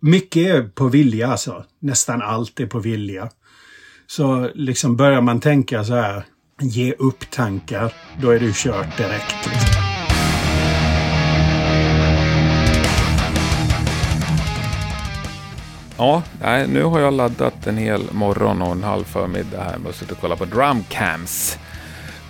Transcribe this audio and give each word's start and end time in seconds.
Mycket 0.00 0.46
är 0.46 0.62
på 0.62 0.88
vilja 0.88 1.28
alltså. 1.28 1.64
Nästan 1.80 2.22
allt 2.22 2.60
är 2.60 2.66
på 2.66 2.78
vilja. 2.78 3.28
Så 4.06 4.50
liksom 4.54 4.96
börjar 4.96 5.20
man 5.20 5.40
tänka 5.40 5.84
så 5.84 5.94
här, 5.94 6.24
ge 6.60 6.92
upp 6.92 7.30
tankar, 7.30 7.92
då 8.20 8.30
är 8.30 8.40
du 8.40 8.52
kört 8.54 8.96
direkt. 8.96 9.46
Liksom. 9.46 9.82
Ja, 15.96 16.22
nej, 16.40 16.68
nu 16.68 16.82
har 16.82 17.00
jag 17.00 17.14
laddat 17.14 17.66
en 17.66 17.76
hel 17.76 18.12
morgon 18.12 18.62
och 18.62 18.72
en 18.72 18.84
halv 18.84 19.04
förmiddag 19.04 19.62
här 19.62 19.78
med 19.78 19.90
att 19.90 19.96
sitta 19.96 20.14
och 20.14 20.20
kolla 20.20 20.36
på 20.36 20.44
drumcams 20.44 21.58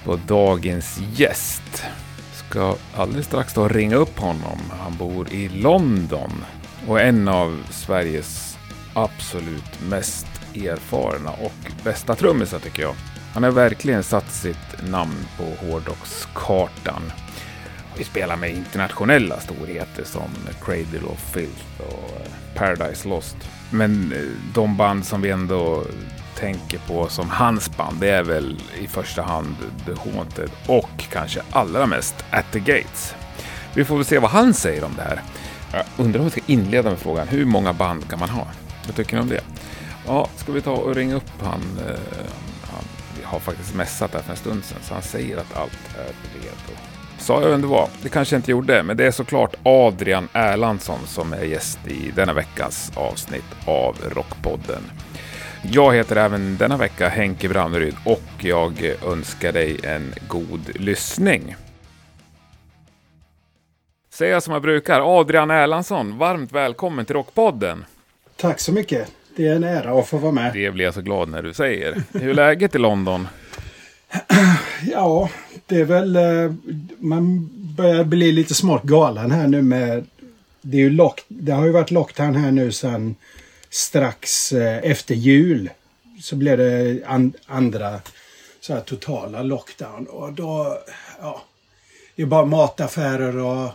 på 0.04 0.18
dagens 0.26 1.00
gäst. 1.14 1.84
Ska 2.32 2.74
alldeles 2.96 3.26
strax 3.26 3.54
då 3.54 3.68
ringa 3.68 3.96
upp 3.96 4.18
honom. 4.18 4.58
Han 4.80 4.96
bor 4.96 5.32
i 5.32 5.48
London 5.48 6.32
och 6.88 7.00
en 7.00 7.28
av 7.28 7.62
Sveriges 7.70 8.58
absolut 8.94 9.80
mest 9.88 10.26
erfarna 10.54 11.30
och 11.30 11.84
bästa 11.84 12.14
trummisar 12.14 12.58
tycker 12.58 12.82
jag. 12.82 12.94
Han 13.34 13.42
har 13.42 13.50
verkligen 13.50 14.02
satt 14.02 14.32
sitt 14.32 14.88
namn 14.90 15.26
på 15.36 15.66
hårdrockskartan. 15.66 17.02
Vi 17.96 18.04
spelar 18.04 18.36
med 18.36 18.50
internationella 18.50 19.40
storheter 19.40 20.04
som 20.04 20.30
Cradle 20.64 21.08
of 21.08 21.32
Filth 21.32 21.64
och 21.78 22.20
eh, 22.20 22.54
Paradise 22.54 23.08
Lost. 23.08 23.36
Men 23.70 24.12
eh, 24.12 24.18
de 24.54 24.76
band 24.76 25.04
som 25.04 25.22
vi 25.22 25.30
ändå 25.30 25.84
tänker 26.36 26.78
på 26.78 27.08
som 27.08 27.30
hans 27.30 27.76
band, 27.76 28.00
det 28.00 28.10
är 28.10 28.22
väl 28.22 28.60
i 28.80 28.86
första 28.86 29.22
hand 29.22 29.56
The 29.86 30.10
Haunted 30.10 30.50
och 30.66 31.04
kanske 31.10 31.40
allra 31.50 31.86
mest 31.86 32.24
At 32.30 32.52
the 32.52 32.58
Gates. 32.58 33.14
Vi 33.74 33.84
får 33.84 33.96
väl 33.96 34.04
se 34.04 34.18
vad 34.18 34.30
han 34.30 34.54
säger 34.54 34.84
om 34.84 34.92
det 34.96 35.02
här. 35.02 35.22
Jag 35.72 35.84
undrar 35.96 36.18
om 36.20 36.24
vi 36.24 36.30
ska 36.30 36.40
inleda 36.46 36.90
med 36.90 36.98
frågan, 36.98 37.28
hur 37.28 37.44
många 37.44 37.72
band 37.72 38.10
kan 38.10 38.18
man 38.18 38.28
ha? 38.28 38.46
Vad 38.86 38.96
tycker 38.96 39.16
ni 39.16 39.22
om 39.22 39.28
det? 39.28 39.40
Ja, 40.06 40.28
ska 40.36 40.52
vi 40.52 40.60
ta 40.60 40.72
och 40.72 40.94
ringa 40.94 41.14
upp 41.14 41.42
han? 41.42 41.60
Eh, 41.88 42.00
han 42.62 42.84
vi 43.18 43.24
har 43.24 43.38
faktiskt 43.38 43.74
mässat 43.74 44.14
här 44.14 44.22
för 44.22 44.30
en 44.30 44.36
stund 44.36 44.64
sedan, 44.64 44.78
så 44.82 44.94
han 44.94 45.02
säger 45.02 45.36
att 45.36 45.56
allt 45.56 45.96
är 45.98 46.38
redo. 46.40 46.78
Sa 47.18 47.42
jag 47.42 47.50
vem 47.50 47.60
det 47.60 47.66
var? 47.66 47.88
Det 48.02 48.08
kanske 48.08 48.34
jag 48.34 48.38
inte 48.38 48.50
gjorde, 48.50 48.82
men 48.82 48.96
det 48.96 49.06
är 49.06 49.10
såklart 49.10 49.54
Adrian 49.62 50.28
Erlandsson 50.32 50.98
som 51.06 51.32
är 51.32 51.44
gäst 51.44 51.78
i 51.86 52.10
denna 52.16 52.32
veckas 52.32 52.92
avsnitt 52.94 53.44
av 53.64 53.96
Rockpodden. 54.10 54.82
Jag 55.62 55.94
heter 55.94 56.16
även 56.16 56.56
denna 56.56 56.76
vecka 56.76 57.08
Henke 57.08 57.48
Branneryd 57.48 57.94
och 58.04 58.22
jag 58.38 58.94
önskar 59.06 59.52
dig 59.52 59.78
en 59.82 60.14
god 60.28 60.70
lyssning. 60.74 61.56
Säger 64.18 64.32
jag 64.32 64.42
som 64.42 64.52
jag 64.52 64.62
brukar, 64.62 65.20
Adrian 65.20 65.50
Erlandsson, 65.50 66.18
varmt 66.18 66.52
välkommen 66.52 67.04
till 67.06 67.14
Rockpodden. 67.16 67.84
Tack 68.36 68.60
så 68.60 68.72
mycket. 68.72 69.12
Det 69.36 69.46
är 69.46 69.56
en 69.56 69.64
ära 69.64 69.98
att 70.00 70.08
få 70.08 70.18
vara 70.18 70.32
med. 70.32 70.52
Det 70.52 70.70
blir 70.70 70.84
jag 70.84 70.94
så 70.94 71.00
glad 71.00 71.28
när 71.28 71.42
du 71.42 71.54
säger. 71.54 72.02
Hur 72.12 72.30
är 72.30 72.34
läget 72.34 72.74
i 72.74 72.78
London? 72.78 73.28
Ja, 74.92 75.30
det 75.66 75.80
är 75.80 75.84
väl... 75.84 76.16
eh, 76.16 76.52
Man 76.98 77.50
börjar 77.76 78.04
bli 78.04 78.32
lite 78.32 78.54
smått 78.54 78.82
galen 78.82 79.30
här 79.30 79.46
nu 79.46 79.62
med... 79.62 80.06
Det, 80.60 80.76
är 80.76 80.80
ju 80.80 80.90
lock, 80.90 81.24
det 81.28 81.52
har 81.52 81.64
ju 81.64 81.72
varit 81.72 81.90
lockdown 81.90 82.34
här 82.36 82.50
nu 82.50 82.72
sedan 82.72 83.14
strax 83.70 84.52
eh, 84.52 84.90
efter 84.90 85.14
jul. 85.14 85.70
Så 86.22 86.36
blev 86.36 86.58
det 86.58 87.04
an, 87.06 87.32
andra 87.46 88.00
så 88.60 88.74
här 88.74 88.80
totala 88.80 89.42
lockdown. 89.42 90.06
Och 90.06 90.32
då... 90.32 90.78
Ja, 91.20 91.42
det 92.16 92.22
är 92.22 92.26
bara 92.26 92.44
mataffärer 92.44 93.36
och 93.36 93.70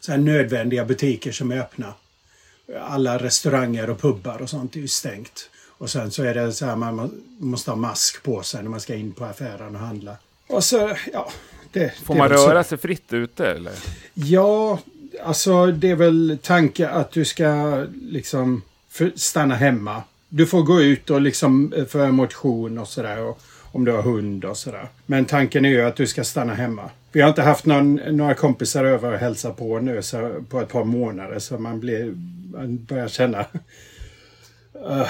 så 0.00 0.12
här 0.12 0.18
nödvändiga 0.18 0.84
butiker 0.84 1.32
som 1.32 1.52
är 1.52 1.58
öppna. 1.60 1.94
Alla 2.80 3.18
restauranger 3.18 3.90
och 3.90 4.00
pubbar 4.00 4.42
och 4.42 4.50
sånt 4.50 4.76
är 4.76 4.80
ju 4.80 4.88
stängt. 4.88 5.50
Och 5.78 5.90
sen 5.90 6.10
så 6.10 6.22
är 6.22 6.34
det 6.34 6.52
så 6.52 6.66
här 6.66 6.76
man 6.76 6.96
må- 6.96 7.10
måste 7.38 7.70
ha 7.70 7.76
mask 7.76 8.22
på 8.22 8.42
sig 8.42 8.62
när 8.62 8.70
man 8.70 8.80
ska 8.80 8.94
in 8.94 9.12
på 9.12 9.24
affären 9.24 9.74
och 9.74 9.80
handla. 9.80 10.16
Och 10.46 10.64
så, 10.64 10.96
ja. 11.12 11.30
Det, 11.72 11.94
Får 12.04 12.14
det 12.14 12.18
man 12.18 12.28
röra 12.28 12.64
sig 12.64 12.78
fritt 12.78 13.12
ute 13.12 13.46
eller? 13.50 13.72
Ja, 14.14 14.78
alltså 15.24 15.66
det 15.66 15.90
är 15.90 15.94
väl 15.96 16.38
tanke 16.42 16.88
att 16.88 17.10
du 17.10 17.24
ska 17.24 17.84
liksom 18.02 18.62
stanna 19.14 19.54
hemma. 19.54 20.02
Du 20.28 20.46
får 20.46 20.62
gå 20.62 20.80
ut 20.82 21.10
och 21.10 21.20
liksom 21.20 21.72
eh, 21.72 21.84
för 21.84 22.10
motion 22.10 22.78
och 22.78 22.88
sådär. 22.88 23.18
och 23.24 23.40
Om 23.72 23.84
du 23.84 23.92
har 23.92 24.02
hund 24.02 24.44
och 24.44 24.56
sådär. 24.56 24.88
Men 25.06 25.24
tanken 25.24 25.64
är 25.64 25.68
ju 25.68 25.82
att 25.82 25.96
du 25.96 26.06
ska 26.06 26.24
stanna 26.24 26.54
hemma. 26.54 26.90
Vi 27.18 27.22
har 27.22 27.28
inte 27.28 27.42
haft 27.42 27.66
någon, 27.66 27.94
några 27.94 28.34
kompisar 28.34 28.84
över 28.84 29.12
och 29.12 29.18
hälsa 29.18 29.52
på 29.52 29.80
nu 29.80 30.02
så, 30.02 30.44
på 30.48 30.60
ett 30.60 30.68
par 30.68 30.84
månader 30.84 31.38
så 31.38 31.58
man, 31.58 31.80
blir, 31.80 32.14
man 32.52 32.84
börjar 32.84 33.08
känna 33.08 33.40
eh, 34.88 35.08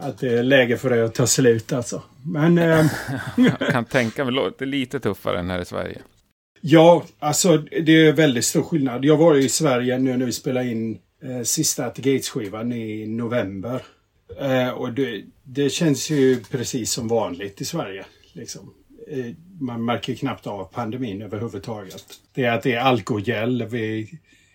att 0.00 0.18
det 0.18 0.28
är 0.28 0.42
läge 0.42 0.76
för 0.76 0.90
det 0.90 1.04
att 1.04 1.14
ta 1.14 1.26
slut 1.26 1.72
alltså. 1.72 2.02
Men 2.24 2.58
eh, 2.58 2.86
Jag 3.36 3.58
kan 3.72 3.84
tänka 3.84 4.24
mig, 4.24 4.34
det 4.58 4.64
är 4.64 4.66
lite 4.66 5.00
tuffare 5.00 5.38
än 5.38 5.50
här 5.50 5.60
i 5.60 5.64
Sverige. 5.64 5.98
Ja, 6.60 7.04
alltså 7.18 7.56
det 7.56 7.92
är 7.92 8.12
väldigt 8.12 8.44
stor 8.44 8.62
skillnad. 8.62 9.04
Jag 9.04 9.16
var 9.16 9.36
i 9.36 9.48
Sverige 9.48 9.98
nu 9.98 10.16
när 10.16 10.26
vi 10.26 10.32
spelade 10.32 10.68
in 10.68 10.98
eh, 11.22 11.42
sista 11.42 11.86
At 11.86 11.96
Gates-skivan 11.96 12.72
i 12.72 13.06
november. 13.06 13.82
Eh, 14.40 14.68
och 14.68 14.92
det, 14.92 15.22
det 15.42 15.70
känns 15.70 16.10
ju 16.10 16.40
precis 16.50 16.92
som 16.92 17.08
vanligt 17.08 17.60
i 17.60 17.64
Sverige. 17.64 18.04
Liksom. 18.32 18.74
Eh, 19.12 19.34
man 19.60 19.84
märker 19.84 20.14
knappt 20.14 20.46
av 20.46 20.64
pandemin 20.64 21.22
överhuvudtaget. 21.22 22.04
Det 22.34 22.44
är 22.44 22.52
att 22.52 22.62
det 22.62 22.72
är 22.72 22.80
alkogel 22.80 23.62
vid, 23.66 24.08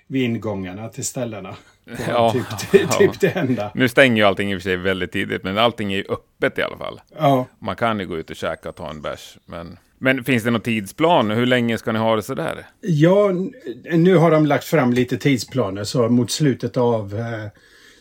vid 0.07 0.22
ingångarna 0.23 0.90
till 0.90 1.06
ställena. 1.06 1.56
Ja, 2.07 2.31
typ, 2.34 2.44
ja. 2.81 2.88
typ 2.97 3.19
det 3.19 3.28
enda. 3.35 3.72
Nu 3.75 3.90
stänger 3.90 4.16
ju 4.22 4.23
allting 4.28 4.51
i 4.51 4.56
och 4.56 4.59
för 4.62 4.63
sig 4.63 4.78
väldigt 4.78 5.12
tidigt, 5.12 5.44
men 5.44 5.57
allting 5.57 5.94
är 5.94 5.97
ju 5.97 6.03
öppet 6.09 6.57
i 6.57 6.62
alla 6.62 6.78
fall. 6.78 7.01
Ja. 7.17 7.46
Man 7.59 7.75
kan 7.75 8.00
ju 8.00 8.06
gå 8.07 8.17
ut 8.17 8.29
och 8.29 8.35
käka 8.35 8.69
och 8.69 8.75
ta 8.75 8.90
en 8.90 9.01
bärs. 9.01 9.38
Men, 9.46 9.78
men 10.00 10.23
finns 10.23 10.44
det 10.44 10.51
någon 10.51 10.62
tidsplan? 10.62 11.31
Hur 11.31 11.46
länge 11.46 11.78
ska 11.78 11.91
ni 11.91 12.00
ha 12.00 12.16
det 12.16 12.23
sådär? 12.23 12.66
Ja, 12.81 13.29
n- 13.29 13.53
nu 13.94 14.16
har 14.17 14.31
de 14.31 14.46
lagt 14.46 14.63
fram 14.63 14.94
lite 14.94 15.17
tidsplaner 15.17 15.84
så 15.84 16.09
mot 16.09 16.31
slutet 16.31 16.78
av 16.78 17.16
eh, 17.19 17.47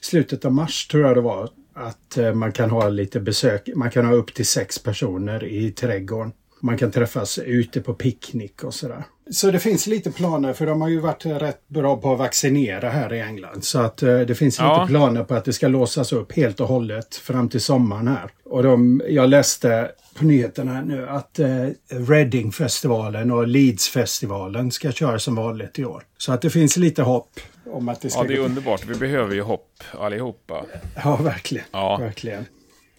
slutet 0.01 0.45
av 0.45 0.53
mars 0.53 0.87
tror 0.87 1.03
jag 1.07 1.17
det 1.17 1.21
var 1.21 1.49
att 1.75 2.19
eh, 2.19 2.35
man 2.35 2.53
kan 2.53 2.71
ha 2.71 2.89
lite 2.89 3.21
besök. 3.21 3.69
Man 3.77 3.91
kan 3.91 4.07
ha 4.07 4.13
upp 4.15 4.35
till 4.35 4.47
sex 4.47 4.79
personer 4.83 5.45
i 5.45 5.71
trädgården. 5.73 6.33
Man 6.61 6.79
kan 6.79 6.91
träffas 6.91 7.39
ute 7.39 7.81
på 7.81 7.95
picknick 7.95 8.65
och 8.65 8.75
sådär. 8.75 9.05
Så 9.31 9.51
det 9.51 9.59
finns 9.59 9.87
lite 9.87 10.11
planer 10.13 10.53
för 10.53 10.67
de 10.67 10.81
har 10.81 10.89
ju 10.89 11.01
varit 11.01 11.27
rätt 11.27 11.69
bra 11.69 11.97
på 11.97 12.13
att 12.13 12.19
vaccinera 12.19 12.89
här 12.91 13.13
i 13.15 13.21
England. 13.21 13.65
Så 13.65 13.79
att 13.79 14.03
eh, 14.03 14.19
det 14.21 14.35
finns 14.35 14.59
Ja. 14.59 14.81
lite 14.81 14.91
planer 14.93 15.25
på 15.25 15.35
att 15.35 15.45
det 15.45 15.53
ska 15.53 15.69
låsas 15.69 16.13
upp 16.13 16.33
helt 16.33 16.61
och 16.61 16.69
hållet 16.69 17.15
fram 17.17 17.49
till 17.49 17.61
sommaren 17.61 18.09
här. 18.09 18.31
Och 18.45 18.63
de, 18.63 19.03
jag 19.09 19.29
läste 19.29 19.91
på 20.19 20.25
nyheterna 20.25 20.73
här 20.73 20.83
nu 20.83 21.09
att 21.09 21.39
eh, 21.39 21.47
Reading-festivalen 21.89 23.31
och 23.31 23.47
Leeds-festivalen 23.47 24.71
ska 24.71 24.93
köra 24.93 25.19
som 25.19 25.35
vanligt 25.35 25.79
i 25.79 25.85
år. 25.85 26.03
Så 26.19 26.33
att 26.33 26.43
det 26.43 26.51
finns 26.51 26.77
lite 26.77 27.03
hopp 27.03 27.41
om 27.71 27.89
att 27.89 28.01
det 28.01 28.11
ska 28.11 28.21
Ja, 28.23 28.29
det 28.29 28.35
är 28.35 28.39
underbart. 28.39 28.85
Vi 28.87 28.95
behöver 28.95 29.35
ju 29.35 29.43
hopp 29.43 29.71
allihopa. 29.99 30.65
Ja, 31.05 31.17
verkligen. 31.17 31.67
Ja. 31.73 31.97
verkligen. 32.01 32.45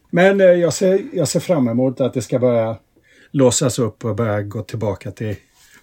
Men 0.09 0.41
eh, 0.41 0.47
jag, 0.47 0.73
ser, 0.73 1.01
jag 1.13 1.27
ser 1.27 1.39
fram 1.39 1.67
emot 1.67 2.01
att 2.01 2.13
det 2.13 2.21
ska 2.21 2.39
börja 2.39 2.77
låsas 3.31 3.79
upp 3.79 4.05
och 4.05 4.15
börja 4.15 4.41
gå 4.41 4.61
tillbaka 4.61 5.11
till 5.11 5.35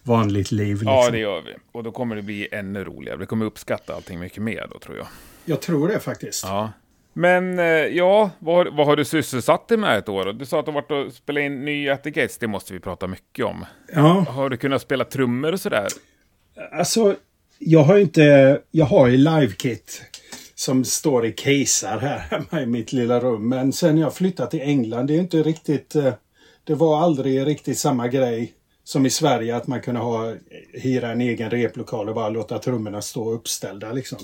vanligt 0.03 0.53
liv. 0.53 0.69
Liksom. 0.77 0.89
Ja, 0.89 1.11
det 1.11 1.19
gör 1.19 1.43
vi. 1.43 1.55
Och 1.73 1.83
då 1.85 1.93
kommer 1.93 2.17
det 2.17 2.23
bli 2.23 2.49
ännu 2.53 2.85
roligare. 2.85 3.17
Vi 3.19 3.27
kommer 3.27 3.47
uppskatta 3.47 3.95
allting 3.95 4.19
mycket 4.19 4.43
mer 4.43 4.69
då, 4.73 4.79
tror 4.79 4.97
jag. 4.97 5.07
Jag 5.45 5.61
tror 5.61 5.89
det 5.89 5.99
faktiskt. 6.01 6.45
Ja. 6.45 6.73
Men 7.13 7.59
eh, 7.59 7.65
ja, 7.67 8.31
vad, 8.39 8.77
vad 8.77 8.87
har 8.87 8.97
du 8.97 9.05
sysselsatt 9.05 9.69
dig 9.69 9.79
med 9.79 9.99
ett 9.99 10.09
år? 10.09 10.33
Du 10.33 10.47
sa 10.47 10.59
att 10.61 10.67
du 10.67 10.73
har 10.73 10.83
varit 10.83 11.07
och 11.07 11.13
spelat 11.13 11.41
in 11.41 11.65
ny 11.65 11.89
At 11.91 12.03
the 12.05 12.11
Gates. 12.11 12.39
Det 12.39 12.47
måste 12.47 12.73
vi 12.73 12.81
prata 12.81 13.07
mycket 13.07 13.45
om. 13.45 13.65
Ja, 13.95 14.25
Har 14.29 14.49
du 14.49 14.57
kunnat 14.57 14.83
spela 14.83 15.05
trummor 15.05 15.53
och 15.53 15.61
sådär? 15.61 15.87
alltså 16.73 17.17
jag 17.59 17.83
har 17.83 17.99
inte... 17.99 18.61
Jag 18.71 18.85
har 18.87 19.07
ju 19.07 19.17
live-kit 19.17 20.03
som 20.55 20.85
står 20.85 21.27
i 21.27 21.33
casear 21.33 21.99
här 21.99 22.19
hemma 22.19 22.63
i 22.63 22.67
mitt 22.67 22.93
lilla 22.93 23.21
rum. 23.21 23.49
Men 23.49 23.73
sen 23.73 23.99
jag 23.99 24.15
flyttat 24.15 24.51
till 24.51 24.61
England, 24.61 25.07
det 25.07 25.15
är 25.15 25.19
inte 25.19 25.43
riktigt... 25.43 25.95
eh, 25.95 26.13
det 26.65 26.75
var 26.75 27.01
aldrig 27.01 27.47
riktigt 27.47 27.79
samma 27.79 28.09
grej 28.09 28.53
som 28.85 29.07
i 29.07 29.11
Sverige 29.11 29.57
att 29.57 29.67
man 29.67 29.81
kunde 29.81 30.01
ha, 30.01 30.35
hyra 30.73 31.13
en 31.13 31.21
egen 31.21 31.51
replokal 31.51 32.09
och 32.09 32.15
bara 32.15 32.29
låta 32.29 32.59
trummorna 32.59 33.03
stå 33.03 33.33
uppställda 33.33 33.93
liksom. 33.93 34.19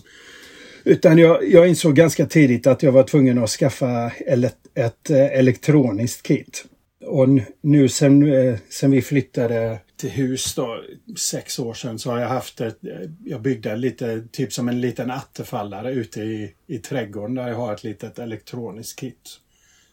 Utan 0.84 1.18
jag, 1.18 1.48
jag 1.48 1.68
insåg 1.68 1.94
ganska 1.94 2.26
tidigt 2.26 2.66
att 2.66 2.82
jag 2.82 2.92
var 2.92 3.02
tvungen 3.02 3.38
att 3.38 3.50
skaffa 3.50 4.12
ett, 4.26 4.56
ett 4.74 5.10
elektroniskt 5.10 6.26
kit. 6.26 6.64
Och 7.06 7.28
nu 7.60 7.88
sen, 7.88 8.32
eh, 8.32 8.56
sen 8.68 8.90
vi 8.90 9.02
flyttade 9.02 9.78
till 9.96 10.10
hus 10.10 10.54
då, 10.54 10.80
sex 11.18 11.58
år 11.58 11.74
sedan, 11.74 11.98
så 11.98 12.10
har 12.10 12.20
jag 12.20 12.28
haft 12.28 12.60
ett, 12.60 12.84
eh, 12.84 13.10
jag 13.24 13.40
byggde 13.40 13.76
lite, 13.76 14.26
typ 14.32 14.52
som 14.52 14.68
en 14.68 14.80
liten 14.80 15.10
attefallare 15.10 15.92
ute 15.92 16.20
i, 16.20 16.54
i 16.66 16.78
trädgården 16.78 17.34
där 17.34 17.48
jag 17.48 17.56
har 17.56 17.74
ett 17.74 17.84
litet 17.84 18.18
elektroniskt 18.18 18.98
kit. 18.98 19.40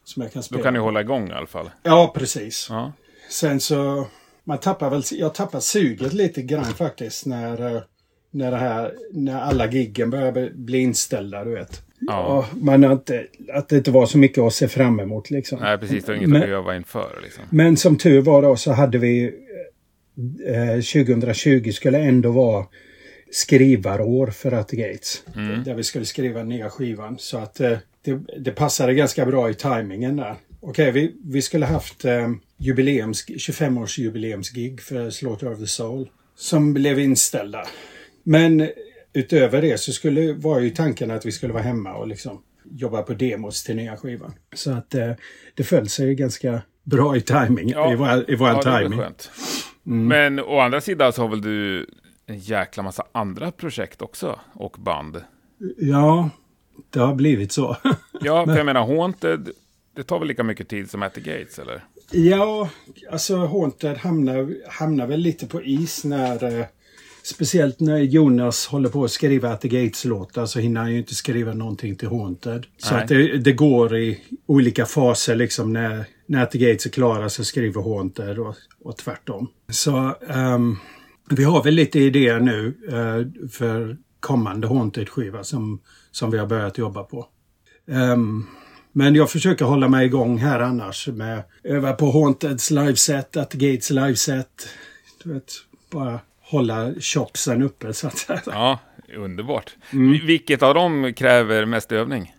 Som 0.08 0.24
jag 0.24 0.34
kan 0.34 0.44
spela. 0.44 0.58
Då 0.60 0.64
kan 0.64 0.74
du 0.74 0.80
hålla 0.80 1.02
igång 1.02 1.30
i 1.30 1.34
alla 1.34 1.48
fall. 1.48 1.70
Ja, 1.84 2.14
precis. 2.16 2.68
Ja. 2.70 2.94
Sen 3.30 3.60
så, 3.60 4.08
man 4.44 4.58
tappar 4.58 4.90
väl, 4.90 5.04
jag 5.12 5.34
tappar 5.36 5.60
suget 5.60 6.14
lite 6.14 6.42
grann 6.42 6.66
faktiskt 6.66 7.26
när, 7.26 7.76
eh, 7.76 7.82
när 8.32 8.52
det 8.52 8.58
här, 8.58 8.94
när 9.12 9.42
alla 9.42 9.72
giggen 9.72 10.10
börjar 10.10 10.52
bli- 10.54 10.80
inställda, 10.80 11.44
du 11.44 11.52
vet. 11.52 11.82
ja. 12.00 12.46
man 12.54 12.84
har 12.84 12.92
inte, 12.92 13.28
att 13.54 13.70
det 13.70 13.78
inte 13.78 13.92
var 13.92 14.06
så 14.06 14.18
mycket 14.18 14.44
att 14.44 14.54
se 14.54 14.68
fram 14.68 15.00
emot. 15.00 15.30
Liksom. 15.30 15.60
Nej, 15.60 15.78
precis. 15.78 16.04
Det 16.06 16.12
var 16.12 16.18
inget 16.18 16.30
men, 16.30 16.42
att 16.42 16.48
öva 16.48 16.76
inför. 16.76 17.20
Liksom. 17.24 17.44
Men 17.50 17.78
som 17.78 17.98
tur 17.98 18.22
var 18.22 18.42
då 18.42 18.56
så 18.56 18.72
hade 18.72 18.98
vi 18.98 19.34
eh, 20.48 21.04
2020 21.04 21.72
skulle 21.72 22.00
ändå 22.00 22.32
vara 22.32 22.66
skrivarår 23.32 24.28
för 24.28 24.52
At 24.52 24.72
Gates. 24.72 25.24
Mm. 25.36 25.64
Där 25.64 25.74
vi 25.74 25.84
skulle 25.84 26.06
skriva 26.06 26.44
nya 26.44 26.70
skivan. 26.70 27.16
Så 27.20 27.38
att 27.38 27.60
eh, 27.60 27.78
det, 28.08 28.40
det 28.40 28.52
passade 28.52 28.94
ganska 28.94 29.26
bra 29.26 29.50
i 29.50 29.54
tajmingen 29.54 30.16
där. 30.16 30.36
Okej, 30.60 30.90
okay, 30.90 30.92
vi, 30.92 31.16
vi 31.24 31.42
skulle 31.42 31.66
haft 31.66 32.06
eh, 32.06 32.30
jubileums, 32.58 33.28
25-års 33.28 33.98
jubileumsgig 33.98 34.82
för 34.82 35.10
Slaughter 35.10 35.52
of 35.52 35.60
the 35.60 35.68
Soul. 35.68 36.10
Som 36.36 36.74
blev 36.74 37.00
inställda. 37.00 37.64
Men 38.24 38.70
utöver 39.14 39.62
det 39.62 39.80
så 39.80 39.92
skulle, 39.92 40.34
var 40.34 40.60
ju 40.60 40.70
tanken 40.70 41.12
att 41.12 41.26
vi 41.26 41.32
skulle 41.32 41.54
vara 41.54 41.64
hemma 41.64 41.94
och 41.94 42.08
liksom 42.08 42.42
jobba 42.64 43.02
på 43.02 43.14
demos 43.14 43.64
till 43.64 43.76
nya 43.76 43.98
skivan. 43.98 44.34
Så 44.56 44.72
att 44.72 44.96
eh, 44.96 45.12
det 45.56 45.64
föll 45.64 45.90
sig 45.90 46.16
ganska 46.16 46.62
bra 46.84 47.18
i 47.18 47.22
timing. 47.22 47.70
Ja, 47.70 47.94
i 47.94 47.96
vår, 47.96 48.32
i 48.32 48.36
vår 48.36 48.50
ja, 48.50 48.62
timing. 48.62 49.00
Mm. 49.00 50.08
Men 50.08 50.40
å 50.40 50.60
andra 50.60 50.82
sidan 50.82 51.14
så 51.14 51.22
har 51.22 51.30
väl 51.30 51.42
du 51.42 51.88
en 52.26 52.40
jäkla 52.40 52.84
massa 52.84 53.06
andra 53.12 53.52
projekt 53.52 54.02
också 54.02 54.40
och 54.54 54.76
band? 54.80 55.22
Ja, 55.78 56.30
det 56.90 57.00
har 57.00 57.16
blivit 57.16 57.52
så. 57.52 57.78
ja, 58.22 58.46
för 58.46 58.58
jag 58.58 58.66
menar 58.66 58.88
Haunted, 58.88 59.50
det 59.96 60.04
tar 60.04 60.20
väl 60.20 60.28
lika 60.28 60.44
mycket 60.44 60.70
tid 60.70 60.90
som 60.90 61.04
At 61.04 61.14
the 61.14 61.22
Gates, 61.22 61.60
eller? 61.60 61.84
Ja, 62.12 62.70
alltså 63.12 63.38
Haunted 63.38 63.98
hamnar, 63.98 64.70
hamnar 64.70 65.08
väl 65.08 65.20
lite 65.20 65.48
på 65.48 65.64
is 65.64 66.04
när... 66.04 66.60
Eh, 66.60 66.66
speciellt 67.28 67.80
när 67.80 67.98
Jonas 67.98 68.68
håller 68.68 68.90
på 68.90 69.04
att 69.04 69.12
skriva 69.12 69.54
At 69.54 69.62
the 69.62 69.68
Gates-låtar 69.68 70.46
så 70.46 70.60
hinner 70.60 70.82
han 70.82 70.92
ju 70.92 70.98
inte 70.98 71.16
skriva 71.16 71.54
någonting 71.54 71.96
till 71.96 72.08
Haunted. 72.08 72.66
Så 72.78 72.96
att 72.96 73.08
det, 73.08 73.38
det, 73.38 73.52
går 73.52 73.98
i 73.98 74.22
olika 74.46 74.86
faser 74.86 75.36
liksom 75.36 75.74
när, 75.74 76.06
när 76.26 76.44
At 76.44 76.52
the 76.52 76.58
Gates 76.58 76.86
är 76.86 76.90
klara 76.90 77.30
så 77.30 77.44
skriver 77.44 77.82
Haunted 77.82 78.40
och, 78.40 78.56
och 78.84 78.98
tvärtom. 78.98 79.48
Så 79.70 80.16
um, 80.28 80.78
vi 81.30 81.44
har 81.44 81.64
väl 81.64 81.74
lite 81.74 82.00
idéer 82.00 82.40
nu 82.40 82.74
uh, 82.92 83.50
för 83.50 83.98
kommande 84.20 84.68
Haunted-skiva 84.68 85.44
som, 85.44 85.80
som 86.18 86.32
vi 86.32 86.38
har 86.38 86.46
börjat 86.48 86.78
jobba 86.78 87.04
på. 87.04 87.28
Um, 87.86 88.48
men 88.92 89.16
jag 89.16 89.30
försöker 89.30 89.66
hålla 89.66 89.88
mig 89.88 90.06
igång 90.06 90.38
här 90.38 90.60
annars 90.60 91.08
med 91.08 91.44
öva 91.64 91.94
på 91.94 92.12
Haunteds 92.12 92.72
liveset, 92.72 93.38
At 93.38 93.54
Gates 93.54 93.90
liveset. 93.90 94.68
Du 95.24 95.34
vet, 95.34 95.54
bara 95.92 96.20
hålla 96.42 96.94
chopsen 97.00 97.62
uppe 97.62 97.94
så 97.94 98.08
att 98.08 98.18
säga. 98.18 98.42
Ja, 98.46 98.80
underbart. 99.16 99.76
Mm. 99.94 100.26
Vilket 100.26 100.64
av 100.64 100.74
dem 100.74 101.14
kräver 101.14 101.66
mest 101.66 101.92
övning? 101.92 102.36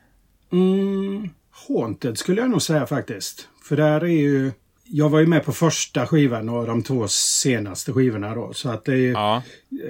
Mm, 0.53 1.29
Haunted 1.69 2.19
skulle 2.19 2.41
jag 2.41 2.51
nog 2.51 2.63
säga 2.63 2.87
faktiskt. 2.87 3.49
För 3.65 3.77
där 3.77 4.01
är 4.01 4.07
ju... 4.07 4.53
Jag 4.91 5.09
var 5.09 5.21
ju 5.21 5.27
med 5.27 5.45
på 5.45 5.53
första 5.53 6.07
skivan 6.07 6.49
och 6.49 6.67
de 6.67 6.83
två 6.83 7.09
senaste 7.09 7.93
skivorna 7.93 8.35
då. 8.35 8.53
Så 8.53 8.71
att 8.71 8.85
det 8.85 8.95
är 8.95 9.13
ja. 9.13 9.43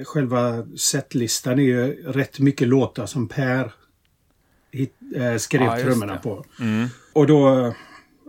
Själva 0.05 0.67
setlistan 0.77 1.59
är 1.59 1.63
ju 1.63 2.03
rätt 2.11 2.39
mycket 2.39 2.67
låtar 2.67 3.05
som 3.05 3.27
Per 3.27 3.71
hit, 4.71 4.93
äh, 5.15 5.37
skrev 5.37 5.61
ja, 5.61 5.79
trummorna 5.79 6.17
på. 6.17 6.45
Mm. 6.59 6.87
Och 7.13 7.27
då... 7.27 7.73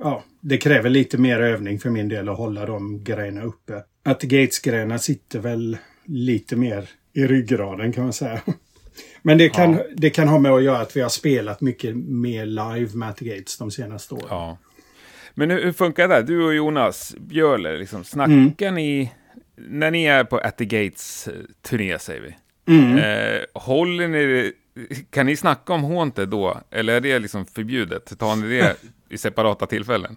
Ja, 0.03 0.25
det 0.41 0.59
kräver 0.59 0.91
lite 0.91 1.19
mer 1.19 1.41
övning 1.41 1.79
för 1.79 1.91
min 1.91 2.09
del 2.09 2.29
att 2.29 2.39
hålla 2.39 2.67
de 2.67 3.05
grejerna 3.05 3.43
uppe. 3.43 3.83
Att 4.05 4.23
Gates-grejerna 4.23 4.99
sitter 4.99 5.39
väl 5.39 5.79
lite 6.05 6.57
mer 6.57 6.89
i 7.13 7.27
ryggraden 7.27 7.93
kan 7.93 8.05
man 8.05 8.13
säga. 8.13 8.41
Men 9.23 9.39
det 9.39 9.49
kan, 9.49 9.73
ja. 9.73 9.85
det 9.97 10.11
kan 10.11 10.29
ha 10.29 10.39
med 10.39 10.53
att 10.53 10.63
göra 10.63 10.79
att 10.79 10.97
vi 10.97 11.01
har 11.01 11.09
spelat 11.09 11.61
mycket 11.61 11.97
mer 11.97 12.47
live 12.47 12.89
med 12.95 13.09
At 13.09 13.21
Gates 13.21 13.59
de 13.59 13.71
senaste 13.71 14.15
åren. 14.15 14.27
Ja. 14.31 14.59
Men 15.35 15.51
hur, 15.51 15.65
hur 15.65 15.73
funkar 15.73 16.09
det? 16.09 16.23
Du 16.23 16.45
och 16.45 16.55
Jonas 16.55 17.15
Björler, 17.19 17.79
liksom, 17.79 18.05
snackar 18.05 18.67
mm. 18.67 18.75
ni 18.75 19.13
när 19.57 19.91
ni 19.91 20.05
är 20.05 20.25
på 20.25 20.39
At 20.39 20.59
the 20.59 20.65
Gates 20.65 21.29
eh, 21.29 21.35
turné, 21.63 21.99
säger 21.99 22.21
vi? 22.21 22.37
Mm. 22.75 22.99
Eh, 22.99 23.41
håller 23.55 24.09
ni 24.09 24.53
kan 25.11 25.27
ni 25.27 25.37
snacka 25.37 25.73
om 25.73 25.85
Haunted 25.85 26.29
då? 26.29 26.61
Eller 26.71 26.93
är 26.94 27.00
det 27.00 27.19
liksom 27.19 27.47
förbjudet? 27.47 28.19
Tar 28.19 28.37
ni 28.37 28.49
det 28.49 28.77
i 29.09 29.19
separata 29.19 29.67
tillfällen? 29.67 30.17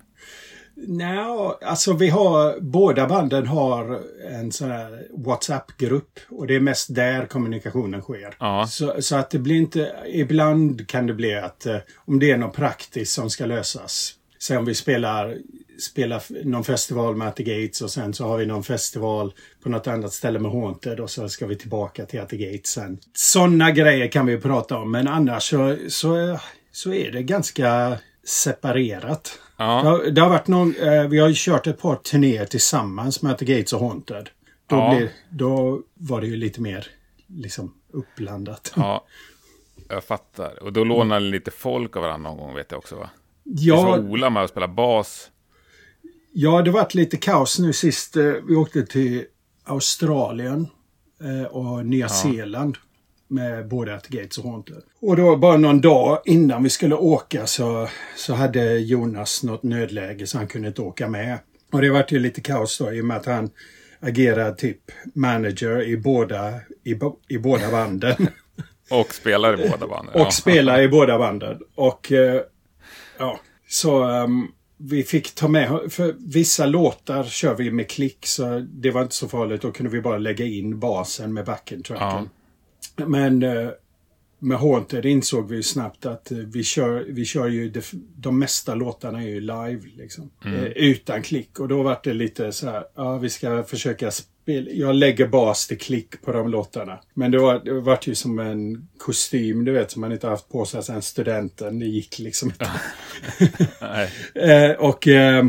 Nej, 0.75 1.17
alltså 1.61 1.93
vi 1.93 2.09
har, 2.09 2.59
båda 2.59 3.07
banden 3.07 3.47
har 3.47 4.01
en 4.31 4.51
sån 4.51 4.71
här 4.71 5.07
WhatsApp-grupp 5.11 6.19
och 6.29 6.47
det 6.47 6.55
är 6.55 6.59
mest 6.59 6.95
där 6.95 7.25
kommunikationen 7.25 8.01
sker. 8.01 8.35
Ja. 8.39 8.67
Så, 8.67 9.01
så, 9.01 9.15
att 9.15 9.29
det 9.29 9.39
blir 9.39 9.55
inte, 9.55 9.91
ibland 10.07 10.87
kan 10.87 11.07
det 11.07 11.13
bli 11.13 11.35
att 11.35 11.65
eh, 11.65 11.77
om 11.95 12.19
det 12.19 12.31
är 12.31 12.37
något 12.37 12.55
praktiskt 12.55 13.13
som 13.13 13.29
ska 13.29 13.45
lösas. 13.45 14.13
Säg 14.39 14.57
om 14.57 14.65
vi 14.65 14.75
spelar, 14.75 15.37
spelar 15.79 16.45
någon 16.45 16.63
festival 16.63 17.15
med 17.15 17.27
At 17.27 17.35
the 17.35 17.43
Gates 17.43 17.81
och 17.81 17.91
sen 17.91 18.13
så 18.13 18.27
har 18.27 18.37
vi 18.37 18.45
någon 18.45 18.63
festival 18.63 19.33
på 19.63 19.69
något 19.69 19.87
annat 19.87 20.13
ställe 20.13 20.39
med 20.39 20.51
Haunted 20.51 20.99
och 20.99 21.09
så 21.09 21.29
ska 21.29 21.47
vi 21.47 21.55
tillbaka 21.55 22.05
till 22.05 22.21
At 22.21 22.29
the 22.29 22.37
Gates 22.37 22.71
sen. 22.71 22.99
Sådana 23.13 23.71
grejer 23.71 24.07
kan 24.07 24.25
vi 24.25 24.37
prata 24.37 24.77
om 24.77 24.91
men 24.91 25.07
annars 25.07 25.49
så, 25.49 25.77
så, 25.89 26.39
så 26.71 26.93
är 26.93 27.11
det 27.11 27.23
ganska 27.23 27.97
separerat. 28.23 29.39
Ja. 29.57 29.81
Det, 29.83 29.89
har, 29.89 30.03
det, 30.11 30.21
har, 30.21 30.29
varit 30.29 30.47
någon, 30.47 30.75
eh, 30.75 31.03
vi 31.03 31.19
har 31.19 31.27
ju 31.27 31.33
kört 31.37 31.67
ett 31.67 31.81
par 31.81 31.95
turnéer 31.95 32.45
tillsammans 32.45 33.21
med 33.21 33.37
The 33.37 33.45
Gates 33.45 33.73
och 33.73 33.79
Haunted. 33.79 34.29
Då, 34.67 34.75
ja. 34.75 34.95
blev, 34.95 35.09
då 35.29 35.81
var 35.93 36.21
det 36.21 36.27
ju 36.27 36.35
lite 36.35 36.61
mer 36.61 36.87
liksom 37.27 37.73
uppblandat. 37.93 38.73
Ja, 38.75 39.05
jag 39.89 40.03
fattar. 40.03 40.63
Och 40.63 40.73
då 40.73 40.83
lånade 40.83 41.25
ni 41.25 41.31
lite 41.31 41.51
folk 41.51 41.95
av 41.95 42.03
varandra 42.03 42.29
någon 42.29 42.37
gång 42.37 42.55
vet 42.55 42.71
jag 42.71 42.77
också 42.77 42.95
va? 42.95 43.09
Ja. 43.43 43.97
Det 43.97 44.03
Ola 44.03 44.29
med 44.29 44.43
att 44.43 44.49
spela 44.49 44.67
bas. 44.67 45.31
Ja, 46.35 46.61
det 46.61 46.71
varit 46.71 46.93
lite 46.93 47.17
kaos 47.17 47.59
nu 47.59 47.73
sist. 47.73 48.17
Eh, 48.17 48.23
vi 48.47 48.55
åkte 48.55 48.85
till 48.85 49.25
Australien 49.63 50.67
eh, 51.23 51.47
och 51.47 51.85
Nya 51.85 52.05
ja. 52.05 52.09
Zeeland 52.09 52.77
med 53.27 53.67
både 53.67 53.95
At 53.95 54.07
Gates 54.07 54.37
och 54.37 54.43
Haunted. 54.43 54.81
Och 55.01 55.15
då 55.15 55.37
bara 55.37 55.57
någon 55.57 55.81
dag 55.81 56.21
innan 56.25 56.63
vi 56.63 56.69
skulle 56.69 56.95
åka 56.95 57.47
så, 57.47 57.87
så 58.15 58.33
hade 58.33 58.77
Jonas 58.77 59.43
något 59.43 59.63
nödläge 59.63 60.27
så 60.27 60.37
han 60.37 60.47
kunde 60.47 60.67
inte 60.67 60.81
åka 60.81 61.07
med. 61.07 61.39
Och 61.71 61.81
det 61.81 61.89
vart 61.89 62.11
ju 62.11 62.19
lite 62.19 62.41
kaos 62.41 62.77
då 62.77 62.93
i 62.93 63.01
och 63.01 63.05
med 63.05 63.17
att 63.17 63.25
han 63.25 63.49
agerar 63.99 64.51
typ 64.51 64.79
manager 65.15 65.81
i 65.81 65.97
båda, 65.97 66.55
i, 66.83 66.99
i 67.27 67.37
båda 67.37 67.71
banden. 67.71 68.27
och 68.89 69.13
spelar 69.13 69.61
i 69.61 69.69
båda 69.69 69.87
banden. 69.87 70.15
och 70.15 70.21
ja. 70.21 70.31
spelar 70.31 70.81
i 70.81 70.87
båda 70.87 71.17
banden. 71.17 71.59
Och 71.75 72.11
eh, 72.11 72.41
ja, 73.17 73.39
så 73.67 74.03
um, 74.03 74.51
vi 74.77 75.03
fick 75.03 75.35
ta 75.35 75.47
med, 75.47 75.79
för 75.89 76.15
vissa 76.19 76.65
låtar 76.65 77.23
kör 77.23 77.55
vi 77.55 77.71
med 77.71 77.89
klick 77.89 78.25
så 78.25 78.59
det 78.59 78.91
var 78.91 79.01
inte 79.01 79.15
så 79.15 79.27
farligt. 79.27 79.61
Då 79.61 79.71
kunde 79.71 79.91
vi 79.91 80.01
bara 80.01 80.17
lägga 80.17 80.45
in 80.45 80.79
basen 80.79 81.33
med 81.33 81.45
backend-tracken. 81.45 82.29
Ja. 82.95 83.05
Men 83.05 83.43
eh, 83.43 83.69
med 84.39 84.57
Haunted 84.57 85.05
insåg 85.05 85.49
vi 85.49 85.63
snabbt 85.63 86.05
att 86.05 86.31
eh, 86.31 86.37
vi 86.37 86.63
kör, 86.63 87.05
vi 87.09 87.25
kör 87.25 87.47
ju 87.47 87.69
de, 87.69 87.81
de 88.15 88.39
mesta 88.39 88.75
låtarna 88.75 89.23
är 89.23 89.27
ju 89.27 89.41
live 89.41 89.81
liksom. 89.97 90.29
Mm. 90.45 90.59
Eh, 90.59 90.63
utan 90.65 91.21
klick. 91.21 91.59
Och 91.59 91.67
då 91.67 91.83
var 91.83 91.99
det 92.03 92.13
lite 92.13 92.51
så 92.51 92.69
här, 92.69 92.83
ja 92.95 93.17
vi 93.17 93.29
ska 93.29 93.63
försöka. 93.63 94.11
Jag 94.71 94.95
lägger 94.95 95.27
bas 95.27 95.67
till 95.67 95.77
klick 95.77 96.21
på 96.21 96.31
de 96.31 96.49
låtarna. 96.49 96.99
Men 97.13 97.31
det 97.31 97.37
var, 97.37 97.59
det 97.59 97.73
var 97.73 97.99
ju 98.01 98.15
som 98.15 98.39
en 98.39 98.87
kostym, 98.97 99.65
du 99.65 99.71
vet, 99.71 99.91
som 99.91 100.01
man 100.01 100.11
inte 100.11 100.27
haft 100.27 100.49
på 100.49 100.65
sig 100.65 100.83
sedan 100.83 101.01
studenten. 101.01 101.79
Det 101.79 101.85
gick 101.85 102.19
liksom 102.19 102.49
inte. 102.49 102.71
eh, 104.49 104.71
och 104.71 105.07
eh, 105.07 105.45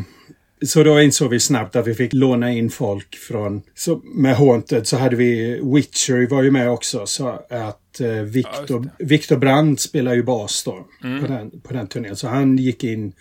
så 0.66 0.82
då 0.82 1.00
insåg 1.00 1.30
vi 1.30 1.40
snabbt 1.40 1.76
att 1.76 1.86
vi 1.86 1.94
fick 1.94 2.12
låna 2.12 2.52
in 2.52 2.70
folk 2.70 3.16
från... 3.16 3.62
Så 3.74 3.96
med 4.04 4.36
Haunted 4.36 4.86
så 4.86 4.96
hade 4.96 5.16
vi 5.16 5.60
Witcher 5.74 6.30
var 6.30 6.42
ju 6.42 6.50
med 6.50 6.70
också. 6.70 7.06
Så 7.06 7.28
att 7.50 8.00
eh, 8.00 8.10
Victor, 8.10 8.90
ja, 8.98 9.04
Victor 9.06 9.36
Brandt 9.36 9.80
spelar 9.80 10.14
ju 10.14 10.22
bas 10.22 10.64
då 10.64 10.86
mm. 11.04 11.20
på, 11.20 11.26
den, 11.26 11.60
på 11.60 11.72
den 11.74 11.86
turnén. 11.86 12.16
Så 12.16 12.28
han 12.28 12.56
gick 12.56 12.84
in 12.84 13.12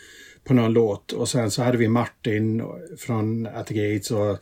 på 0.43 0.53
någon 0.53 0.73
låt 0.73 1.11
och 1.11 1.29
sen 1.29 1.51
så 1.51 1.63
hade 1.63 1.77
vi 1.77 1.87
Martin 1.87 2.63
från 2.97 3.47
At 3.47 3.67
the 3.67 3.73
Gates 3.73 4.11
och 4.11 4.37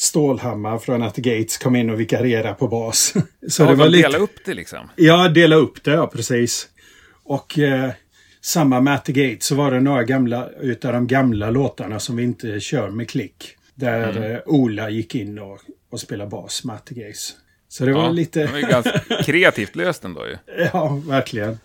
Stålhammar 0.00 0.78
från 0.78 1.02
At 1.02 1.14
the 1.14 1.20
Gates 1.20 1.58
kom 1.58 1.76
in 1.76 1.90
och 1.90 2.00
vikarierade 2.00 2.54
på 2.54 2.68
bas. 2.68 3.14
så 3.48 3.62
ja, 3.62 3.68
det 3.68 3.74
var 3.74 3.88
lite... 3.88 4.08
dela 4.08 4.18
upp 4.18 4.44
det 4.44 4.54
liksom? 4.54 4.90
Ja, 4.96 5.28
dela 5.28 5.56
upp 5.56 5.84
det, 5.84 5.90
ja 5.90 6.06
precis. 6.06 6.68
Och 7.24 7.58
eh, 7.58 7.90
samma 8.40 8.80
med 8.80 8.94
At 8.94 9.04
the 9.04 9.12
Gate 9.12 9.44
så 9.44 9.54
var 9.54 9.70
det 9.70 9.80
några 9.80 10.04
gamla 10.04 10.48
utav 10.60 10.92
de 10.92 11.06
gamla 11.06 11.50
låtarna 11.50 12.00
som 12.00 12.16
vi 12.16 12.22
inte 12.22 12.60
kör 12.60 12.90
med 12.90 13.10
klick. 13.10 13.56
Där 13.74 14.10
mm. 14.10 14.32
Eh, 14.32 14.40
Ola 14.46 14.90
gick 14.90 15.14
in 15.14 15.38
och, 15.38 15.60
och 15.90 16.00
spelade 16.00 16.30
bas 16.30 16.64
med 16.64 16.76
At 16.76 16.86
the 16.86 16.94
Gates. 16.94 17.32
Så 17.68 17.84
det 17.84 17.92
var 17.92 18.04
ja, 18.04 18.10
lite... 18.10 18.40
det 18.40 18.52
var 18.52 18.60
ganska 18.60 19.00
kreativt 19.24 19.76
löst 19.76 20.04
ändå 20.04 20.26
ju. 20.26 20.36
Ja, 20.72 21.00
verkligen. 21.06 21.58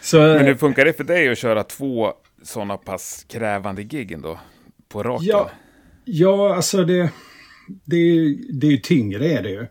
Så, 0.00 0.18
Men 0.18 0.46
hur 0.46 0.54
funkar 0.54 0.84
det 0.84 0.92
för 0.92 1.04
dig 1.04 1.28
att 1.28 1.38
köra 1.38 1.62
två 1.62 2.12
sådana 2.42 2.76
pass 2.76 3.26
krävande 3.28 3.82
gig 3.82 4.12
ändå? 4.12 4.38
På 4.88 5.02
raken? 5.02 5.26
Ja, 5.26 5.50
ja 6.04 6.54
alltså 6.54 6.84
det, 6.84 7.10
det, 7.66 7.96
det 8.50 8.66
är 8.66 8.70
ju 8.70 8.78
tyngre 8.78 9.28
är 9.28 9.42
det 9.42 9.50
ju. 9.50 9.66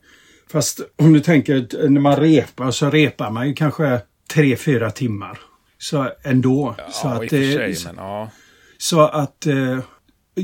Fast 0.52 0.82
om 0.96 1.14
du 1.14 1.20
tänker 1.20 1.88
när 1.90 2.02
man 2.02 2.16
repar 2.16 2.72
så 2.72 2.90
repar 2.90 3.32
man 3.32 3.48
ju 3.48 3.54
kanske 3.54 4.02
tre, 4.34 4.56
fyra 4.56 4.92
timmar. 4.92 5.40
Så 5.78 6.10
ändå. 6.24 6.76
Ja, 6.78 6.92
så 6.92 7.08
att, 7.08 7.24
i 7.24 7.26
och 7.26 7.30
för 7.30 7.54
sig, 7.54 7.76
så, 7.76 7.88
men 7.88 7.96
ja. 7.98 8.32
så 8.78 9.02
att 9.02 9.46
eh, 9.46 9.80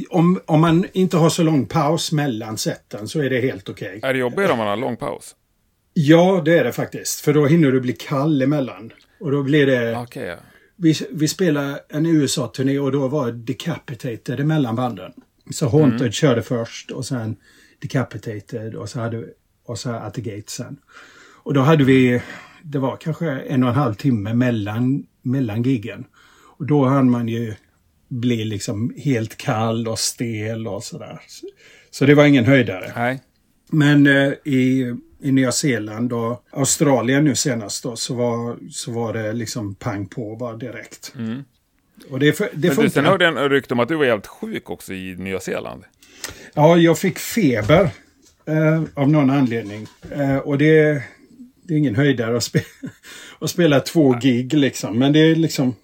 om, 0.09 0.39
om 0.45 0.61
man 0.61 0.85
inte 0.93 1.17
har 1.17 1.29
så 1.29 1.43
lång 1.43 1.65
paus 1.65 2.11
mellan 2.11 2.57
sätten 2.57 3.07
så 3.07 3.19
är 3.19 3.29
det 3.29 3.41
helt 3.41 3.69
okej. 3.69 3.99
Är 4.03 4.13
det 4.13 4.19
jobbigare 4.19 4.51
om 4.51 4.57
man 4.57 4.67
har 4.67 4.77
lång 4.77 4.97
paus? 4.97 5.35
Ja, 5.93 6.41
det 6.45 6.57
är 6.57 6.63
det 6.63 6.71
faktiskt. 6.71 7.19
För 7.19 7.33
då 7.33 7.45
hinner 7.45 7.71
du 7.71 7.81
bli 7.81 7.93
kall 7.93 8.41
emellan. 8.41 8.91
Och 9.19 9.31
då 9.31 9.43
blir 9.43 9.65
det... 9.65 9.97
Okej, 9.97 10.25
ja. 10.27 10.35
Vi, 10.75 10.95
vi 11.11 11.27
spelade 11.27 11.79
en 11.89 12.05
USA-turné 12.05 12.79
och 12.79 12.91
då 12.91 13.07
var 13.07 13.31
Decapitated 13.31 14.39
emellan 14.39 14.75
banden. 14.75 15.11
Så 15.49 15.67
Haunted 15.67 16.13
körde 16.13 16.41
först 16.41 16.91
och 16.91 17.05
sen 17.05 17.35
Decapitated 17.81 18.75
och 18.75 18.89
så 18.89 18.99
hade 18.99 19.25
och 19.65 19.79
så 19.79 19.89
At 19.89 20.13
the 20.13 20.21
Gate 20.21 20.51
sen. 20.51 20.77
Och 21.43 21.53
då 21.53 21.61
hade 21.61 21.83
vi, 21.83 22.21
det 22.63 22.79
var 22.79 22.97
kanske 22.97 23.31
en 23.31 23.63
och 23.63 23.69
en 23.69 23.75
halv 23.75 23.93
timme 23.93 24.33
mellan, 24.33 25.05
mellan 25.21 25.63
giggen. 25.63 26.05
Och 26.57 26.65
då 26.65 26.85
hann 26.85 27.11
man 27.11 27.27
ju 27.27 27.53
bli 28.07 28.45
liksom 28.45 28.93
helt 28.97 29.37
kall 29.37 29.87
och 29.87 29.99
stel 29.99 30.67
och 30.67 30.83
sådär. 30.83 31.21
Så, 31.91 32.05
det 32.05 32.15
var 32.15 32.25
ingen 32.25 32.45
höjdare. 32.45 32.93
Nej. 32.95 33.23
Men 33.71 34.07
eh, 34.07 34.33
i, 34.45 34.95
i 35.21 35.31
Nya 35.31 35.51
Zeeland 35.51 36.13
och 36.13 36.43
Australien 36.51 37.23
nu 37.23 37.35
senast 37.35 37.83
då 37.83 37.95
så 37.95 38.15
var, 38.15 38.57
så 38.71 38.91
var 38.91 39.13
det 39.13 39.33
liksom 39.33 39.75
pang 39.75 40.07
på 40.07 40.35
bara 40.35 40.55
direkt. 40.57 41.13
Och 42.03 42.19
det, 42.19 42.39
det 42.53 42.67
Men 42.67 42.85
du, 42.85 42.89
sen 42.89 43.05
hörde 43.05 43.25
jag 43.25 43.37
en 43.37 43.49
rykte 43.49 43.73
om 43.73 43.79
att 43.79 43.87
du 43.87 43.95
var 43.95 44.05
jävligt 44.05 44.27
sjuk 44.27 44.69
också 44.69 44.93
i 44.93 45.15
Nya 45.15 45.39
Zeeland. 45.39 45.83
Ja, 46.53 46.77
jag 46.77 46.99
fick 46.99 47.19
feber 47.19 47.89
eh, 48.45 48.83
av 48.93 49.09
någon 49.09 49.29
anledning. 49.29 49.87
Eh, 50.11 50.37
och 50.37 50.57
det, 50.57 51.03
det 51.63 51.73
är 51.73 51.77
ingen 51.77 51.95
höjdare 51.95 52.37
att, 52.37 52.43
spe, 52.43 52.63
att 53.39 53.49
spela 53.49 53.79
två 53.79 54.13
gig 54.21 54.53
liksom. 54.53 54.99
Men 54.99 55.13
det 55.13 55.19
är 55.19 55.35
liksom... 55.35 55.75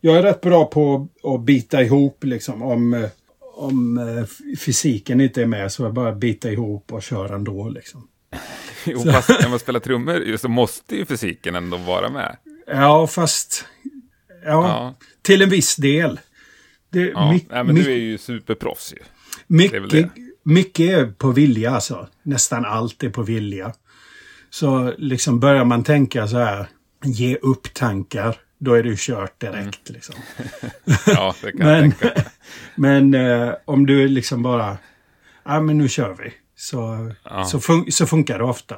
Jag 0.00 0.16
är 0.16 0.22
rätt 0.22 0.40
bra 0.40 0.64
på 0.64 1.08
att 1.22 1.40
bita 1.40 1.82
ihop 1.82 2.24
liksom. 2.24 2.62
Om, 2.62 2.94
eh, 2.94 3.08
om 3.56 3.98
eh, 3.98 4.56
fysiken 4.56 5.20
inte 5.20 5.42
är 5.42 5.46
med 5.46 5.72
så 5.72 5.82
är 5.82 5.86
det 5.86 5.92
bara 5.92 6.12
bita 6.12 6.50
ihop 6.50 6.92
och 6.92 7.02
köra 7.02 7.34
ändå 7.34 7.68
liksom. 7.68 8.08
Jo, 8.86 9.00
fast 9.12 9.28
när 9.28 9.48
man 9.48 9.58
spelar 9.58 9.80
trummor 9.80 10.36
så 10.36 10.48
måste 10.48 10.96
ju 10.96 11.04
fysiken 11.04 11.54
ändå 11.54 11.76
vara 11.76 12.10
med. 12.10 12.36
Ja, 12.66 13.06
fast... 13.06 13.64
Ja, 14.44 14.68
Ja. 14.68 14.94
till 15.22 15.42
en 15.42 15.48
viss 15.50 15.76
del. 15.76 16.20
Det, 16.90 17.00
Ja. 17.00 17.32
my- 17.32 17.44
Nej, 17.50 17.64
men 17.64 17.74
du 17.74 17.92
är 17.92 17.96
ju 17.96 18.18
superproffs 18.18 18.92
ju. 18.92 18.96
det 19.46 19.76
är 19.76 19.80
Mycket, 19.80 20.10
mycket 20.42 20.90
är 20.90 21.06
på 21.06 21.30
vilja 21.30 21.70
alltså. 21.70 22.08
Nästan 22.22 22.64
allt 22.64 23.02
är 23.02 23.10
på 23.10 23.22
vilja. 23.22 23.72
Så 24.50 24.92
liksom 24.98 25.40
börjar 25.40 25.64
man 25.64 25.84
tänka 25.84 26.26
så 26.28 26.38
här, 26.38 26.66
ge 27.04 27.36
upp 27.36 27.74
tankar, 27.74 28.36
då 28.58 28.74
är 28.74 28.82
du 28.82 28.94
kört 28.98 29.40
direkt. 29.40 29.90
Liksom. 29.90 30.14
Ja, 31.06 31.34
det 31.42 31.52
kan 31.52 31.66
jag 31.68 31.80
Men, 31.80 31.92
tänka 31.92 32.04
mig. 32.14 32.24
men 32.74 33.14
eh, 33.14 33.54
om 33.64 33.86
du 33.86 34.08
liksom 34.08 34.42
bara, 34.42 34.78
ja 35.44 35.60
men 35.60 35.78
nu 35.78 35.88
kör 35.88 36.14
vi. 36.14 36.32
Så, 36.56 37.12
Ja. 37.24 37.44
så, 37.44 37.58
fun- 37.58 37.90
så 37.90 38.06
funkar 38.06 38.38
det 38.38 38.44
ofta. 38.44 38.76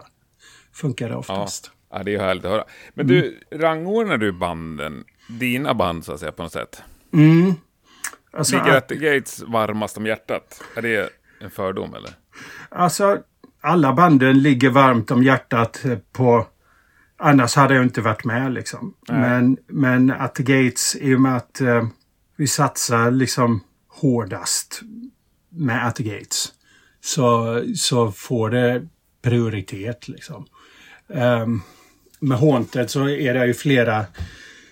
Funkar 0.72 1.06
det 1.08 1.12
Ja. 1.14 1.18
oftast. 1.18 1.70
ja, 1.92 2.02
det 2.02 2.10
är 2.10 2.12
ju 2.12 2.18
härligt 2.18 2.44
att 2.44 2.50
höra. 2.50 2.64
Men 2.94 3.06
du, 3.06 3.40
rangordnar 3.52 4.16
du 4.18 4.32
banden, 4.32 5.04
dina 5.28 5.74
band 5.74 6.04
så 6.04 6.12
att 6.12 6.20
säga 6.20 6.32
på 6.32 6.42
något 6.42 6.52
sätt? 6.52 6.82
Mm. 7.12 7.54
Alltså, 8.32 8.56
Ligger 8.56 8.76
att- 8.76 8.88
Gates 8.88 9.42
varmast 9.46 9.96
om 9.96 10.06
hjärtat? 10.06 10.62
Är 10.76 10.82
det 10.82 11.10
en 11.40 11.50
fördom 11.50 11.94
eller? 11.94 12.10
Alltså, 12.68 13.18
alla 13.60 13.92
banden 13.92 14.42
ligger 14.42 14.70
varmt 14.70 15.10
om 15.10 15.22
hjärtat 15.22 15.84
på... 16.12 16.46
Annars 17.18 17.54
hade 17.54 17.74
jag 17.74 17.84
inte 17.84 18.00
varit 18.00 18.24
med 18.24 18.52
liksom. 18.52 18.94
Men, 19.08 19.56
men 19.66 20.10
At 20.10 20.34
the 20.34 20.42
Gates, 20.42 20.96
i 20.96 21.14
och 21.14 21.20
med 21.20 21.36
att 21.36 21.60
eh, 21.60 21.86
vi 22.36 22.46
satsar 22.46 23.10
liksom 23.10 23.60
hårdast 23.88 24.80
med 25.50 25.86
At 25.86 25.98
Gates, 25.98 26.52
så, 27.00 27.62
så 27.76 28.12
får 28.12 28.50
det 28.50 28.88
prioritet 29.22 30.08
liksom. 30.08 30.46
Um, 31.06 31.62
med 32.20 32.38
Haunted 32.38 32.90
så 32.90 33.08
är 33.08 33.34
det 33.34 33.46
ju 33.46 33.54
flera 33.54 34.04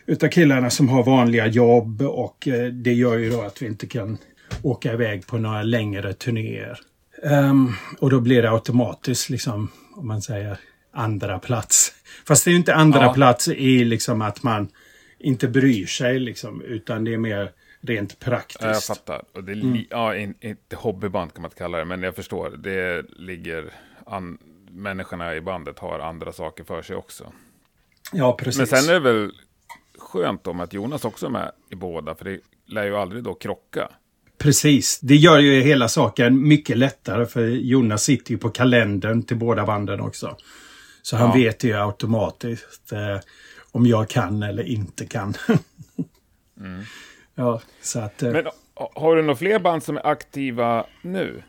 utav 0.07 0.29
killarna 0.29 0.71
som 0.71 0.89
har 0.89 1.03
vanliga 1.05 1.47
jobb 1.47 2.03
och 2.03 2.49
eh, 2.49 2.65
det 2.67 2.93
gör 2.93 3.19
ju 3.19 3.31
då 3.31 3.43
att 3.43 3.63
vi 3.63 3.67
inte 3.67 3.87
kan 3.87 4.19
åka 4.63 4.93
iväg 4.93 5.27
på 5.27 5.39
några 5.39 5.63
längre 5.63 6.13
turnéer. 6.13 6.79
Ehm, 7.23 7.73
och 7.99 8.11
då 8.11 8.21
blir 8.21 8.43
det 8.43 8.51
automatiskt 8.51 9.31
liksom, 9.31 9.69
om 9.97 10.07
man 10.07 10.23
säger, 10.23 10.57
andra 10.93 11.39
plats. 11.39 11.93
Fast 12.27 12.45
det 12.45 12.49
är 12.49 12.53
ju 12.53 12.59
inte 12.59 12.75
andra 12.75 13.03
Ja. 13.03 13.13
plats 13.15 13.49
i 13.49 13.85
liksom 13.85 14.23
att 14.23 14.43
man 14.43 14.69
inte 15.19 15.49
bryr 15.49 15.87
sig 15.87 16.19
liksom, 16.19 16.63
utan 16.63 17.05
det 17.05 17.15
är 17.15 17.19
mer 17.19 17.51
rent 17.81 18.19
praktiskt. 18.19 18.63
Ja, 18.63 18.69
jag 18.69 18.85
fattar. 18.85 19.23
Och 19.35 19.45
det 19.45 19.53
är 19.53 19.57
li- 19.57 19.87
ja, 19.91 20.17
in, 20.17 20.35
inte 20.41 20.77
hobbyband 20.77 21.35
kan 21.35 21.43
man 21.43 21.49
inte 21.49 21.59
kalla 21.59 21.79
det, 21.79 21.85
men 21.85 22.03
jag 22.03 22.15
förstår. 22.17 22.51
Det 22.51 23.03
ligger... 23.17 23.65
An, 24.07 24.39
människorna 24.71 25.35
i 25.35 25.41
bandet 25.41 25.79
har 25.79 25.99
andra 25.99 26.33
saker 26.33 26.65
för 26.65 26.83
sig 26.83 26.97
också. 26.97 27.33
Ja, 28.13 28.37
precis. 28.41 28.59
Men 28.59 28.67
sen 28.67 28.89
är 28.91 28.93
det 28.93 29.13
väl 29.13 29.33
skönt 29.99 30.47
om 30.47 30.61
att 30.61 30.73
Jonas 30.73 31.05
också 31.05 31.27
är 31.27 31.31
med 31.31 31.53
i 31.71 31.75
båda, 31.75 32.15
för 32.15 32.25
det 32.25 32.41
lär 32.67 32.85
ju 32.85 32.97
aldrig 32.97 33.23
då 33.23 33.35
krocka. 33.35 33.89
Precis. 34.39 35.01
Det 35.01 35.17
gör 35.17 35.39
ju 35.39 35.61
hela 35.61 35.89
saken 35.89 36.49
mycket 36.49 36.79
lättare 36.79 37.27
för 37.27 37.47
Jonas 37.47 38.03
sitter 38.03 38.31
ju 38.33 38.39
på 38.39 38.49
kalendern 38.51 39.23
till 39.23 39.37
båda 39.37 39.67
banden 39.67 40.01
också. 40.01 40.37
Så 41.03 41.17
han 41.17 41.29
Ja. 41.29 41.35
vet 41.35 41.65
ju 41.65 41.75
automatiskt 41.81 42.93
eh, 42.93 43.19
om 43.73 43.87
jag 43.87 44.09
kan 44.09 44.43
eller 44.43 44.63
inte 44.63 45.07
kan. 45.07 45.35
Ja, 47.35 47.61
så 47.83 48.01
att... 48.01 48.23
Eh, 48.23 48.33
Men 48.33 48.45
ha- 48.75 48.91
har 48.95 49.17
du 49.17 49.23
några 49.23 49.37
fler 49.37 49.59
band 49.59 49.83
som 49.83 49.97
är 49.97 50.07
aktiva 50.07 50.87
nu? 51.03 51.43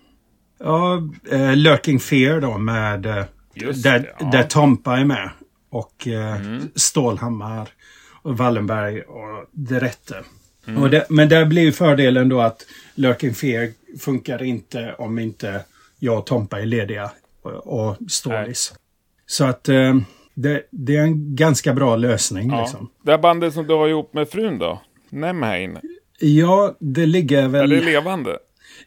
ja, 0.59 1.01
eh, 1.31 1.55
Lurking 1.55 1.99
Fear 1.99 2.41
då 2.41 2.57
med... 2.57 3.05
Eh, 3.05 3.23
Just 3.53 3.83
där, 3.83 3.99
det, 3.99 4.05
ja. 4.11 4.19
Mm. 4.19 4.31
där 4.31 4.43
Tompa 4.43 4.97
är 4.97 5.05
med. 5.05 5.29
Och 5.69 6.07
eh, 6.07 6.39
Stålhammar 6.75 7.69
och 8.25 8.37
Wallenberg 8.37 9.01
och 9.01 9.45
Det 9.51 9.79
Rätte. 9.79 10.23
Mm. 10.67 10.91
Det, 10.91 11.05
men 11.09 11.29
där 11.29 11.45
blir 11.45 11.61
ju 11.61 11.71
fördelen 11.71 12.29
då 12.29 12.41
att 12.41 12.65
Lurking 12.95 13.33
Fear 13.33 13.71
funkar 13.99 14.43
inte 14.43 14.95
om 14.97 15.19
inte 15.19 15.61
jag 15.99 16.17
och 16.17 16.25
Tompa 16.25 16.61
är 16.61 16.65
lediga 16.65 17.11
och, 17.41 17.51
och 17.51 17.97
Stålis. 18.09 18.73
Så 19.25 19.45
att 19.45 19.69
eh, 19.69 19.95
det, 20.33 20.67
det 20.71 20.97
är 20.97 21.01
en 21.01 21.35
ganska 21.35 21.73
bra 21.73 21.95
lösning. 21.95 22.49
Ja. 22.49 22.61
Liksom. 22.61 22.89
Det 23.03 23.11
här 23.11 23.17
bandet 23.17 23.53
som 23.53 23.67
du 23.67 23.73
har 23.73 23.87
ihop 23.87 24.13
med 24.13 24.29
frun 24.29 24.59
då? 24.59 24.81
Nemhain. 25.09 25.77
Ja, 26.19 26.75
det 26.79 27.05
ligger 27.05 27.43
Är 27.43 27.47
väl... 27.47 27.69
det 27.69 27.81
levande? 27.81 28.37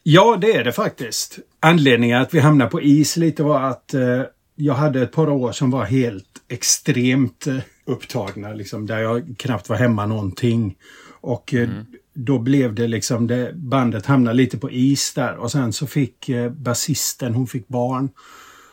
Ja, 0.02 0.38
det 0.40 0.52
är 0.52 0.64
det 0.64 0.72
faktiskt. 0.72 1.38
Anledningen 1.60 2.22
att 2.22 2.34
vi 2.34 2.40
hamnade 2.40 2.70
på 2.70 2.82
is 2.82 3.16
lite 3.16 3.42
var 3.42 3.60
att 3.60 3.94
eh, 3.94 4.22
jag 4.54 4.74
hade 4.74 5.02
ett 5.02 5.12
par 5.12 5.28
år 5.28 5.52
som 5.52 5.70
var 5.70 5.84
helt 5.84 6.42
extremt 6.48 7.46
eh, 7.46 7.56
upptagna, 7.88 8.52
liksom, 8.52 8.86
där 8.86 8.98
jag 8.98 9.34
knappt 9.38 9.68
var 9.68 9.76
hemma 9.76 10.06
någonting. 10.06 10.76
Och 11.20 11.54
eh, 11.54 11.68
då 12.14 12.38
blev 12.38 12.74
det 12.74 12.88
liksom, 12.88 13.26
det, 13.26 13.52
bandet 13.54 14.06
hamnade 14.06 14.36
lite 14.36 14.58
på 14.58 14.70
is 14.70 15.14
där. 15.14 15.36
Och 15.36 15.52
sen 15.52 15.72
så 15.72 15.86
fick 15.86 16.28
eh, 16.28 16.50
basisten, 16.50 17.34
hon 17.34 17.46
fick 17.46 17.68
barn. 17.68 18.10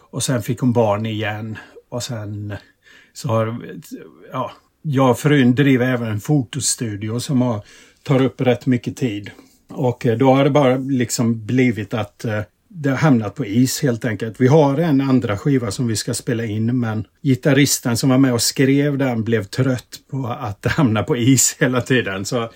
Och 0.09 0.23
sen 0.23 0.41
fick 0.41 0.59
hon 0.59 0.73
barn 0.73 1.05
igen. 1.05 1.57
Och 1.89 2.03
sen 2.03 2.53
så 3.13 3.27
har, 3.27 3.77
ja, 4.31 4.51
jag 4.81 5.09
och 5.09 5.19
frun 5.19 5.55
driver 5.55 5.93
även 5.93 6.11
en 6.11 6.19
fotostudio 6.19 7.19
som 7.19 7.41
har, 7.41 7.61
tar 8.03 8.21
upp 8.21 8.41
rätt 8.41 8.65
mycket 8.65 8.97
tid. 8.97 9.31
Och 9.69 10.05
eh, 10.05 10.17
då 10.17 10.33
har 10.33 10.43
det 10.43 10.49
bara 10.49 10.77
liksom 10.77 11.45
blivit 11.45 11.93
att 11.93 12.25
eh, 12.25 12.41
det 12.77 12.89
har 12.89 12.97
hamnat 12.97 13.35
på 13.35 13.45
is 13.45 13.81
helt 13.81 14.05
enkelt. 14.05 14.41
Vi 14.41 14.47
har 14.47 14.77
en 14.77 15.01
andra 15.01 15.37
skiva 15.37 15.71
som 15.71 15.87
vi 15.87 15.95
ska 15.95 16.13
spela 16.13 16.45
in 16.45 16.79
men 16.79 17.07
gitarristen 17.21 17.97
som 17.97 18.09
var 18.09 18.17
med 18.17 18.33
och 18.33 18.41
skrev 18.41 18.97
den 18.97 19.23
blev 19.23 19.43
trött 19.43 19.99
på 20.11 20.27
att 20.27 20.61
det 20.61 20.69
hamnar 20.69 21.03
på 21.03 21.17
is 21.17 21.57
hela 21.59 21.81
tiden. 21.81 22.25
Så, 22.25 22.49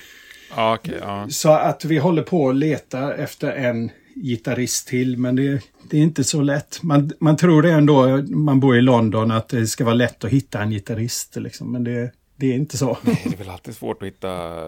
okej. 0.58 0.98
ja. 1.02 1.28
så 1.30 1.52
att 1.52 1.86
vi 1.86 1.98
håller 1.98 2.24
på 2.24 2.44
och 2.44 2.54
letar 2.54 3.12
efter 3.12 3.52
en 3.52 3.92
gitarrist 4.16 4.88
till 4.88 5.18
men 5.18 5.36
det, 5.36 5.62
det 5.90 5.98
är 5.98 6.02
inte 6.02 6.24
så 6.24 6.42
lätt. 6.42 6.84
Man, 6.84 7.12
man 7.20 7.38
tror 7.38 7.62
det 7.62 7.72
ändå, 7.72 8.18
man 8.18 8.60
bor 8.60 8.78
i 8.78 8.82
London, 8.82 9.32
att 9.32 9.50
det 9.50 9.68
ska 9.68 9.84
vara 9.84 9.96
lätt 9.96 10.24
att 10.24 10.32
hitta 10.32 10.62
en 10.62 10.72
gitarrist. 10.72 11.36
Liksom, 11.36 11.72
men 11.72 11.84
det, 11.84 12.12
det 12.36 12.48
är 12.48 12.56
inte 12.56 12.78
så. 12.78 12.98
Det 13.04 13.34
är 13.34 13.38
väl 13.38 13.50
alltid 13.50 13.76
svårt 13.76 14.02
att 14.02 14.08
hitta 14.08 14.64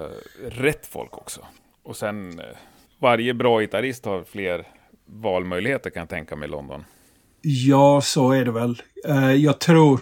rätt 0.49 0.85
folk 0.85 1.17
också. 1.17 1.41
Och 1.83 1.95
sen, 1.95 2.39
eh, 2.39 2.45
varje 2.99 3.33
bra 3.33 3.59
gitarrist 3.59 4.05
har 4.05 4.23
fler 4.23 4.65
valmöjligheter 5.11 5.89
kan 5.89 5.99
jag 6.01 6.09
tänka 6.09 6.35
mig 6.35 6.47
i 6.47 6.51
London. 6.51 6.83
Ja, 7.41 8.01
så 8.01 8.31
är 8.31 8.45
det 8.45 8.51
väl. 8.51 8.81
Eh, 9.07 9.31
jag 9.33 9.59
tror 9.59 9.99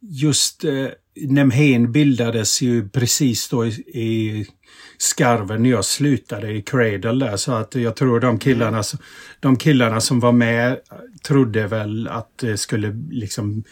just 0.00 0.64
uh, 0.64 0.88
Nemhen 1.20 1.92
bildades 1.92 2.60
ju 2.62 2.88
precis 2.88 3.48
då 3.48 3.66
i, 3.66 4.46
skarven 4.98 5.62
när 5.62 5.70
jag 5.70 5.84
slutade 5.84 6.52
i 6.52 6.62
Cradle 6.62 7.26
där. 7.26 7.36
Så 7.36 7.52
att 7.52 7.74
jag 7.74 7.96
tror 7.96 8.20
de 8.20 8.38
killarna, 8.38 8.82
de 9.40 9.56
killarna 9.56 10.00
som 10.00 10.20
var 10.20 10.32
med 10.32 10.80
trodde 11.26 11.66
väl 11.66 12.08
att 12.08 12.38
det 12.38 12.56
skulle 12.56 12.92
liksom 13.10 13.64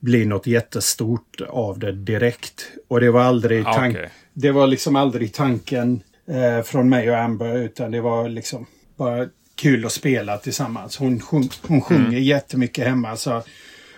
bli 0.00 0.26
något 0.26 0.46
jättestort 0.46 1.40
av 1.48 1.78
det 1.78 1.92
direkt. 1.92 2.66
Och 2.88 3.00
det 3.00 3.10
var 3.10 3.20
aldrig, 3.20 3.66
Ah, 3.66 3.72
tank- 3.72 3.94
okej. 3.96 4.10
det 4.34 4.50
var 4.52 4.66
liksom 4.66 4.96
aldrig 4.96 5.32
tanken 5.34 6.02
eh, 6.28 6.64
från 6.64 6.88
mig 6.88 7.10
och 7.10 7.18
Amber 7.18 7.56
utan 7.58 7.90
det 7.90 8.00
var 8.00 8.28
liksom 8.28 8.66
bara 8.96 9.28
kul 9.56 9.84
att 9.86 9.92
spela 9.92 10.38
tillsammans. 10.38 10.96
Hon, 10.96 11.20
sjung, 11.20 11.48
hon 11.62 11.80
sjunger 11.82 12.06
Mm. 12.08 12.22
jättemycket 12.22 12.86
hemma. 12.86 13.16
Så, 13.16 13.42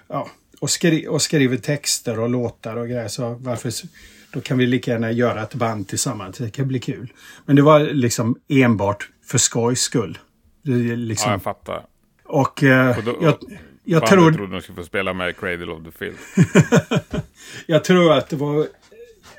ja, 0.08 0.28
och, 0.60 0.70
skri, 0.70 1.06
och 1.08 1.22
skriver 1.22 1.56
texter 1.56 2.18
och 2.20 2.28
låtar 2.30 2.76
och 2.76 2.88
grejer. 2.88 3.08
Så 3.08 3.34
varför, 3.40 3.72
då 4.32 4.40
kan 4.40 4.58
vi 4.58 4.66
lika 4.66 4.90
gärna 4.90 5.10
göra 5.12 5.42
ett 5.42 5.54
band 5.54 5.88
tillsammans. 5.88 6.38
Det 6.38 6.50
kan 6.50 6.68
bli 6.68 6.78
kul. 6.80 7.12
Men 7.46 7.56
det 7.56 7.62
var 7.62 7.80
liksom 7.80 8.38
enbart 8.48 9.08
för 9.24 9.38
skojs 9.38 9.80
skull. 9.80 10.18
Är 10.66 10.70
Ja, 10.70 10.96
liksom, 10.96 11.32
jag 11.32 11.42
fattar. 11.42 11.82
och 12.24 12.62
eh, 12.62 12.98
Och 12.98 13.04
då- 13.04 13.18
jag, 13.22 13.34
jag, 13.84 14.06
tror, 14.06 14.32
trodde 14.32 14.52
de 14.52 14.62
skulle 14.62 14.76
få 14.76 14.84
spela 14.84 15.12
med 15.12 15.36
Cradle 15.36 15.72
of 15.72 15.84
the 15.84 15.90
Field. 15.90 16.16
jag 17.66 17.84
tror 17.84 18.12
att 18.12 18.28
det 18.28 18.36
var 18.36 18.66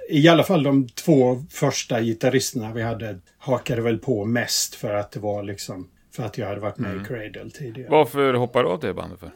i 0.10 0.28
alla 0.28 0.44
fall 0.44 0.64
de 0.64 0.88
två 0.90 1.46
första 1.52 2.02
gitarristerna 2.02 2.74
vi 2.74 2.82
hade 2.82 3.20
hakade 3.38 3.82
väl 3.82 3.98
på 3.98 4.26
mest 4.26 4.76
för 4.76 4.94
att 4.94 5.12
det 5.12 5.20
var 5.20 5.44
liksom 5.44 5.88
för 6.16 6.24
att 6.24 6.38
jag 6.38 6.48
hade 6.48 6.60
varit 6.60 6.78
med 6.78 6.96
i 7.01 7.06
Cradle 7.06 7.50
tidigare. 7.51 7.89
Varför 7.92 8.34
hoppar 8.34 8.63
du 8.63 8.70
av 8.70 8.80
det 8.80 8.94
bandet 8.94 9.20
för? 9.20 9.32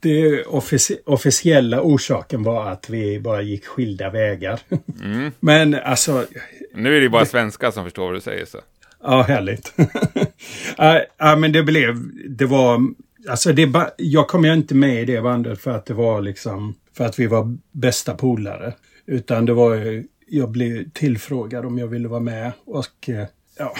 Det 0.00 0.44
offici- 0.44 0.98
officiella 1.06 1.82
orsaken 1.82 2.42
var 2.42 2.66
att 2.70 2.90
vi 2.90 3.20
bara 3.20 3.42
gick 3.42 3.66
skilda 3.66 4.10
vägar. 4.10 4.60
Mm. 5.02 5.30
Men 5.40 5.74
alltså, 5.74 6.26
Nu 6.74 6.96
är 6.96 7.00
det 7.00 7.08
bara 7.08 7.24
svenskar 7.26 7.70
som 7.70 7.84
förstår 7.84 8.04
vad 8.04 8.14
du 8.14 8.20
säger 8.20 8.44
så. 8.44 8.58
ja 9.02 9.22
härligt. 9.22 9.74
Ja, 10.78 11.00
ja, 11.18 11.36
men 11.36 11.52
det 11.52 11.62
blev, 11.62 11.96
det 12.28 12.46
var, 12.46 12.80
alltså 13.28 13.52
det, 13.52 13.66
ba- 13.66 13.90
jag 13.96 14.28
kom 14.28 14.44
ju 14.44 14.52
inte 14.52 14.74
med 14.74 15.02
i 15.02 15.04
det 15.04 15.20
bandet 15.22 15.60
för 15.60 15.70
att 15.70 15.86
det 15.86 15.94
var 15.94 16.20
liksom, 16.22 16.74
för 16.96 17.04
att 17.04 17.18
vi 17.18 17.26
var 17.26 17.56
bästa 17.72 18.14
polare. 18.14 18.72
Utan 19.06 19.46
det 19.46 19.52
var 19.54 19.74
ju, 19.74 20.04
jag 20.26 20.50
blev 20.50 20.90
tillfrågad 20.90 21.64
om 21.66 21.78
jag 21.78 21.86
ville 21.86 22.08
vara 22.08 22.20
med 22.20 22.52
och 22.64 23.08
eh, 23.08 23.26
ja, 23.58 23.74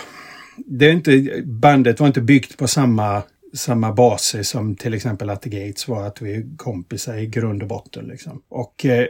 det 0.57 0.87
är 0.87 0.93
inte, 0.93 1.43
bandet 1.45 2.01
var 2.01 2.07
inte 2.07 2.21
byggt 2.21 2.57
på 2.57 2.69
samma, 2.69 3.23
samma 3.55 3.93
basis 3.93 4.49
som 4.49 4.77
till 4.77 4.95
exempel 4.95 5.31
att 5.31 5.43
The 5.43 5.51
Gates 5.51 5.89
var, 5.89 6.07
att 6.07 6.23
vi 6.23 6.35
är 6.35 6.57
kompisar 6.57 7.17
i 7.17 7.27
grund 7.27 7.63
och 7.63 7.69
botten. 7.69 8.05
Liksom. 8.05 8.43
Och 8.49 8.87
eh, 8.87 9.07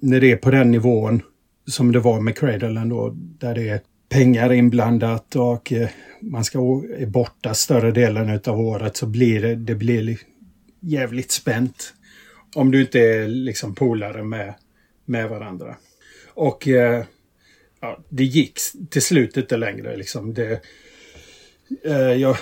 när 0.00 0.20
det 0.20 0.32
är 0.32 0.36
på 0.36 0.50
den 0.50 0.70
nivån 0.70 1.22
som 1.66 1.92
det 1.92 2.00
var 2.00 2.20
med 2.20 2.38
Cradle 2.38 2.80
ändå, 2.80 3.10
där 3.16 3.54
det 3.54 3.68
är 3.68 3.80
pengar 4.08 4.52
inblandat 4.52 5.36
och 5.36 5.72
eh, 5.72 5.88
man 6.20 6.44
ska 6.44 6.58
är 6.98 7.06
borta 7.06 7.54
större 7.54 7.90
delen 7.90 8.40
av 8.46 8.60
året 8.60 8.96
så 8.96 9.06
blir 9.06 9.42
det, 9.42 9.54
det 9.54 9.74
blir 9.74 10.18
jävligt 10.80 11.30
spänt. 11.30 11.94
Om 12.54 12.70
du 12.70 12.80
inte 12.80 13.00
är 13.00 13.28
liksom 13.28 13.74
polare 13.74 14.24
med, 14.24 14.54
med 15.04 15.28
varandra. 15.28 15.76
Och 16.34 16.68
eh, 16.68 17.04
ja, 17.80 17.98
det 18.08 18.24
gick 18.24 18.58
till 18.90 19.02
slut 19.02 19.36
inte 19.36 19.56
längre. 19.56 19.96
Liksom. 19.96 20.34
Det, 20.34 20.52
eh, 20.52 20.58
jag, 22.18 22.36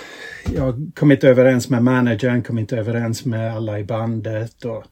jag 0.55 0.91
kom 0.95 1.11
inte 1.11 1.29
överens 1.29 1.69
med 1.69 1.83
managern, 1.83 2.43
kom 2.43 2.59
inte 2.59 2.77
överens 2.77 3.25
med 3.25 3.55
alla 3.55 3.79
i 3.79 3.83
bandet. 3.83 4.65
Och, 4.65 4.83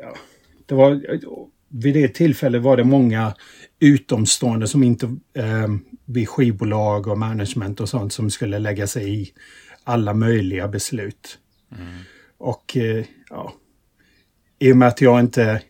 ja, 0.00 0.14
det 0.66 0.74
var, 0.74 1.00
vid 1.68 1.94
det 1.94 2.08
tillfället 2.08 2.62
var 2.62 2.76
det 2.76 2.84
många 2.84 3.34
utomstående 3.80 4.66
som 4.66 4.82
inte 4.82 5.06
eh, 5.34 5.68
vid 6.04 6.28
skivbolag 6.28 7.06
och 7.06 7.18
management 7.18 7.80
och 7.80 7.88
sånt 7.88 8.12
som 8.12 8.30
skulle 8.30 8.58
lägga 8.58 8.86
sig 8.86 9.22
i 9.22 9.32
alla 9.84 10.14
möjliga 10.14 10.68
beslut. 10.68 11.38
Och 12.38 12.76
eh, 12.76 13.04
ja, 13.30 13.54
i 14.58 14.72
och 14.72 14.76
med 14.76 14.88
att 14.88 15.00
jag 15.00 15.20
inte 15.20 15.62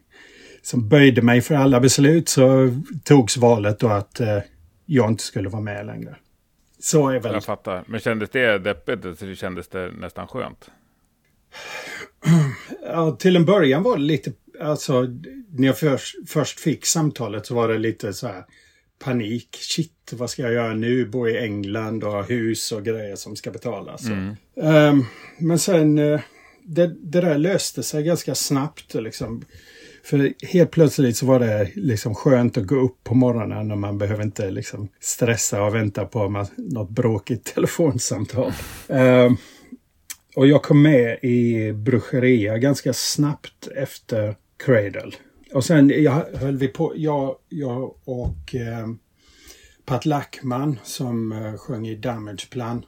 som 0.62 0.88
böjde 0.88 1.22
mig 1.22 1.40
för 1.40 1.54
alla 1.54 1.80
beslut 1.80 2.28
så 2.28 2.74
togs 3.04 3.36
valet 3.36 3.78
då 3.78 3.88
att 3.88 4.20
eh, 4.20 4.38
jag 4.86 5.10
inte 5.10 5.22
skulle 5.22 5.48
vara 5.48 5.62
med 5.62 5.86
längre. 5.86 6.16
Så 6.86 7.08
är 7.08 7.20
väl... 7.20 7.32
Jag 7.32 7.44
fattar. 7.44 7.84
Men 7.86 8.00
kändes 8.00 8.30
det 8.30 8.58
deppigt 8.58 9.22
eller 9.22 9.34
kändes 9.34 9.68
det 9.68 9.92
nästan 9.92 10.28
skönt? 10.28 10.70
Ja, 12.82 13.16
till 13.16 13.36
en 13.36 13.44
början 13.44 13.82
var 13.82 13.96
det 13.96 14.02
lite, 14.02 14.32
alltså 14.60 15.02
när 15.50 15.66
jag 15.66 15.78
först, 15.78 16.16
först 16.28 16.60
fick 16.60 16.86
samtalet 16.86 17.46
så 17.46 17.54
var 17.54 17.68
det 17.68 17.78
lite 17.78 18.12
så 18.12 18.26
här 18.26 18.44
panik. 18.98 19.56
Shit, 19.60 20.12
vad 20.12 20.30
ska 20.30 20.42
jag 20.42 20.52
göra 20.52 20.74
nu? 20.74 21.06
Bo 21.06 21.28
i 21.28 21.38
England 21.38 22.04
och 22.04 22.12
ha 22.12 22.22
hus 22.22 22.72
och 22.72 22.84
grejer 22.84 23.16
som 23.16 23.36
ska 23.36 23.50
betalas. 23.50 24.06
Ehm, 24.62 25.04
men 25.38 25.58
sen, 25.58 25.98
eh, 25.98 26.20
det, 26.62 26.86
det 26.86 27.20
där 27.20 27.38
löste 27.38 27.82
sig 27.82 28.02
ganska 28.02 28.34
snabbt 28.34 28.94
liksom. 28.94 29.44
För 30.06 30.34
helt 30.46 30.70
plötsligt 30.70 31.16
så 31.16 31.26
var 31.26 31.40
det 31.40 31.70
liksom 31.74 32.14
skönt 32.14 32.56
att 32.56 32.66
gå 32.66 32.76
upp 32.76 33.04
på 33.04 33.14
morgonen 33.14 33.70
och 33.70 33.78
man 33.78 33.98
behöver 33.98 34.22
inte 34.22 34.50
liksom 34.50 34.88
stressa 35.00 35.62
och 35.62 35.74
vänta 35.74 36.04
på 36.04 36.46
något 36.56 36.90
bråkigt 36.90 37.44
telefonsamtal. 37.54 38.52
Ehm, 38.88 39.36
och 40.36 40.46
jag 40.46 40.62
kom 40.62 40.82
med 40.82 41.18
i 41.22 41.72
Brucheria 41.72 42.58
ganska 42.58 42.92
snabbt 42.92 43.68
efter 43.76 44.36
Cradle. 44.56 45.12
Och 45.52 45.64
sen 45.64 45.92
jag, 46.02 46.24
höll 46.34 46.56
vi 46.56 46.68
på, 46.68 46.92
jag, 46.96 47.36
jag 47.48 47.94
och 48.04 48.54
eh, 48.54 48.88
Pat 49.84 50.06
Lackman 50.06 50.78
som 50.84 51.32
eh, 51.32 51.56
sjöng 51.56 51.88
i 51.88 51.94
Damage 51.94 52.50
Plan. 52.50 52.84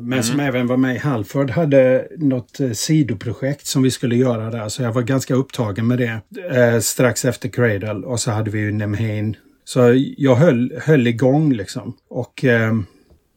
Men 0.00 0.24
som 0.24 0.40
även 0.40 0.66
var 0.66 0.76
med 0.76 0.94
i 0.94 0.98
Halford 0.98 1.50
hade 1.50 2.08
något 2.16 2.60
eh, 2.60 2.70
sidoprojekt 2.70 3.66
som 3.66 3.82
vi 3.82 3.90
skulle 3.90 4.16
göra 4.16 4.50
där. 4.50 4.68
Så 4.68 4.82
jag 4.82 4.92
var 4.92 5.02
ganska 5.02 5.34
upptagen 5.34 5.86
med 5.86 5.98
det 5.98 6.20
eh, 6.56 6.80
strax 6.80 7.24
efter 7.24 7.48
Cradle. 7.48 8.06
Och 8.06 8.20
så 8.20 8.30
hade 8.30 8.50
vi 8.50 8.58
ju 8.58 8.72
Nemhain. 8.72 9.36
Så 9.64 9.80
jag 10.16 10.34
höll, 10.34 10.72
höll 10.82 11.06
igång 11.06 11.52
liksom. 11.52 11.96
Och 12.08 12.44
eh, 12.44 12.74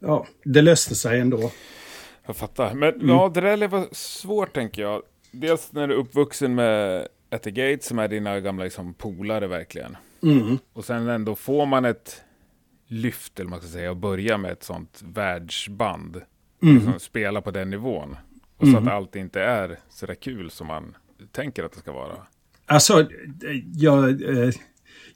ja, 0.00 0.26
det 0.44 0.62
löste 0.62 0.94
sig 0.94 1.20
ändå. 1.20 1.50
Jag 2.26 2.36
fattar. 2.36 2.74
Men 2.74 3.08
ja, 3.08 3.30
det 3.34 3.40
där 3.40 3.68
var 3.68 3.86
svårt 3.92 4.54
tänker 4.54 4.82
jag. 4.82 5.02
Dels 5.32 5.72
när 5.72 5.88
du 5.88 5.94
är 5.94 5.98
uppvuxen 5.98 6.54
med 6.54 7.08
the 7.42 7.50
Gates 7.50 7.86
som 7.86 7.98
är 7.98 8.08
dina 8.08 8.40
gamla 8.40 8.64
liksom, 8.64 8.94
polare 8.94 9.46
verkligen. 9.46 9.96
Mm. 10.22 10.58
Och 10.72 10.84
sen 10.84 11.08
ändå 11.08 11.34
får 11.34 11.66
man 11.66 11.84
ett 11.84 12.22
lyft, 12.86 13.40
eller 13.40 13.50
man 13.50 13.60
ska 13.60 13.68
säga, 13.68 13.90
och 13.90 13.96
börja 13.96 14.38
med 14.38 14.52
ett 14.52 14.62
sånt 14.62 15.00
världsband. 15.04 16.22
Liksom, 16.60 17.00
spela 17.00 17.40
på 17.40 17.50
den 17.50 17.70
nivån. 17.70 18.16
Och 18.56 18.68
så 18.68 18.76
att 18.76 18.88
allt 18.88 19.16
inte 19.16 19.40
är 19.42 19.78
så 19.90 20.06
där 20.06 20.14
kul 20.14 20.50
som 20.50 20.66
man 20.66 20.96
tänker 21.32 21.64
att 21.64 21.72
det 21.72 21.78
ska 21.78 21.92
vara. 21.92 22.16
Alltså, 22.66 23.08
jag, 23.74 24.22
eh, 24.22 24.50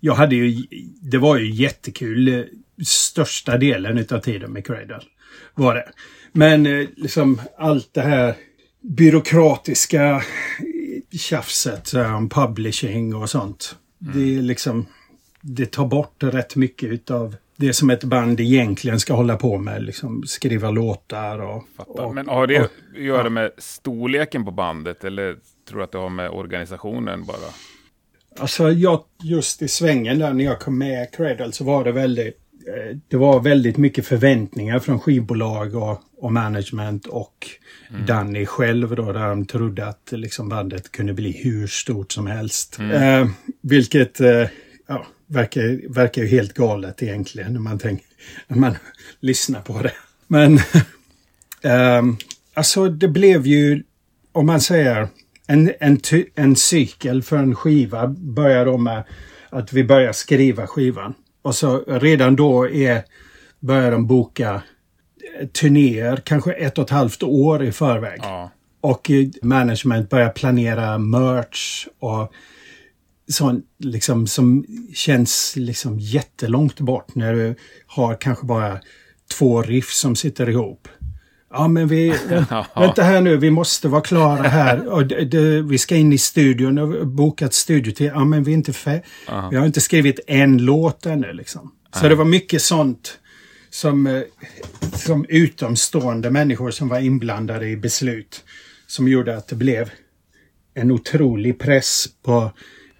jag 0.01 0.15
hade 0.15 0.37
ju... 0.37 0.67
Det 1.01 1.19
var 1.19 1.37
ju 1.37 1.51
jättekul 1.51 2.29
eh, 2.29 2.45
största 2.85 3.59
delen 3.59 3.99
utav 3.99 4.21
tiden 4.21 4.53
med 4.53 4.67
Cradle. 4.67 5.01
Var 5.55 5.75
det. 5.75 5.89
Men 6.33 6.67
eh, 6.67 6.89
liksom 6.97 7.41
allt 7.59 7.95
det 7.95 8.03
här 8.03 8.35
byråkratiska 8.81 10.23
tjafset 11.13 11.95
om 11.95 12.29
publishing 12.29 13.15
och 13.15 13.31
sånt. 13.31 13.77
Det 13.99 14.37
är 14.37 14.43
liksom... 14.43 14.87
Det 15.41 15.67
tar 15.67 15.87
bort 15.87 16.23
rätt 16.23 16.57
mycket 16.57 16.89
utav 16.89 17.37
det 17.57 17.73
som 17.73 17.91
ett 17.91 18.05
band 18.05 18.41
egentligen 18.41 19.01
ska 19.01 19.15
hålla 19.15 19.37
på 19.37 19.59
med. 19.59 19.83
Liksom 19.83 20.23
skriva 20.27 20.71
låtar 20.71 21.39
och... 21.39 21.65
Och 21.77 22.15
Men 22.15 22.29
har 22.29 22.47
det 22.47 22.59
och- 22.61 22.65
att 22.65 23.03
göra 23.03 23.31
med 23.31 23.51
storleken 23.59 24.45
på 24.45 24.51
bandet? 24.51 25.05
Eller 25.05 25.37
tror 25.69 25.79
du 25.79 25.85
att 25.85 25.93
det 25.93 25.99
har 25.99 26.09
med 26.09 26.31
organisationen 26.31 27.25
bara? 27.25 27.37
Alltså 28.39 28.71
jag, 28.71 29.05
just 29.23 29.63
i 29.63 29.69
svängen 29.69 30.19
där 30.19 30.33
när 30.33 30.45
jag 30.45 30.61
kom 30.61 30.79
med 30.79 31.13
Cradle 31.15 31.53
så 31.53 31.65
var 31.65 31.85
det 31.85 31.93
väldigt 31.93 32.39
eh, 32.67 32.97
det 33.09 33.17
var 33.17 33.41
väldigt 33.41 33.77
mycket 33.77 34.07
förväntningar 34.07 34.79
från 34.79 35.01
skivbolag 35.01 35.75
och, 35.75 36.01
och 36.19 36.33
management 36.33 37.07
och 37.07 37.49
Danny 38.07 38.47
själv 38.47 38.95
då 38.95 39.13
där 39.13 39.29
de 39.29 39.47
trodde 39.47 39.87
att 39.87 40.13
liksom 40.13 40.49
bandet 40.49 40.93
kunde 40.93 41.13
bli 41.15 41.43
hur 41.45 41.67
stort 41.67 42.13
som 42.13 42.27
helst. 42.27 42.79
Eh, 42.81 43.27
vilket 43.61 44.21
eh, 44.21 44.47
ja, 44.87 45.07
verkar, 45.27 45.93
verkar 45.95 46.23
ju 46.23 46.29
helt 46.29 46.55
galet 46.55 47.03
egentligen 47.03 47.53
när 47.53 47.61
man, 47.61 47.79
tänker, 47.79 48.07
när 48.47 48.57
man 48.57 48.77
lyssnar 49.21 49.61
på 49.61 49.83
det. 49.83 49.93
Men 50.27 50.59
ehm, 51.63 52.17
alltså 52.55 52.89
det 52.89 53.09
blev 53.09 53.47
ju, 53.47 53.83
om 54.33 54.47
man 54.47 54.61
säger, 54.61 55.09
en, 55.47 55.73
en, 55.81 56.01
en 56.35 56.57
cykel 56.57 57.23
för 57.23 57.37
en 57.37 57.55
skiva 57.55 58.07
börjar 58.07 58.65
då 58.65 58.79
med 58.79 59.05
att 59.51 59.73
vi 59.73 59.85
börjar 59.85 60.13
skriva 60.13 60.67
skivan. 60.67 61.15
Och 61.43 61.55
så 61.55 61.85
redan 61.87 62.37
då 62.37 62.69
är, 62.69 63.03
börjar 63.61 63.91
de 63.91 64.07
boka 64.07 64.63
eh, 65.41 65.47
turnéer, 65.49 66.17
kanske 66.17 66.53
ett 66.53 66.79
och 66.79 66.85
ett 66.85 66.91
halvt 66.91 67.23
år 67.23 67.65
i 67.65 67.73
förväg. 67.73 68.21
Ja. 68.23 68.51
Och 68.81 69.11
eh, 69.11 69.27
management 69.43 70.11
börjar 70.11 70.31
planera 70.31 70.99
merch 70.99 71.87
och 71.99 72.33
sånt 73.29 73.65
liksom 73.79 74.27
som 74.27 74.65
känns 74.95 75.57
liksom 75.57 75.99
jättelångt 75.99 76.81
bort 76.81 77.15
när 77.15 77.35
du 77.35 77.55
har 77.87 78.21
kanske 78.21 78.47
bara 78.47 78.81
två 79.39 79.63
riff 79.63 79.91
som 79.91 80.17
sitter 80.17 80.49
ihop. 80.49 80.89
Ja, 81.51 81.69
men 81.69 81.89
vi... 81.89 82.09
vänta 82.77 83.03
här 83.03 83.21
nu, 83.21 83.37
vi 83.37 83.51
måste 83.51 83.89
vara 83.89 84.01
klara 84.01 84.49
här. 84.49 84.89
Och 84.93 85.07
det, 85.07 85.25
det, 85.25 85.63
vi 85.63 85.79
ska 85.79 85.97
in 85.97 86.13
i 86.13 86.19
studion 86.19 86.79
och 86.79 87.07
bokat 87.07 87.55
studiotid. 87.55 88.11
Ja, 88.15 88.25
men 88.25 88.45
vi 88.45 88.53
är 88.53 88.57
inte 88.57 88.73
fär... 88.73 89.03
Vi 89.51 89.57
har 89.57 89.67
inte 89.67 89.81
skrivit 89.81 90.21
en 90.27 90.59
låt 90.59 91.07
ännu 91.07 91.33
liksom. 91.33 91.73
Så 92.01 92.09
det 92.09 92.15
var 92.15 92.25
mycket 92.25 92.63
sånt 92.63 93.19
som, 93.71 94.07
eh, 94.07 94.23
som 94.95 95.27
utomstående 95.29 96.31
människor 96.31 96.71
som 96.71 96.89
var 96.89 96.99
inblandade 96.99 97.69
i 97.69 97.77
beslut 97.77 98.45
som 98.87 99.09
gjorde 99.09 99.37
att 99.37 99.49
det 99.49 99.57
blev 99.57 99.91
en 100.75 100.91
otrolig 100.91 101.59
press 101.59 102.07
på 102.23 102.53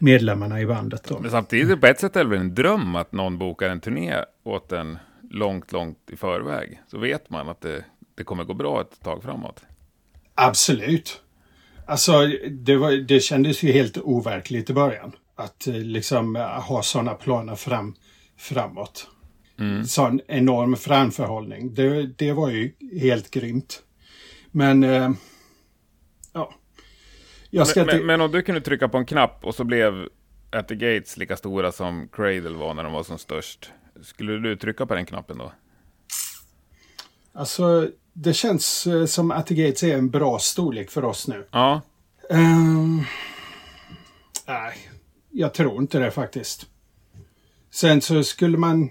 medlemmarna 0.05 0.61
i 0.61 0.67
bandet. 0.67 1.05
Då. 1.09 1.19
Men 1.19 1.31
samtidigt 1.31 1.81
på 1.81 1.87
ett 1.87 2.01
sätt 2.01 2.17
är 2.17 2.25
det 2.25 2.31
väl 2.31 2.41
en 2.41 2.55
dröm 2.55 2.97
att 2.97 3.13
någon 3.13 3.39
bokar 3.39 3.69
en 3.69 3.81
turné 3.81 4.17
åt 4.43 4.73
en 4.73 4.99
långt, 5.31 5.73
långt 5.73 5.99
i 6.11 6.17
förväg. 6.17 6.83
Så 6.87 6.99
vet 6.99 7.31
man 7.31 7.49
att 7.49 7.61
det, 7.61 7.85
det 8.15 8.25
kommer 8.25 8.45
gå 8.45 8.55
bra 8.55 8.81
ett 8.81 9.01
tag 9.01 9.23
framåt. 9.23 9.63
Absolut. 10.35 11.21
Alltså, 11.87 12.27
det, 12.51 12.77
var, 12.77 12.93
det 12.93 13.21
kändes 13.21 13.63
ju 13.63 13.73
helt 13.73 13.99
overkligt 13.99 14.71
i 14.71 14.73
början. 14.73 15.13
Att 15.37 15.67
eh, 15.67 15.75
liksom 15.75 16.37
ha 16.37 16.83
sådana 16.83 17.15
planer 17.15 17.55
fram, 17.55 17.95
framåt. 18.39 19.09
Mm. 19.59 19.85
Sån 19.85 20.21
enorm 20.27 20.77
framförhållning. 20.77 21.75
Det, 21.75 22.07
det 22.07 22.33
var 22.33 22.51
ju 22.51 22.73
helt 23.01 23.31
grymt. 23.31 23.83
Men, 24.51 24.85
eh. 24.85 25.11
Jag 27.57 27.67
ska 27.67 27.85
men, 27.85 27.97
men, 27.97 28.07
men 28.07 28.21
om 28.21 28.33
du 28.33 28.43
kunde 28.43 28.61
trycka 28.61 28.89
på 28.89 28.99
en 28.99 29.07
knapp 29.07 29.45
och 29.45 29.55
så 29.55 29.65
blev 29.65 30.09
At 30.51 30.69
the 30.69 30.75
Gates 30.75 31.17
lika 31.17 31.37
stora 31.37 31.73
som 31.73 32.09
Cradle 32.13 32.51
var 32.51 32.75
när 32.75 32.85
de 32.85 32.93
var 32.93 33.03
som 33.03 33.19
störst. 33.19 33.71
Skulle 34.03 34.49
du 34.49 34.57
trycka 34.57 34.87
på 34.87 34.95
den 34.95 35.07
knappen 35.07 35.39
då? 35.39 35.53
Alltså, 37.33 37.89
det 38.13 38.33
känns 38.33 38.87
eh, 38.87 39.05
som 39.05 39.31
att 39.31 39.47
the 39.47 39.55
Gates 39.55 39.83
är 39.83 39.99
en 39.99 40.11
bra 40.11 40.39
storlek 40.39 40.91
för 40.91 41.05
oss 41.05 41.29
nu. 41.29 41.47
Ja. 41.51 41.83
Um, 42.31 43.05
nej, 44.47 44.73
jag 45.31 45.55
tror 45.55 45.83
inte 45.83 45.99
det 45.99 46.11
faktiskt. 46.11 46.67
Sen 47.71 48.01
så 48.01 48.23
skulle 48.23 48.59
man... 48.59 48.91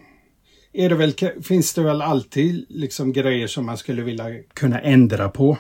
Är 0.74 0.90
det 0.90 0.96
väl, 0.96 1.14
finns 1.44 1.74
det 1.74 1.84
väl 1.84 2.02
alltid 2.02 2.66
liksom 2.70 3.14
grejer 3.14 3.48
som 3.48 3.66
man 3.66 3.78
skulle 3.78 4.02
vilja 4.02 4.26
kunna 4.54 4.80
ändra 4.80 5.30
på. 5.30 5.58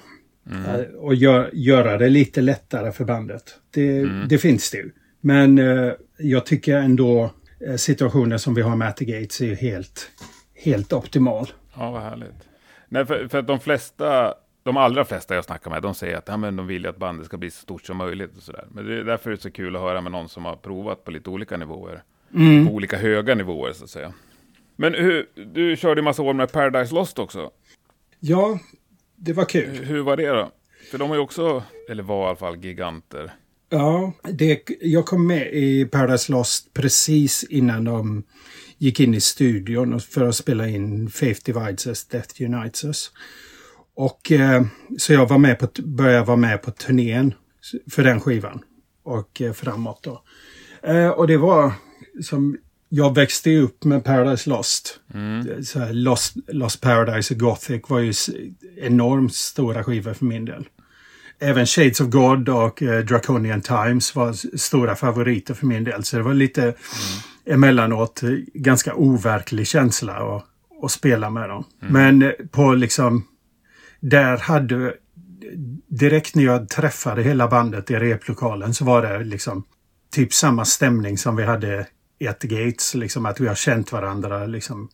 Mm. 0.51 0.65
Eh, 0.65 0.81
och 0.81 1.15
gör, 1.15 1.49
göra 1.53 1.97
det 1.97 2.09
lite 2.09 2.41
lättare 2.41 2.91
för 2.91 3.05
bandet. 3.05 3.59
Det, 3.71 3.99
mm. 3.99 4.27
det 4.27 4.37
finns 4.37 4.71
det 4.71 4.77
ju. 4.77 4.91
Men 5.21 5.59
uh, 5.59 5.93
jag 6.17 6.45
tycker 6.45 6.77
ändå 6.77 7.33
uh, 7.67 7.75
situationen 7.75 8.39
som 8.39 8.53
vi 8.53 8.61
har 8.61 8.75
med 8.75 8.95
the 8.95 9.05
Gates 9.05 9.41
är 9.41 9.55
helt, 9.55 10.11
helt 10.55 10.93
optimal. 10.93 11.47
Ja, 11.77 11.91
vad 11.91 12.01
härligt. 12.01 12.49
Nej, 12.89 13.05
för, 13.05 13.27
för 13.27 13.39
att 13.39 13.47
de 13.47 13.59
flesta, 13.59 14.33
de 14.63 14.77
allra 14.77 15.05
flesta 15.05 15.35
jag 15.35 15.45
snackar 15.45 15.71
med, 15.71 15.81
de 15.81 15.95
säger 15.95 16.17
att 16.17 16.27
ja, 16.27 16.37
men 16.37 16.55
de 16.55 16.67
vill 16.67 16.87
att 16.87 16.97
bandet 16.97 17.25
ska 17.25 17.37
bli 17.37 17.51
så 17.51 17.61
stort 17.61 17.85
som 17.85 17.97
möjligt. 17.97 18.37
Och 18.37 18.43
så 18.43 18.51
där. 18.51 18.65
Men 18.71 18.85
det 18.85 18.99
är 18.99 19.03
därför 19.03 19.29
är 19.29 19.35
det 19.35 19.41
så 19.41 19.51
kul 19.51 19.75
att 19.75 19.81
höra 19.81 20.01
med 20.01 20.11
någon 20.11 20.29
som 20.29 20.45
har 20.45 20.55
provat 20.55 21.03
på 21.03 21.11
lite 21.11 21.29
olika 21.29 21.57
nivåer. 21.57 22.03
Mm. 22.33 22.67
På 22.67 22.73
olika 22.73 22.97
höga 22.97 23.35
nivåer 23.35 23.73
så 23.73 23.83
att 23.83 23.89
säga. 23.89 24.13
Men 24.75 24.93
hur, 24.93 25.25
du 25.53 25.75
körde 25.75 26.01
en 26.01 26.05
massa 26.05 26.21
år 26.21 26.33
med 26.33 26.51
Paradise 26.51 26.95
Lost 26.95 27.19
också. 27.19 27.51
Ja, 28.19 28.59
det 29.25 29.33
var 29.33 29.45
kul. 29.45 29.69
Hur, 29.69 29.85
hur 29.85 30.01
var 30.01 30.17
det 30.17 30.27
då? 30.27 30.51
För 30.91 30.97
de 30.97 31.11
är 31.11 31.15
ju 31.15 31.21
också, 31.21 31.63
eller 31.89 32.03
var 32.03 32.25
i 32.25 32.27
alla 32.27 32.35
fall, 32.35 32.65
giganter. 32.65 33.33
Ja, 33.69 34.13
det, 34.23 34.69
jag 34.81 35.05
kom 35.05 35.27
med 35.27 35.53
i 35.53 35.85
Paradise 35.85 36.31
Lost 36.31 36.73
precis 36.73 37.43
innan 37.43 37.83
de 37.83 38.23
gick 38.77 38.99
in 38.99 39.13
i 39.13 39.21
studion 39.21 39.99
för 39.99 40.27
att 40.27 40.35
spela 40.35 40.67
in 40.67 41.09
Faith 41.09 41.41
Divides 41.45 41.87
Us, 41.87 42.05
Death 42.05 42.41
Unites 42.41 42.83
Us. 42.83 43.11
Och 43.95 44.31
eh, 44.31 44.63
så 44.97 45.13
jag 45.13 45.29
var 45.29 45.37
med 45.37 45.59
på, 45.59 45.67
började 45.83 46.25
vara 46.25 46.37
med 46.37 46.61
på 46.61 46.71
turnén 46.71 47.33
för 47.91 48.03
den 48.03 48.19
skivan. 48.19 48.63
Och 49.03 49.41
eh, 49.41 49.53
framåt 49.53 50.03
då. 50.03 50.23
Eh, 50.83 51.09
och 51.09 51.27
det 51.27 51.37
var 51.37 51.71
som 52.23 52.57
jag 52.95 53.15
växte 53.15 53.57
upp 53.57 53.83
med 53.83 54.03
Paradise 54.03 54.49
Lost. 54.49 54.99
Mm. 55.13 55.63
Så 55.63 55.79
här, 55.79 55.93
Lost. 55.93 56.35
Lost 56.47 56.81
Paradise 56.81 57.33
och 57.33 57.39
Gothic 57.39 57.81
var 57.89 57.99
ju 57.99 58.13
enormt 58.77 59.33
stora 59.33 59.83
skivor 59.83 60.13
för 60.13 60.25
min 60.25 60.45
del. 60.45 60.65
Även 61.39 61.65
Shades 61.65 62.01
of 62.01 62.07
God 62.07 62.49
och 62.49 62.83
eh, 62.83 63.05
Draconian 63.05 63.61
Times 63.61 64.15
var 64.15 64.57
stora 64.57 64.95
favoriter 64.95 65.53
för 65.53 65.65
min 65.65 65.83
del. 65.83 66.03
Så 66.03 66.17
det 66.17 66.23
var 66.23 66.33
lite 66.33 66.61
mm. 66.61 66.75
emellanåt 67.45 68.21
ganska 68.53 68.95
overklig 68.95 69.67
känsla 69.67 70.13
att, 70.13 70.45
att 70.83 70.91
spela 70.91 71.29
med 71.29 71.49
dem. 71.49 71.63
Mm. 71.81 71.93
Men 71.93 72.29
eh, 72.29 72.45
på 72.51 72.73
liksom... 72.73 73.27
Där 73.99 74.37
hade... 74.37 74.93
Direkt 75.87 76.35
när 76.35 76.43
jag 76.43 76.69
träffade 76.69 77.23
hela 77.23 77.47
bandet 77.47 77.91
i 77.91 77.95
replokalen 77.95 78.73
så 78.73 78.85
var 78.85 79.01
det 79.01 79.23
liksom 79.23 79.63
typ 80.11 80.33
samma 80.33 80.65
stämning 80.65 81.17
som 81.17 81.35
vi 81.35 81.43
hade 81.43 81.87
at 82.27 82.39
the 82.39 82.47
Gates. 82.47 82.95
Liksom 82.95 83.25
att 83.25 83.39
vi 83.39 83.47
har 83.47 83.55
känt 83.55 83.91
varandra 83.91 84.45
liksom 84.45 84.89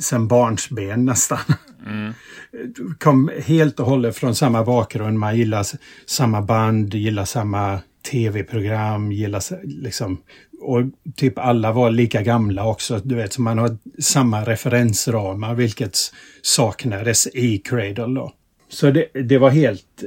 sen 0.00 0.28
barnsben 0.28 1.04
nästan. 1.04 1.38
Mm. 1.86 2.12
Kom 2.98 3.30
helt 3.44 3.80
och 3.80 3.86
hållet 3.86 4.16
från 4.16 4.34
samma 4.34 4.64
bakgrund. 4.64 5.18
Man 5.18 5.36
gillar 5.36 5.66
samma 6.06 6.42
band, 6.42 6.94
gillar 6.94 7.24
samma 7.24 7.80
tv-program, 8.10 9.12
gillar 9.12 9.42
liksom... 9.64 10.22
Och 10.60 10.80
typ 11.16 11.38
alla 11.38 11.72
var 11.72 11.90
lika 11.90 12.22
gamla 12.22 12.66
också. 12.66 13.00
Du 13.04 13.14
vet, 13.14 13.32
så 13.32 13.42
man 13.42 13.58
har 13.58 13.76
samma 13.98 14.44
referensramar, 14.44 15.54
vilket 15.54 15.98
saknades 16.42 17.26
i 17.26 17.58
Cradle 17.58 18.20
då. 18.20 18.32
Så 18.68 18.90
det, 18.90 19.06
det 19.24 19.38
var 19.38 19.50
helt... 19.50 20.02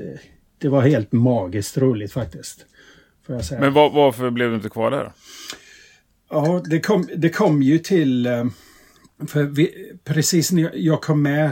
Det 0.59 0.69
var 0.69 0.81
helt 0.81 1.11
magiskt 1.11 1.77
roligt 1.77 2.13
faktiskt. 2.13 2.65
Men 3.59 3.73
var, 3.73 3.89
varför 3.89 4.29
blev 4.29 4.49
du 4.49 4.55
inte 4.55 4.69
kvar 4.69 4.91
där? 4.91 5.03
då? 5.03 5.11
Ja, 6.29 6.61
det 6.65 6.79
kom, 6.79 7.09
det 7.15 7.29
kom 7.29 7.61
ju 7.61 7.79
till... 7.79 8.25
Eh, 8.25 8.45
för 9.27 9.43
vi, 9.43 9.91
precis 10.03 10.51
när 10.51 10.71
jag 10.75 11.01
kom 11.01 11.21
med 11.21 11.51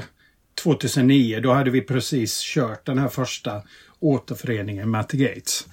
2009, 0.64 1.40
då 1.40 1.54
hade 1.54 1.72
vi 1.72 1.82
precis 1.82 2.42
kört 2.42 2.86
den 2.86 2.98
här 2.98 3.08
första 3.08 3.62
återföreningen 4.00 4.92
med 4.92 5.10
The 5.10 5.18
Gates. 5.18 5.68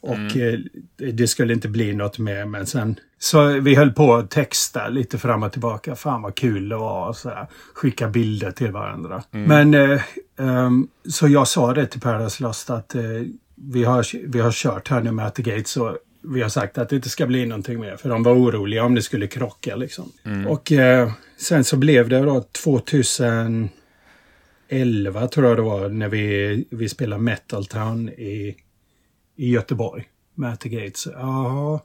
Och 0.00 0.14
mm. 0.14 0.68
eh, 1.00 1.12
det 1.12 1.28
skulle 1.28 1.52
inte 1.52 1.68
bli 1.68 1.94
något 1.94 2.18
mer, 2.18 2.44
men 2.44 2.66
sen... 2.66 3.00
Så 3.18 3.60
vi 3.60 3.74
höll 3.74 3.92
på 3.92 4.14
att 4.14 4.30
texta 4.30 4.88
lite 4.88 5.18
fram 5.18 5.42
och 5.42 5.52
tillbaka. 5.52 5.96
Fan 5.96 6.22
vad 6.22 6.34
kul 6.34 6.68
det 6.68 6.76
var. 6.76 7.08
Och 7.08 7.16
så 7.16 7.28
här, 7.28 7.46
skicka 7.74 8.08
bilder 8.08 8.50
till 8.50 8.72
varandra. 8.72 9.22
Mm. 9.32 9.72
Men 9.72 10.00
um, 10.36 10.88
så 11.08 11.28
jag 11.28 11.48
sa 11.48 11.74
det 11.74 11.86
till 11.86 12.00
Paradise 12.00 12.42
Lost 12.42 12.70
att 12.70 12.94
vi, 13.54 13.84
har, 13.84 14.28
vi 14.28 14.40
har 14.40 14.52
kört 14.52 14.88
här 14.88 15.00
nu 15.00 15.12
med 15.12 15.34
The 15.34 15.42
Gates 15.42 15.76
och 15.76 15.98
vi 16.26 16.42
har 16.42 16.48
sagt 16.48 16.78
att 16.78 16.88
det 16.88 16.96
inte 16.96 17.08
ska 17.08 17.26
bli 17.26 17.46
någonting 17.46 17.80
mer. 17.80 17.96
För 17.96 18.08
de 18.08 18.22
var 18.22 18.32
oroliga 18.32 18.84
om 18.84 18.94
det 18.94 19.02
skulle 19.02 19.26
krocka 19.26 19.76
liksom. 19.76 20.12
Mm. 20.24 20.46
Och 20.46 20.72
eh, 20.72 21.12
sen 21.36 21.64
så 21.64 21.76
blev 21.76 22.08
det 22.08 22.20
då 22.20 22.40
2011 22.40 23.70
tror 25.28 25.46
jag 25.46 25.56
det 25.56 25.62
var 25.62 25.88
när 25.88 26.08
vi, 26.08 26.64
vi 26.70 26.88
spelade 26.88 27.22
Metal 27.22 27.66
Town 27.66 28.08
i, 28.08 28.56
i 29.36 29.50
Göteborg. 29.50 30.04
Med 30.34 30.60
The 30.60 30.68
Gates. 30.68 31.06
Jaha, 31.06 31.80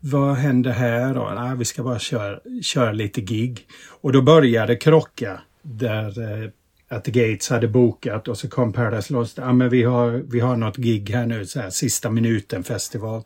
vad 0.00 0.36
händer 0.36 0.70
här 0.70 1.14
då? 1.14 1.32
Nej, 1.34 1.56
vi 1.56 1.64
ska 1.64 1.82
bara 1.82 1.98
köra, 1.98 2.40
köra 2.62 2.92
lite 2.92 3.20
gig. 3.20 3.66
Och 4.00 4.12
då 4.12 4.22
började 4.22 4.76
krocka 4.76 5.40
där 5.62 6.42
eh, 6.42 6.50
att 6.88 7.06
Gates 7.06 7.48
hade 7.48 7.68
bokat 7.68 8.28
och 8.28 8.38
så 8.38 8.48
kom 8.48 8.72
Paradise 8.72 9.12
Lost. 9.12 9.38
Ja, 9.38 9.52
men 9.52 9.68
vi 9.68 9.82
har, 9.82 10.10
vi 10.10 10.40
har 10.40 10.56
något 10.56 10.76
gig 10.76 11.10
här 11.10 11.26
nu, 11.26 11.46
så 11.46 11.60
här, 11.60 11.70
sista 11.70 12.10
minuten 12.10 12.64
festival. 12.64 13.22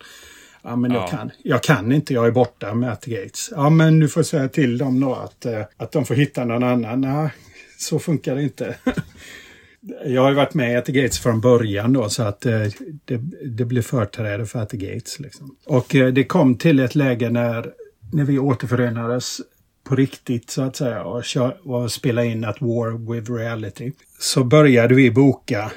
Ja, 0.63 0.77
men 0.77 0.91
jag, 0.91 1.09
kan, 1.09 1.31
jag 1.43 1.63
kan 1.63 1.93
inte, 1.93 2.15
jag 2.15 2.27
är 2.27 2.31
borta 2.31 2.75
med 2.75 2.93
At 2.93 3.05
Gates. 3.05 3.51
Ja, 3.55 3.71
men 3.71 4.01
du 4.01 4.09
får 4.09 4.23
säga 4.23 4.49
till 4.49 4.79
dem 4.79 5.01
då 5.01 5.15
att, 5.15 5.47
eh, 5.47 5.63
att 5.77 5.93
de 5.93 6.05
får 6.05 6.15
hitta 6.15 6.45
någon 6.45 6.63
annan. 6.63 7.01
Nej, 7.01 7.31
så 7.79 7.99
funkar 7.99 8.35
det 8.35 8.43
inte. 8.43 8.77
jag 10.05 10.23
har 10.23 10.29
ju 10.29 10.37
varit 10.37 10.55
med 10.55 10.73
i 10.73 10.77
At 10.77 10.87
Gates 10.87 11.19
från 11.19 11.41
början 11.41 11.93
då, 11.93 12.09
så 12.09 12.23
att 12.23 12.47
eh, 12.47 12.63
det, 13.05 13.17
det 13.45 13.65
blev 13.65 13.83
företräde 13.83 14.47
för 14.47 14.59
At 14.59 14.73
Gates. 14.73 15.21
Liksom. 15.21 15.57
Och 15.67 15.95
eh, 15.95 16.09
det 16.09 16.25
kom 16.25 16.55
till 16.55 16.81
ett 16.81 16.95
läge 16.95 17.31
när, 17.31 17.73
när 18.13 18.25
vi 18.25 18.39
återförenades 18.39 19.41
på 19.85 19.97
riktigt 19.97 20.51
så 20.51 20.63
att 20.63 20.77
säga 20.77 21.05
och, 21.05 21.25
och 21.65 21.93
spela 21.93 22.25
in 22.25 22.45
At 22.45 22.61
War 22.61 23.15
with 23.15 23.33
Reality. 23.33 23.93
Så 24.19 24.45
började 24.45 24.95
vi 24.95 25.11
boka 25.11 25.73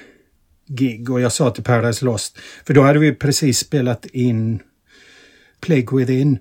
gig 0.68 1.10
och 1.10 1.22
jag 1.22 1.32
sa 1.32 1.52
till 1.52 1.64
Paradise 1.64 2.06
Lost, 2.06 2.38
för 2.66 2.74
då 2.74 2.82
hade 2.82 3.00
vi 3.00 3.16
precis 3.16 3.60
spelat 3.60 4.06
in 4.06 4.60
Plague 5.64 5.98
Within, 5.98 6.40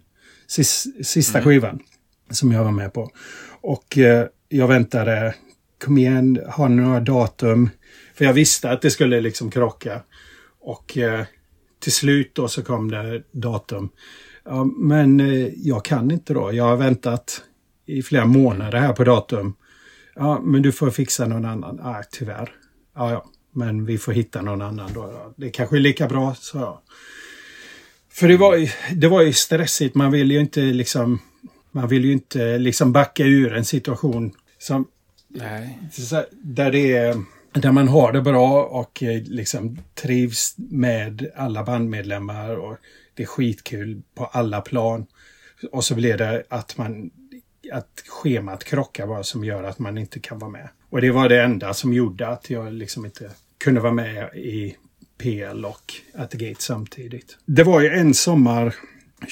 sista 1.03 1.39
mm. 1.39 1.45
skivan 1.45 1.81
som 2.31 2.53
jag 2.53 2.65
var 2.65 2.71
med 2.71 2.93
på. 2.93 3.11
Och 3.61 3.99
eh, 3.99 4.27
jag 4.49 4.69
väntade, 4.69 5.35
kom 5.85 5.99
igen, 5.99 6.41
har 6.49 6.69
ni 6.69 6.77
några 6.77 7.01
datum? 7.01 7.71
För 8.15 8.25
jag 8.25 8.33
visste 8.33 8.71
att 8.71 8.83
det 8.83 8.91
skulle 8.91 9.21
liksom 9.21 9.51
krocka. 9.51 10.03
Och 10.61 10.99
eh, 10.99 11.25
till 11.81 11.93
slut 11.93 12.35
då 12.35 12.49
så 12.49 12.63
kom 12.63 12.91
det 12.91 13.23
datum. 13.33 13.89
Ja, 14.45 14.65
men 14.65 15.21
eh, 15.21 15.49
jag 15.57 15.85
kan 15.85 16.11
inte 16.11 16.35
då. 16.35 16.53
Jag 16.53 16.65
har 16.65 16.77
väntat 16.77 17.43
i 17.87 18.03
flera 18.03 18.25
månader 18.25 18.79
här 18.79 18.93
på 18.93 19.05
datum. 19.05 19.55
Ja, 20.15 20.41
men 20.45 20.63
du 20.63 20.73
får 20.73 20.91
fixa 20.91 21.27
någon 21.27 21.45
annan. 21.45 21.81
Ja, 21.83 22.03
tyvärr. 22.11 22.55
Ja, 22.95 23.11
ja. 23.11 23.25
Men 23.55 23.85
vi 23.85 23.99
får 23.99 24.13
hitta 24.13 24.43
någon 24.43 24.63
annan 24.63 24.91
då. 24.95 25.33
Det 25.37 25.51
kanske 25.51 25.77
är 25.77 25.81
lika 25.81 26.07
bra, 26.07 26.35
så 26.35 26.59
jag. 26.59 26.79
För 28.13 28.29
det 28.29 28.37
var, 28.37 28.57
ju, 28.57 28.69
det 28.95 29.09
var 29.09 29.23
ju 29.23 29.33
stressigt. 29.33 29.95
Man 29.95 30.13
vill 30.13 30.31
ju 30.31 30.41
inte 30.41 30.61
liksom... 30.61 31.21
Man 31.71 31.89
vill 31.89 32.05
ju 32.05 32.13
inte 32.13 32.59
liksom 32.59 32.93
backa 32.93 33.25
ur 33.25 33.55
en 33.55 33.65
situation 33.65 34.33
som... 34.59 34.87
Nej. 35.29 35.79
Där 36.33 36.71
det 36.71 36.97
är... 36.97 37.23
Där 37.53 37.73
man 37.73 37.89
har 37.89 38.13
det 38.13 38.23
bra 38.23 38.65
och 38.65 39.03
eh, 39.03 39.23
liksom 39.23 39.79
trivs 39.95 40.55
med 40.57 41.31
alla 41.37 41.65
bandmedlemmar 41.65 42.57
och 42.57 42.77
det 43.15 43.23
är 43.23 43.27
skitkul 43.27 44.03
på 44.15 44.25
alla 44.25 44.61
plan. 44.61 45.07
Och 45.73 45.85
så 45.85 45.95
blir 45.95 46.19
det 46.19 46.45
att 46.49 46.79
man 46.79 47.11
att 47.73 48.05
schemat 48.09 48.65
krockar 48.65 49.07
bara 49.07 49.23
som 49.23 49.45
gör 49.45 49.63
att 49.63 49.79
man 49.79 49.99
inte 49.99 50.21
kan 50.21 50.39
vara 50.39 50.51
med. 50.51 50.69
Och 50.91 51.01
det 51.01 51.11
var 51.11 51.29
det 51.29 51.43
enda 51.43 51.75
som 51.75 51.93
gjorde 51.93 52.29
att 52.29 52.51
jag 52.51 52.73
liksom 52.73 53.05
inte 53.05 53.31
kunde 53.59 53.81
vara 53.81 53.93
med 53.93 54.35
i 54.35 54.77
PL 55.23 55.65
och 55.65 55.95
At 56.15 56.31
the 56.31 56.39
Gate 56.39 56.63
samtidigt. 56.63 57.39
Det 57.47 57.63
var 57.63 57.81
ju 57.81 57.89
en 57.89 58.15
sommar 58.15 58.75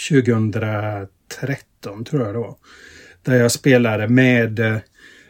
2013 0.09 2.05
tror 2.05 2.22
jag 2.26 2.35
det 2.35 2.38
var. 2.38 2.57
Där 3.22 3.37
jag 3.37 3.53
spelade 3.53 4.09
med 4.09 4.59
eh, 4.59 4.76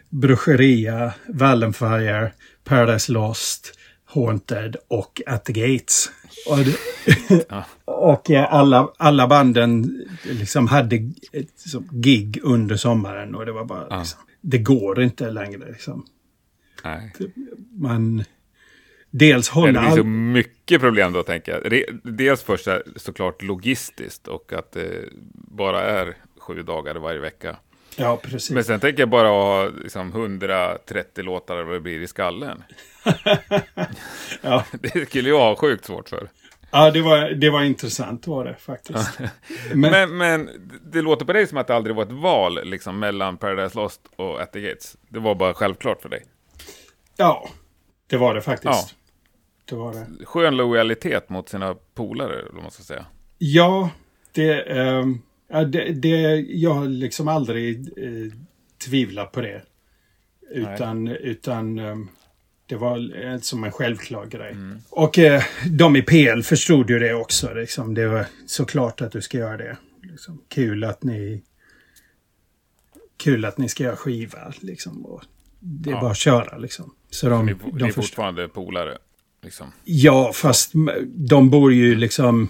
Brucheria, 0.08 1.12
Wallenfire, 1.28 2.32
Paradise 2.64 3.12
Lost, 3.12 3.78
Haunted 4.04 4.76
och 4.88 5.22
At 5.26 5.44
the 5.44 5.52
Gates. 5.52 6.10
Och, 6.46 6.58
och 8.04 8.30
eh, 8.30 8.54
alla, 8.54 8.90
alla 8.96 9.26
banden 9.26 10.04
liksom 10.24 10.66
hade 10.66 11.12
liksom, 11.32 11.88
gig 11.92 12.40
under 12.42 12.76
sommaren 12.76 13.34
och 13.34 13.46
det 13.46 13.52
var 13.52 13.64
bara... 13.64 13.98
Liksom, 13.98 14.20
det 14.40 14.58
går 14.58 15.02
inte 15.02 15.30
längre 15.30 15.70
liksom. 15.72 16.06
Nej. 16.84 17.12
Man... 17.72 18.24
Dels 19.10 19.48
hålla... 19.48 19.80
Det 19.80 19.86
blir 19.86 19.96
så 19.96 20.04
mycket 20.04 20.80
problem 20.80 21.12
då, 21.12 21.22
tänker 21.22 21.52
jag. 21.52 21.84
Dels 22.02 22.42
först 22.42 22.68
såklart 22.96 23.42
logistiskt 23.42 24.28
och 24.28 24.52
att 24.52 24.72
det 24.72 25.08
bara 25.32 25.82
är 25.82 26.16
sju 26.38 26.62
dagar 26.62 26.94
varje 26.94 27.20
vecka. 27.20 27.56
Ja, 27.96 28.16
precis. 28.16 28.50
Men 28.50 28.64
sen 28.64 28.80
tänker 28.80 29.02
jag 29.02 29.08
bara 29.08 29.28
ha 29.28 29.68
liksom 29.82 30.08
130 30.08 31.24
låtar 31.24 31.54
eller 31.54 31.64
vad 31.64 31.74
det 31.74 31.80
blir 31.80 32.00
i 32.00 32.06
skallen. 32.06 32.62
ja. 34.42 34.64
Det 34.80 35.08
skulle 35.08 35.28
jag 35.28 35.38
ha 35.38 35.56
sjukt 35.56 35.84
svårt 35.84 36.08
för. 36.08 36.28
Ja, 36.70 36.90
det 36.90 37.02
var, 37.02 37.30
det 37.30 37.50
var 37.50 37.62
intressant 37.62 38.26
var 38.26 38.44
det 38.44 38.54
faktiskt. 38.54 39.20
men, 39.74 39.90
men, 39.90 40.16
men, 40.16 40.50
det 40.92 41.02
låter 41.02 41.24
på 41.24 41.32
dig 41.32 41.46
som 41.46 41.58
att 41.58 41.66
det 41.66 41.74
aldrig 41.74 41.96
var 41.96 42.02
ett 42.02 42.12
val 42.12 42.60
liksom, 42.64 42.98
mellan 42.98 43.36
Paradise 43.36 43.78
Lost 43.78 44.00
och 44.16 44.40
At 44.40 44.52
the 44.52 44.60
Gates. 44.60 44.96
Det 45.08 45.18
var 45.18 45.34
bara 45.34 45.54
självklart 45.54 46.02
för 46.02 46.08
dig. 46.08 46.24
Ja, 47.16 47.48
det 48.06 48.16
var 48.16 48.34
det 48.34 48.42
faktiskt. 48.42 48.94
Ja. 48.94 48.99
Det 49.70 49.76
var 49.76 49.92
det. 49.92 50.26
Skön 50.26 50.56
lojalitet 50.56 51.28
mot 51.28 51.48
sina 51.48 51.76
polare, 51.94 52.48
om 52.48 52.62
man 52.62 52.70
ska 52.70 52.82
säga. 52.82 53.06
Ja, 53.38 53.90
det... 54.32 54.64
Ja, 55.52 55.64
det, 55.64 55.92
det, 55.92 56.36
jag 56.40 56.74
har 56.74 56.88
liksom 56.88 57.28
aldrig 57.28 57.78
eh, 57.98 58.32
tvivlat 58.86 59.32
på 59.32 59.40
det. 59.40 59.62
Utan, 60.50 61.08
utan 61.08 61.78
eh, 61.78 61.96
det 62.66 62.76
var 62.76 63.38
som 63.38 63.64
en 63.64 63.72
självklar 63.72 64.26
grej. 64.26 64.52
Mm. 64.52 64.78
Och 64.90 65.18
eh, 65.18 65.42
de 65.70 65.96
i 65.96 66.02
PL 66.02 66.42
förstod 66.42 66.90
ju 66.90 66.98
det 66.98 67.14
också. 67.14 67.54
Liksom. 67.54 67.94
Det 67.94 68.08
var 68.08 68.26
såklart 68.46 69.00
att 69.00 69.12
du 69.12 69.22
ska 69.22 69.38
göra 69.38 69.56
det. 69.56 69.76
Liksom. 70.02 70.42
Kul 70.48 70.84
att 70.84 71.02
ni 71.02 71.42
Kul 73.16 73.44
att 73.44 73.58
ni 73.58 73.68
ska 73.68 73.84
göra 73.84 73.96
skiva. 73.96 74.52
Liksom. 74.60 75.06
Och 75.06 75.22
det 75.60 75.90
är 75.90 75.94
ja. 75.94 76.00
bara 76.00 76.10
att 76.10 76.16
köra 76.16 76.58
liksom. 76.58 76.94
Så 77.10 77.28
de, 77.28 77.46
ni, 77.46 77.52
de 77.52 77.70
ni 77.72 77.88
är 77.88 77.92
fortfarande 77.92 78.48
polare? 78.48 78.98
Liksom. 79.42 79.72
Ja, 79.84 80.32
fast 80.34 80.72
de 81.06 81.50
bor 81.50 81.72
ju 81.72 81.94
liksom 81.94 82.48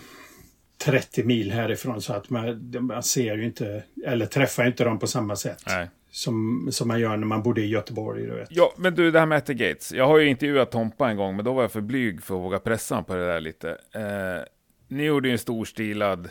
30 0.84 1.24
mil 1.24 1.52
härifrån 1.52 2.02
så 2.02 2.12
att 2.12 2.30
man, 2.30 2.70
man 2.80 3.02
ser 3.02 3.36
ju 3.36 3.44
inte, 3.44 3.82
eller 4.06 4.26
träffar 4.26 4.66
inte 4.66 4.84
dem 4.84 4.98
på 4.98 5.06
samma 5.06 5.36
sätt. 5.36 5.62
Nej. 5.66 5.90
Som, 6.12 6.68
som 6.72 6.88
man 6.88 7.00
gör 7.00 7.16
när 7.16 7.26
man 7.26 7.42
bodde 7.42 7.60
i 7.60 7.66
Göteborg. 7.66 8.26
Du 8.26 8.34
vet. 8.34 8.48
Ja, 8.50 8.74
men 8.76 8.94
du, 8.94 9.10
det 9.10 9.18
här 9.18 9.26
med 9.26 9.38
Ette 9.38 9.54
Gates. 9.54 9.92
Jag 9.92 10.06
har 10.06 10.18
ju 10.18 10.28
intervjuat 10.28 10.70
Tompa 10.70 11.10
en 11.10 11.16
gång, 11.16 11.36
men 11.36 11.44
då 11.44 11.52
var 11.52 11.62
jag 11.62 11.72
för 11.72 11.80
blyg 11.80 12.22
för 12.22 12.34
att 12.34 12.40
våga 12.40 12.58
pressa 12.58 13.02
på 13.02 13.14
det 13.14 13.26
där 13.26 13.40
lite. 13.40 13.70
Eh, 13.70 14.44
ni 14.88 15.04
gjorde 15.04 15.28
ju 15.28 15.32
en 15.32 15.38
storstilad 15.38 16.28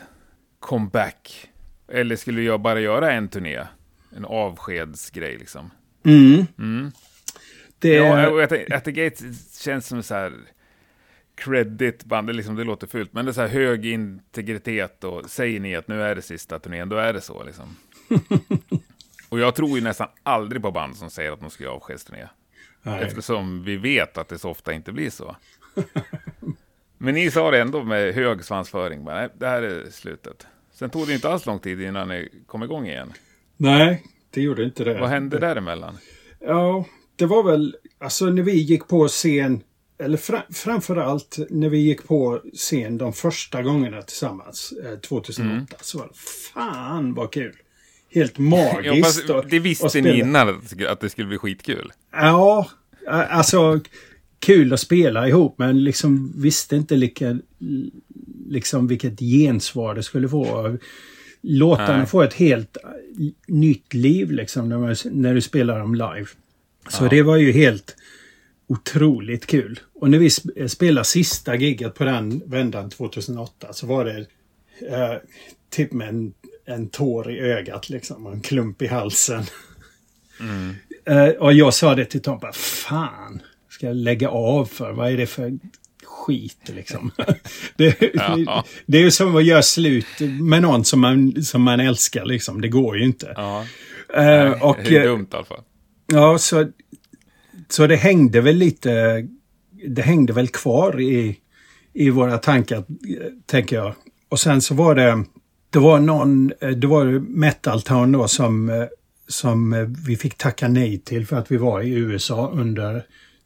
comeback. 0.60 1.50
Eller 1.88 2.16
skulle 2.16 2.42
jag 2.42 2.62
bara 2.62 2.80
göra 2.80 3.12
en 3.12 3.28
turné? 3.28 3.60
En 4.18 4.26
avskedsgrej 4.26 5.38
liksom. 5.38 5.72
Mm. 6.06 6.46
mm. 6.58 6.92
Det... 7.80 7.94
Ja, 7.94 8.44
Ette 8.44 8.92
Gates 8.92 9.49
känns 9.60 9.88
som 9.88 10.04
så 10.04 10.14
här 10.16 10.34
credit-band, 11.36 12.28
det, 12.28 12.34
liksom, 12.34 12.56
det 12.56 12.64
låter 12.64 12.88
fult, 12.88 13.14
men 13.14 13.26
det 13.26 13.32
är 13.32 13.34
så 13.34 13.42
här 13.42 13.48
hög 13.48 13.86
integritet 13.86 15.04
och 15.04 15.30
säger 15.30 15.60
ni 15.60 15.76
att 15.76 15.88
nu 15.88 16.04
är 16.04 16.16
det 16.16 16.22
sista 16.22 16.60
turnén, 16.60 16.90
då 16.90 16.96
är 16.96 17.14
det 17.14 17.22
så 17.22 17.44
liksom. 17.44 17.76
och 19.30 19.40
jag 19.40 19.56
tror 19.56 19.70
ju 19.70 19.84
nästan 19.84 20.08
aldrig 20.24 20.62
på 20.62 20.72
band 20.72 20.96
som 20.96 21.10
säger 21.10 21.32
att 21.32 21.40
de 21.40 21.50
ska 21.50 21.64
göra 21.64 21.74
avskedsturné. 21.74 22.28
Eftersom 22.84 23.64
vi 23.64 23.78
vet 23.78 24.18
att 24.18 24.28
det 24.28 24.38
så 24.38 24.50
ofta 24.50 24.74
inte 24.74 24.92
blir 24.92 25.10
så. 25.10 25.36
men 26.98 27.14
ni 27.14 27.32
sa 27.32 27.52
det 27.52 27.62
ändå 27.62 27.84
med 27.84 28.14
hög 28.14 28.44
svansföring, 28.44 29.06
bara, 29.06 29.16
nej, 29.16 29.30
det 29.38 29.48
här 29.48 29.62
är 29.62 29.90
slutet. 29.90 30.48
Sen 30.72 30.90
tog 30.90 31.08
det 31.08 31.14
inte 31.14 31.30
alls 31.30 31.46
lång 31.46 31.60
tid 31.60 31.82
innan 31.82 32.08
ni 32.08 32.30
kom 32.48 32.64
igång 32.64 32.88
igen. 32.88 33.14
Nej, 33.58 34.04
det 34.30 34.42
gjorde 34.42 34.64
inte 34.64 34.84
det. 34.84 35.00
Vad 35.00 35.10
hände 35.10 35.40
däremellan? 35.40 35.98
Ja, 36.40 36.86
det 37.16 37.26
var 37.26 37.44
väl, 37.44 37.76
alltså 38.00 38.26
när 38.26 38.44
vi 38.44 38.54
gick 38.54 38.88
på 38.88 39.08
scen 39.08 39.62
eller 40.04 40.18
fra, 40.18 40.44
framförallt 40.50 41.38
när 41.50 41.70
vi 41.70 41.78
gick 41.78 42.08
på 42.08 42.42
scen 42.54 42.98
de 42.98 43.14
första 43.14 43.64
gångarna 43.64 44.02
tillsammans, 44.02 44.74
eh, 44.86 45.00
2008, 45.00 45.54
mm. 45.54 45.66
så 45.82 45.98
var 45.98 46.08
det 46.08 46.20
fan 46.54 47.14
vad 47.14 47.32
kul! 47.32 47.56
Helt 48.10 48.38
magiskt. 48.38 49.24
ja, 49.28 49.44
det 49.50 49.60
visste 49.60 50.02
ni 50.02 50.20
innan 50.20 50.62
att 50.90 51.00
det 51.00 51.10
skulle 51.10 51.28
bli 51.28 51.38
skitkul? 51.38 51.92
Ja, 52.12 52.70
alltså 53.08 53.80
kul 54.40 54.74
att 54.74 54.80
spela 54.80 55.28
ihop 55.28 55.56
men 55.58 55.84
liksom 55.84 56.34
visste 56.36 56.76
inte 56.76 56.96
lika, 56.96 57.40
liksom 58.48 58.88
vilket 58.88 59.20
gensvar 59.20 59.96
det 59.96 60.04
skulle 60.04 60.30
få. 60.30 60.78
Låtarna 61.42 62.06
får 62.06 62.24
ett 62.24 62.34
helt 62.34 62.78
nytt 63.48 63.94
liv 63.94 64.32
liksom 64.32 64.70
när, 64.70 64.78
man, 64.78 64.96
när 65.12 65.34
du 65.34 65.42
spelar 65.42 65.80
dem 65.80 65.96
live. 65.96 66.28
Så 66.88 67.06
ja. 67.06 67.10
det 67.10 67.22
var 67.22 67.38
ju 67.38 67.52
helt 67.52 67.96
otroligt 68.68 69.46
kul. 69.46 69.80
Och 69.94 70.10
när 70.10 70.18
vi 70.18 70.30
spelade 70.70 71.06
sista 71.06 71.56
giget 71.56 71.96
på 71.96 72.04
den 72.04 72.42
vändan 72.46 72.90
2008 72.90 73.74
så 73.74 73.88
var 73.88 74.06
det 74.06 74.18
eh, 74.88 75.18
typ 75.70 75.92
med 75.92 76.10
en, 76.10 76.34
en 76.66 76.90
tår 76.90 77.32
i 77.32 77.40
ögat 77.40 77.90
liksom. 77.90 78.26
Och 78.26 78.34
en 78.34 78.42
klump 78.42 78.82
i 78.82 78.88
halsen. 78.88 79.44
Mm. 80.40 80.76
eh, 81.06 81.36
och 81.36 81.54
jag 81.54 81.74
sa 81.74 81.96
det 81.96 82.06
till 82.06 82.22
Tom, 82.22 82.42
fan, 82.54 83.42
ska 83.70 83.88
jag 83.88 83.96
lägga 83.96 84.30
av 84.30 84.66
för? 84.66 84.92
Vad 84.92 85.12
är 85.12 85.18
det 85.18 85.28
för 85.28 85.60
skit 86.04 86.70
liksom? 86.76 87.12
det, 87.76 88.14
ja. 88.14 88.66
det 88.86 88.98
är 88.98 89.02
ju 89.02 89.12
som 89.12 89.36
att 89.36 89.46
göra 89.46 89.62
slut 89.62 90.20
med 90.42 90.62
någon 90.62 90.86
som 90.86 91.00
man, 91.00 91.44
som 91.44 91.62
man 91.62 91.80
älskar 91.80 92.26
liksom. 92.26 92.62
Det 92.62 92.68
går 92.68 92.98
ju 92.98 93.06
inte. 93.06 93.34
Ja. 93.36 93.66
Eh, 94.14 94.64
och, 94.64 94.78
det 94.86 94.98
är 94.98 95.06
dumt 95.06 95.28
i 95.32 95.36
alla 95.36 95.46
fall. 95.46 95.64
Ja, 96.12 96.38
så 96.38 96.66
så 97.70 97.88
det 97.88 97.96
hängde 97.96 98.42
väl 98.42 98.56
lite, 98.56 99.26
det 99.88 100.02
hängde 100.02 100.34
väl 100.34 100.48
kvar 100.48 101.02
i, 101.02 101.38
i 101.94 102.10
våra 102.10 102.38
tankar, 102.38 102.84
tänker 103.46 103.76
jag. 103.76 103.96
Och 104.30 104.40
sen 104.40 104.62
så 104.62 104.76
var 104.76 104.96
det, 104.96 105.24
det 105.70 105.80
var 105.80 106.00
någon, 106.00 106.48
det 106.48 106.88
var 106.88 107.06
Metal 107.20 107.82
Town 107.82 108.12
då 108.12 108.28
som, 108.28 108.88
som 109.28 109.96
vi 110.08 110.18
fick 110.18 110.38
tacka 110.38 110.68
nej 110.68 111.00
till 111.00 111.28
för 111.28 111.36
att 111.36 111.52
vi 111.52 111.58
var 111.58 111.82
i 111.82 111.90
USA 111.90 112.52
under 112.54 113.06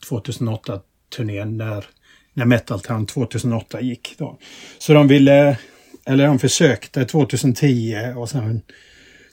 2008-turnén 0.10 1.58
när, 1.58 1.86
när 2.34 2.46
Metal 2.46 2.80
Town 2.80 3.06
2008 3.06 3.82
gick. 3.82 4.16
Då. 4.18 4.40
Så 4.78 4.94
de 4.94 5.08
ville, 5.08 5.58
eller 6.06 6.28
de 6.28 6.40
försökte 6.40 7.06
2010 7.06 7.96
och 8.16 8.30
sen 8.30 8.62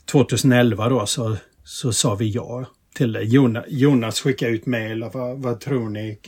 2011 0.05 0.89
då 0.89 1.07
så, 1.07 1.37
så 1.65 1.93
sa 1.93 2.15
vi 2.15 2.31
ja 2.31 2.67
till 3.01 3.13
det. 3.13 3.23
Jonas, 3.23 3.65
Jonas 3.69 4.21
skickade 4.21 4.53
ut 4.53 4.67
mejl. 4.67 5.05
Vad, 5.13 5.39
vad 5.39 5.61
tror 5.61 5.89
ni? 5.89 6.19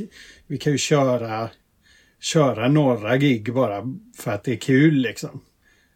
Vi 0.46 0.58
kan 0.58 0.72
ju 0.72 0.78
köra, 0.78 1.48
köra 2.20 2.68
några 2.68 3.16
gig 3.16 3.54
bara 3.54 3.82
för 4.16 4.30
att 4.30 4.44
det 4.44 4.52
är 4.52 4.56
kul 4.56 4.94
liksom. 4.94 5.40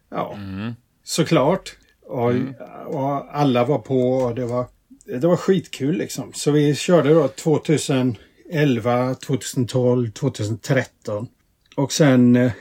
Ja, 0.09 0.33
mm. 0.35 0.73
såklart. 1.03 1.75
Och, 2.05 2.31
mm. 2.31 2.53
och, 2.87 3.35
alla 3.35 3.65
var 3.65 3.79
på 3.79 4.11
och 4.11 4.35
det 4.35 4.45
var, 4.45 4.65
det 5.05 5.27
var 5.27 5.37
skitkul 5.37 5.97
liksom. 5.97 6.33
Så 6.33 6.51
vi 6.51 6.75
körde 6.75 7.13
då 7.13 7.27
2011, 7.27 9.15
2012, 9.15 10.11
2013. 10.11 11.27
Och 11.75 11.91
sen 11.91 12.35
eh, 12.35 12.51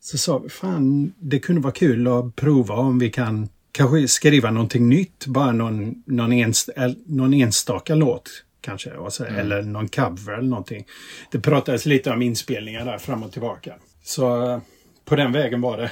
så 0.00 0.18
sa 0.18 0.38
vi 0.38 0.48
fan 0.48 1.14
det 1.18 1.38
kunde 1.38 1.60
vara 1.60 1.72
kul 1.72 2.06
att 2.06 2.36
prova 2.36 2.74
om 2.74 2.98
vi 2.98 3.10
kan 3.10 3.48
kanske 3.78 4.08
skriva 4.08 4.50
någonting 4.50 4.88
nytt, 4.88 5.26
bara 5.26 5.52
någon, 5.52 6.02
någon, 6.06 6.32
enst, 6.32 6.68
någon 7.06 7.34
enstaka 7.34 7.94
låt 7.94 8.44
kanske. 8.60 8.96
Alltså, 8.96 9.26
mm. 9.26 9.38
Eller 9.38 9.62
någon 9.62 9.88
cover 9.88 10.32
eller 10.32 10.48
någonting. 10.48 10.86
Det 11.30 11.40
pratades 11.40 11.86
lite 11.86 12.10
om 12.10 12.22
inspelningar 12.22 12.84
där 12.84 12.98
fram 12.98 13.22
och 13.22 13.32
tillbaka. 13.32 13.74
Så 14.02 14.60
på 15.04 15.16
den 15.16 15.32
vägen 15.32 15.60
var 15.60 15.76
det. 15.76 15.90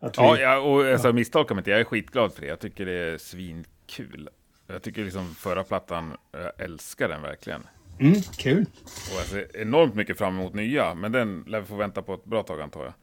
Att 0.00 0.18
vi, 0.18 0.22
ja, 0.22 0.38
ja, 0.38 0.58
och 0.58 0.84
alltså, 0.84 1.08
ja. 1.08 1.12
misstolka 1.12 1.54
mig 1.54 1.60
inte. 1.60 1.70
Jag 1.70 1.80
är 1.80 1.84
skitglad 1.84 2.34
för 2.34 2.40
det. 2.40 2.46
Jag 2.46 2.60
tycker 2.60 2.86
det 2.86 2.92
är 2.92 3.18
svinkul. 3.18 4.28
Jag 4.66 4.82
tycker 4.82 5.04
liksom 5.04 5.34
förra 5.34 5.64
plattan, 5.64 6.16
jag 6.32 6.64
älskar 6.64 7.08
den 7.08 7.22
verkligen. 7.22 7.62
Mm, 8.00 8.22
kul. 8.36 8.66
Och 8.84 9.18
jag 9.18 9.26
ser 9.26 9.56
enormt 9.56 9.94
mycket 9.94 10.18
fram 10.18 10.38
emot 10.38 10.54
nya, 10.54 10.94
men 10.94 11.12
den 11.12 11.44
lär 11.46 11.60
vi 11.60 11.66
få 11.66 11.76
vänta 11.76 12.02
på 12.02 12.14
ett 12.14 12.24
bra 12.24 12.42
tag 12.42 12.60
antar 12.60 12.84
jag. 12.84 12.94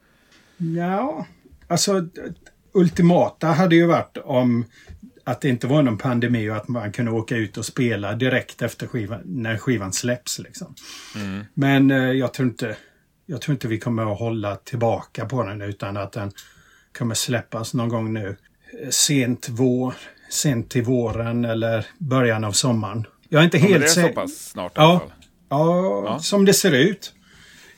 Ja, 0.58 1.26
alltså 1.68 2.08
ultimata 2.74 3.48
hade 3.48 3.76
ju 3.76 3.86
varit 3.86 4.18
om 4.18 4.66
att 5.24 5.42
det 5.42 5.50
inte 5.50 5.68
var 5.68 5.82
någon 5.82 5.98
pandemi 5.98 6.50
och 6.50 6.56
att 6.56 6.68
man 6.68 6.92
kunde 6.92 7.12
åka 7.12 7.36
ut 7.36 7.58
och 7.58 7.66
spela 7.66 8.14
direkt 8.14 8.62
efter 8.62 8.88
skivan, 8.88 9.22
när 9.26 9.58
skivan 9.58 9.94
släpps. 9.94 10.40
Liksom. 10.40 10.76
Mm. 11.16 11.46
Men 11.54 11.92
eh, 11.92 11.98
jag, 11.98 12.34
tror 12.34 12.48
inte, 12.48 12.78
jag 13.26 13.42
tror 13.42 13.54
inte 13.54 13.68
vi 13.68 13.80
kommer 13.80 14.12
att 14.12 14.20
hålla 14.20 14.56
tillbaka 14.56 15.26
på 15.26 15.44
den 15.44 15.62
utan 15.62 15.98
att 15.98 16.12
den 16.12 16.32
kommer 16.98 17.16
släppas 17.16 17.74
någon 17.74 17.90
gång 17.90 18.14
nu. 18.14 18.38
Eh, 18.84 18.90
sent, 18.90 19.48
vår, 19.50 19.94
sent 20.30 20.70
till 20.70 20.84
våren 20.84 21.46
eller 21.46 21.86
början 21.98 22.44
av 22.44 22.52
sommaren. 22.52 23.06
Jag 23.30 23.40
är 23.40 23.46
inte 23.46 23.58
helt 23.58 23.90
säker. 23.90 24.02
Det 24.02 24.10
är 24.10 24.14
så 24.14 24.22
pass 24.22 24.50
snart 24.50 24.72
ja, 24.76 24.82
i 24.82 24.86
alla 24.86 25.00
fall. 25.00 25.12
Ja, 25.50 26.04
ja, 26.06 26.20
som 26.20 26.46
det 26.46 26.54
ser 26.54 26.72
ut. 26.72 27.14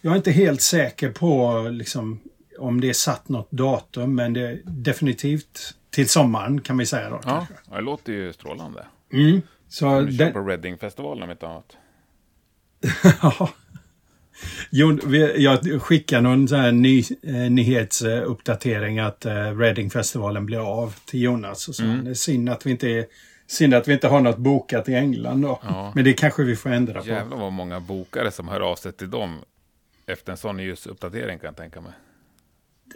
Jag 0.01 0.13
är 0.13 0.17
inte 0.17 0.31
helt 0.31 0.61
säker 0.61 1.11
på 1.11 1.61
liksom, 1.71 2.19
om 2.61 2.81
det 2.81 2.89
är 2.89 2.93
satt 2.93 3.29
något 3.29 3.51
datum, 3.51 4.15
men 4.15 4.33
det 4.33 4.41
är 4.41 4.61
definitivt 4.65 5.75
till 5.89 6.09
sommaren 6.09 6.61
kan 6.61 6.77
vi 6.77 6.85
säga 6.85 7.09
då. 7.09 7.19
Ja, 7.23 7.47
det 7.69 7.81
låter 7.81 8.13
ju 8.13 8.33
strålande. 8.33 8.85
Mm. 9.13 9.41
Så 9.67 10.01
du 10.01 10.11
den... 10.11 10.33
på 10.33 10.39
Reading-festivalen 10.39 11.23
om 11.23 11.31
inte 11.31 11.47
annat. 11.47 11.77
ja. 13.21 13.49
Jo, 14.69 14.99
jag 15.35 15.81
skickar 15.81 16.21
någon 16.21 16.47
sån 16.47 16.59
här 16.59 16.71
ny, 16.71 17.03
eh, 17.23 17.33
nyhetsuppdatering 17.33 18.99
att 18.99 19.25
eh, 19.25 19.57
Reading-festivalen 19.57 20.45
blir 20.45 20.81
av 20.81 20.95
till 21.05 21.21
Jonas. 21.21 21.67
Och 21.67 21.75
så. 21.75 21.83
Mm. 21.83 22.05
Det 22.05 22.09
är 22.09 22.13
synd 22.13 22.49
att 22.49 22.65
vi 22.65 22.71
inte 22.71 22.87
är 22.87 23.05
Synd 23.51 23.73
att 23.73 23.87
vi 23.87 23.93
inte 23.93 24.07
har 24.07 24.21
något 24.21 24.37
bokat 24.37 24.89
i 24.89 24.93
England 24.93 25.41
då. 25.41 25.59
Ja. 25.63 25.91
Men 25.95 26.03
det 26.03 26.13
kanske 26.13 26.43
vi 26.43 26.55
får 26.55 26.69
ändra 26.69 27.01
på. 27.01 27.07
Jävlar 27.07 27.37
vad 27.37 27.51
många 27.51 27.79
bokare 27.79 28.31
som 28.31 28.47
hör 28.47 28.59
av 28.59 28.75
sig 28.75 28.91
till 28.91 29.09
dem 29.09 29.39
efter 30.05 30.31
en 30.31 30.37
sån 30.37 30.57
nyhetsuppdatering 30.57 31.39
kan 31.39 31.47
jag 31.47 31.55
tänka 31.55 31.81
mig. 31.81 31.91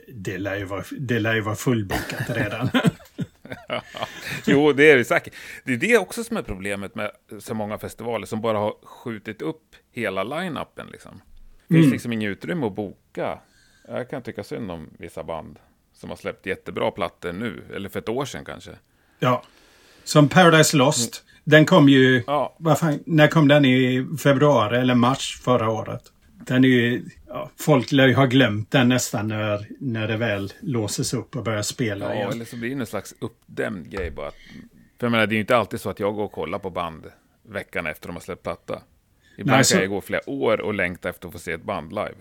Det 0.07 0.37
lär 0.37 0.55
ju 0.55 0.65
vara, 0.65 0.83
det 0.99 1.19
lär 1.19 1.35
ju 1.35 1.41
vara 1.41 1.55
fullbokat 1.55 2.29
redan. 2.29 2.69
jo, 4.45 4.73
det 4.73 4.91
är 4.91 4.97
det 4.97 5.05
säkert. 5.05 5.33
Det 5.63 5.73
är 5.73 5.77
det 5.77 5.97
också 5.97 6.23
som 6.23 6.37
är 6.37 6.41
problemet 6.41 6.95
med 6.95 7.11
så 7.39 7.53
många 7.53 7.77
festivaler 7.77 8.25
som 8.25 8.41
bara 8.41 8.57
har 8.57 8.75
skjutit 8.83 9.41
upp 9.41 9.75
hela 9.91 10.23
line-upen. 10.23 10.91
Liksom. 10.91 11.21
Det 11.67 11.73
finns 11.73 11.85
mm. 11.85 11.93
liksom 11.93 12.13
inget 12.13 12.29
utrymme 12.29 12.65
att 12.65 12.75
boka. 12.75 13.39
Jag 13.87 14.09
kan 14.09 14.21
tycka 14.21 14.43
synd 14.43 14.71
om 14.71 14.89
vissa 14.99 15.23
band 15.23 15.59
som 15.93 16.09
har 16.09 16.17
släppt 16.17 16.45
jättebra 16.45 16.91
plattor 16.91 17.33
nu, 17.33 17.63
eller 17.75 17.89
för 17.89 17.99
ett 17.99 18.09
år 18.09 18.25
sedan 18.25 18.45
kanske. 18.45 18.71
Ja, 19.19 19.43
som 20.03 20.29
Paradise 20.29 20.77
Lost. 20.77 21.23
Mm. 21.23 21.35
Den 21.43 21.65
kom 21.65 21.89
ju... 21.89 22.23
Ja. 22.27 22.57
Fan, 22.79 22.99
när 23.05 23.27
kom 23.27 23.47
den? 23.47 23.65
I 23.65 24.07
februari 24.23 24.77
eller 24.77 24.95
mars 24.95 25.41
förra 25.43 25.69
året? 25.69 26.11
Den 26.47 26.63
är 26.63 26.67
ju... 26.67 27.05
Ja, 27.27 27.49
folk 27.55 27.91
lär 27.91 28.07
ju 28.07 28.13
ha 28.13 28.25
glömt 28.25 28.71
den 28.71 28.89
nästan 28.89 29.27
när, 29.27 29.67
när 29.79 30.07
det 30.07 30.17
väl 30.17 30.53
låses 30.59 31.13
upp 31.13 31.35
och 31.35 31.43
börjar 31.43 31.61
spela 31.61 32.05
ja, 32.05 32.13
igen. 32.13 32.31
eller 32.31 32.45
så 32.45 32.55
blir 32.55 32.75
det 32.75 32.81
en 32.81 32.85
slags 32.85 33.15
uppdämd 33.19 33.89
grej 33.89 34.11
bara. 34.11 34.31
För 34.99 35.07
jag 35.07 35.11
menar, 35.11 35.27
det 35.27 35.33
är 35.33 35.35
ju 35.35 35.41
inte 35.41 35.57
alltid 35.57 35.81
så 35.81 35.89
att 35.89 35.99
jag 35.99 36.15
går 36.15 36.23
och 36.23 36.31
kollar 36.31 36.59
på 36.59 36.69
band 36.69 37.05
veckan 37.43 37.87
efter 37.87 38.07
de 38.07 38.15
har 38.15 38.21
släppt 38.21 38.43
platta. 38.43 38.81
Ibland 39.37 39.57
Nej, 39.57 39.65
så... 39.65 39.73
kan 39.73 39.81
jag 39.81 39.89
gå 39.89 40.01
flera 40.01 40.29
år 40.29 40.61
och 40.61 40.73
längta 40.73 41.09
efter 41.09 41.27
att 41.27 41.33
få 41.33 41.39
se 41.39 41.51
ett 41.51 41.63
band 41.63 41.89
live. 41.89 42.15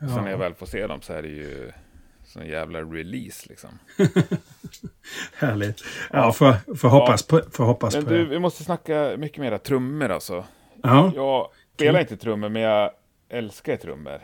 Ja. 0.00 0.08
Så 0.08 0.20
när 0.20 0.30
jag 0.30 0.38
väl 0.38 0.54
får 0.54 0.66
se 0.66 0.86
dem 0.86 1.02
så 1.02 1.12
är 1.12 1.22
det 1.22 1.28
ju 1.28 1.72
sån 2.24 2.46
jävla 2.46 2.82
release 2.82 3.46
liksom. 3.48 3.70
Härligt. 5.36 5.84
Ja, 6.12 6.32
får, 6.32 6.76
får 6.76 6.88
hoppas 6.88 7.26
ja. 7.28 7.40
på, 7.40 7.50
får 7.50 7.64
hoppas 7.64 7.94
men 7.94 8.04
på 8.04 8.10
du, 8.10 8.18
det. 8.18 8.24
Vi 8.24 8.38
måste 8.38 8.64
snacka 8.64 9.14
mycket 9.18 9.38
mera 9.38 9.58
trummor 9.58 10.10
alltså. 10.10 10.44
Ja. 10.82 11.12
Jag 11.14 11.48
spelar 11.74 12.00
inte 12.00 12.16
trummor, 12.16 12.48
men 12.48 12.62
jag 12.62 12.90
älskar 13.28 13.76
trummor. 13.76 14.20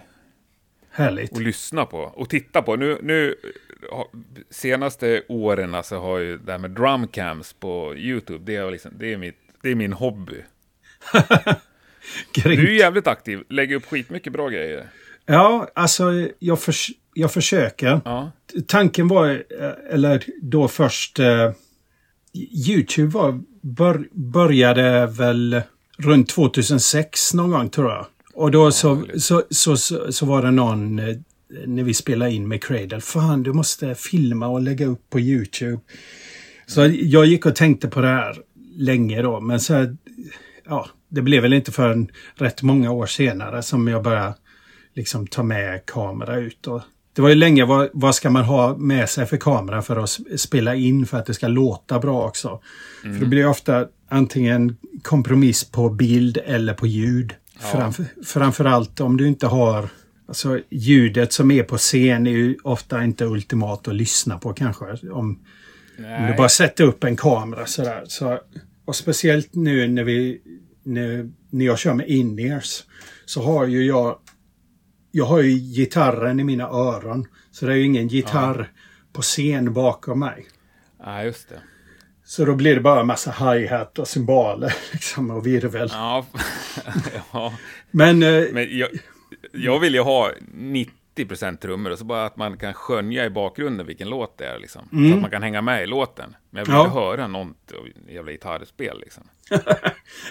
Härligt. 0.91 1.33
Och 1.33 1.41
lyssna 1.41 1.87
på 1.87 1.99
och 1.99 2.29
titta 2.29 2.63
på. 2.63 2.77
Nu, 2.77 2.99
nu 3.03 3.35
senaste 4.51 5.23
åren 5.29 5.75
alltså 5.75 5.99
har 5.99 6.19
ju 6.19 6.39
det 6.39 6.53
här 6.53 6.59
med 6.59 6.71
drumcams 6.71 7.53
på 7.53 7.95
YouTube, 7.97 8.45
det 8.45 8.57
är, 8.57 8.71
liksom, 8.71 8.93
det 8.99 9.13
är, 9.13 9.17
mitt, 9.17 9.39
det 9.63 9.71
är 9.71 9.75
min 9.75 9.93
hobby. 9.93 10.43
du 12.35 12.53
är 12.53 12.79
jävligt 12.79 13.07
aktiv, 13.07 13.45
lägger 13.49 13.77
upp 13.77 13.87
skitmycket 13.87 14.33
bra 14.33 14.49
grejer. 14.49 14.89
Ja, 15.27 15.69
alltså 15.75 16.29
jag, 16.39 16.61
för, 16.61 16.75
jag 17.15 17.33
försöker. 17.33 18.01
Ja. 18.05 18.31
Tanken 18.67 19.09
var, 19.09 19.31
eh, 19.31 19.73
eller 19.91 20.25
då 20.43 20.69
först... 20.69 21.21
Uh, 21.21 21.53
Youtube 22.69 23.09
var, 23.09 23.41
bör, 23.61 24.09
började 24.13 25.07
väl 25.07 25.63
runt 25.99 26.29
2006 26.29 27.35
någon 27.35 27.51
gång 27.51 27.71
tror 27.71 27.91
jag. 27.91 28.07
Och 28.35 28.51
då 28.51 28.73
så, 28.73 29.07
så, 29.19 29.43
så, 29.51 29.77
så, 30.13 30.27
var 30.27 30.43
det 30.43 30.51
någon 30.51 30.99
uh, 30.99 31.17
när 31.67 31.83
vi 31.83 31.95
spelade 31.95 32.33
in 32.33 32.49
med 32.49 32.65
Cradle. 32.65 33.01
Fan, 33.01 33.43
du 33.43 33.53
måste 33.53 33.95
filma 33.95 34.47
och 34.47 34.63
lägga 34.63 34.87
upp 34.87 35.11
på 35.11 35.21
Youtube. 35.21 35.79
Så 36.67 36.91
jag 36.93 37.27
gick 37.27 37.47
och 37.47 37.57
tänkte 37.57 37.89
på 37.89 38.01
det 38.01 38.09
här 38.09 38.37
länge 38.77 39.23
då, 39.23 39.41
men 39.41 39.61
så 39.61 39.97
ja, 40.65 40.89
det 41.09 41.23
blev 41.23 41.43
väl 41.43 41.53
inte 41.53 41.73
förrän 41.73 42.11
rätt 42.35 42.63
många 42.63 42.91
år 42.91 43.07
senare 43.07 43.63
som 43.63 43.89
jag 43.89 44.03
började 44.03 44.35
liksom 44.95 45.27
ta 45.27 45.43
med 45.43 45.87
kamera 45.87 46.37
ut. 46.37 46.67
Och 46.67 46.83
det 47.13 47.23
var 47.23 47.29
ju 47.29 47.35
länge, 47.35 47.65
vad, 47.65 47.89
vad 47.93 48.15
ska 48.15 48.31
man 48.31 48.45
ha 48.45 48.77
med 48.77 49.09
sig 49.09 49.27
för 49.27 49.37
kamera 49.37 49.83
för 49.83 49.97
att 49.97 50.19
spela 50.37 50.75
in 50.75 51.07
för 51.07 51.19
att 51.19 51.27
det 51.27 51.35
ska 51.35 51.49
låta 51.49 51.99
bra 51.99 52.27
också? 52.27 52.61
Mm. 53.05 53.15
För 53.15 53.25
det 53.25 53.31
blir 53.31 53.47
ofta 53.47 53.87
antingen 54.09 54.77
kompromiss 55.03 55.65
på 55.65 55.91
bild 55.91 56.39
eller 56.45 56.75
på 56.75 56.87
ljud. 56.87 57.35
Ja. 57.63 57.69
Framför, 57.69 58.05
framförallt 58.25 59.01
om 59.01 59.17
du 59.17 59.29
inte 59.29 59.47
har 59.47 59.89
Alltså 60.29 60.61
ljudet 60.71 61.33
som 61.33 61.51
är 61.51 61.63
på 61.63 61.77
scen 61.77 62.27
är 62.27 62.31
ju 62.31 62.57
ofta 62.63 63.05
inte 63.05 63.25
ultimat 63.25 63.89
att 63.89 63.95
lyssna 63.95 64.39
på 64.39 64.53
kanske. 64.53 64.85
Om, 64.85 65.45
om 65.99 66.27
du 66.31 66.35
bara 66.37 66.49
sätter 66.49 66.85
upp 66.85 67.05
en 67.05 67.17
kamera 67.17 67.67
sådär. 67.67 68.05
Så, 68.07 68.39
och 68.85 68.97
speciellt 68.97 69.55
nu 69.55 69.89
när 69.89 70.05
vi 70.05 70.41
när, 70.83 71.31
när 71.51 71.65
jag 71.65 71.79
kör 71.79 71.95
med 71.95 72.09
in-ears 72.09 72.85
så 73.25 73.43
har 73.43 73.67
ju 73.67 73.87
jag 73.87 74.19
jag 75.11 75.25
har 75.25 75.41
ju 75.41 75.59
gitarren 75.59 76.41
i 76.41 76.45
mina 76.45 76.65
öron. 76.65 77.27
Så 77.51 77.67
det 77.67 77.73
är 77.73 77.77
ju 77.77 77.85
ingen 77.85 78.09
gitarr 78.09 78.59
ja. 78.59 78.83
på 79.13 79.23
scen 79.23 79.73
bakom 79.73 80.19
mig. 80.21 80.47
Ja, 80.99 81.25
just 81.25 81.49
det. 81.49 81.61
Så 82.33 82.45
då 82.45 82.55
blir 82.55 82.75
det 82.75 82.81
bara 82.81 83.01
en 83.01 83.07
massa 83.07 83.31
hi-hat 83.31 83.99
och 83.99 84.09
cymbaler 84.09 84.75
liksom, 84.93 85.31
och 85.31 85.47
virvel. 85.47 85.89
Ja. 85.93 86.27
ja. 87.33 87.55
Men, 87.91 88.23
eh, 88.23 88.45
Men 88.53 88.79
jag, 88.79 88.89
jag 89.53 89.79
vill 89.79 89.95
ju 89.95 90.01
ha 90.01 90.31
90% 90.55 91.57
trummor 91.57 91.91
och 91.91 91.99
så 91.99 92.05
bara 92.05 92.27
att 92.27 92.37
man 92.37 92.57
kan 92.57 92.75
skönja 92.75 93.25
i 93.25 93.31
bakgrunden 93.31 93.87
vilken 93.87 94.09
låt 94.09 94.39
det 94.39 94.47
är. 94.47 94.59
Liksom. 94.59 94.89
Mm. 94.93 95.11
Så 95.11 95.17
att 95.17 95.21
man 95.21 95.31
kan 95.31 95.43
hänga 95.43 95.63
med 95.63 95.83
i 95.83 95.87
låten. 95.87 96.37
Men 96.51 96.59
jag 96.59 96.67
vill 96.67 96.75
ja. 96.75 96.85
inte 96.85 96.99
höra 96.99 97.27
något 97.27 97.73
jävla 98.09 98.33
gitarrspel. 98.33 99.01
Liksom. 99.01 99.23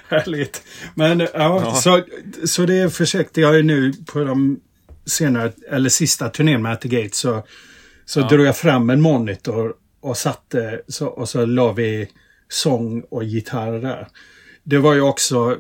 Härligt. 0.08 0.64
Men 0.96 1.20
ja, 1.20 1.28
ja, 1.34 1.74
Så, 1.74 2.04
så 2.46 2.66
det 2.66 2.94
försökte 2.94 3.42
jag 3.42 3.56
ju 3.56 3.64
nu 3.64 3.94
på 4.14 4.24
de 4.24 4.60
senare, 5.06 5.52
eller 5.70 5.90
sista 5.90 6.30
turnén 6.30 6.62
med 6.62 6.72
At 6.72 6.82
the 6.82 6.90
Gate 6.90 7.16
så, 7.16 7.44
så 8.06 8.20
ja. 8.20 8.28
drog 8.28 8.46
jag 8.46 8.58
fram 8.58 8.90
en 8.90 9.02
monitor 9.02 9.76
och 10.02 10.18
satte, 10.18 10.82
så, 10.88 11.08
och 11.08 11.30
så 11.30 11.46
la 11.46 11.72
vi 11.72 12.10
sång 12.50 13.02
och 13.02 13.24
gitarr 13.24 13.80
där. 13.80 14.08
Det 14.64 14.78
var 14.78 14.94
ju 14.94 15.02
också 15.02 15.58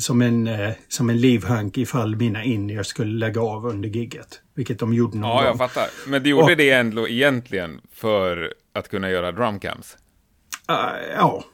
som 0.00 0.22
en, 0.22 0.46
eh, 0.46 0.70
som 0.88 1.10
en 1.10 1.20
livhank 1.20 1.78
ifall 1.78 2.16
mina 2.16 2.44
in 2.44 2.84
skulle 2.84 3.18
lägga 3.18 3.40
av 3.40 3.66
under 3.66 3.88
gigget. 3.88 4.40
Vilket 4.54 4.78
de 4.78 4.94
gjorde 4.94 5.18
någon 5.18 5.30
Ja, 5.30 5.36
gång. 5.36 5.44
jag 5.44 5.58
fattar. 5.58 5.86
Men 6.06 6.22
du 6.22 6.30
gjorde 6.30 6.52
och, 6.52 6.56
det 6.56 6.70
ändå 6.70 7.08
egentligen 7.08 7.80
för 7.92 8.54
att 8.72 8.88
kunna 8.88 9.10
göra 9.10 9.32
drumcams? 9.32 9.96
Uh, 10.70 10.76
ja. 11.16 11.44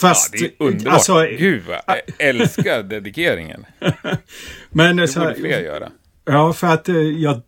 Fast... 0.00 0.34
Ja, 0.34 0.40
det 0.40 0.64
är 0.64 0.68
underbart. 0.68 0.94
Alltså, 0.94 1.26
Gud, 1.38 1.62
jag 1.68 2.00
älskar 2.18 2.82
dedikeringen. 2.82 3.66
Men 4.70 4.96
det 4.96 5.08
så 5.08 5.20
borde 5.20 5.34
fler 5.34 5.60
göra. 5.60 5.92
Ja, 6.24 6.52
för 6.52 6.66
att 6.66 6.88
eh, 6.88 6.96
jag... 6.96 7.42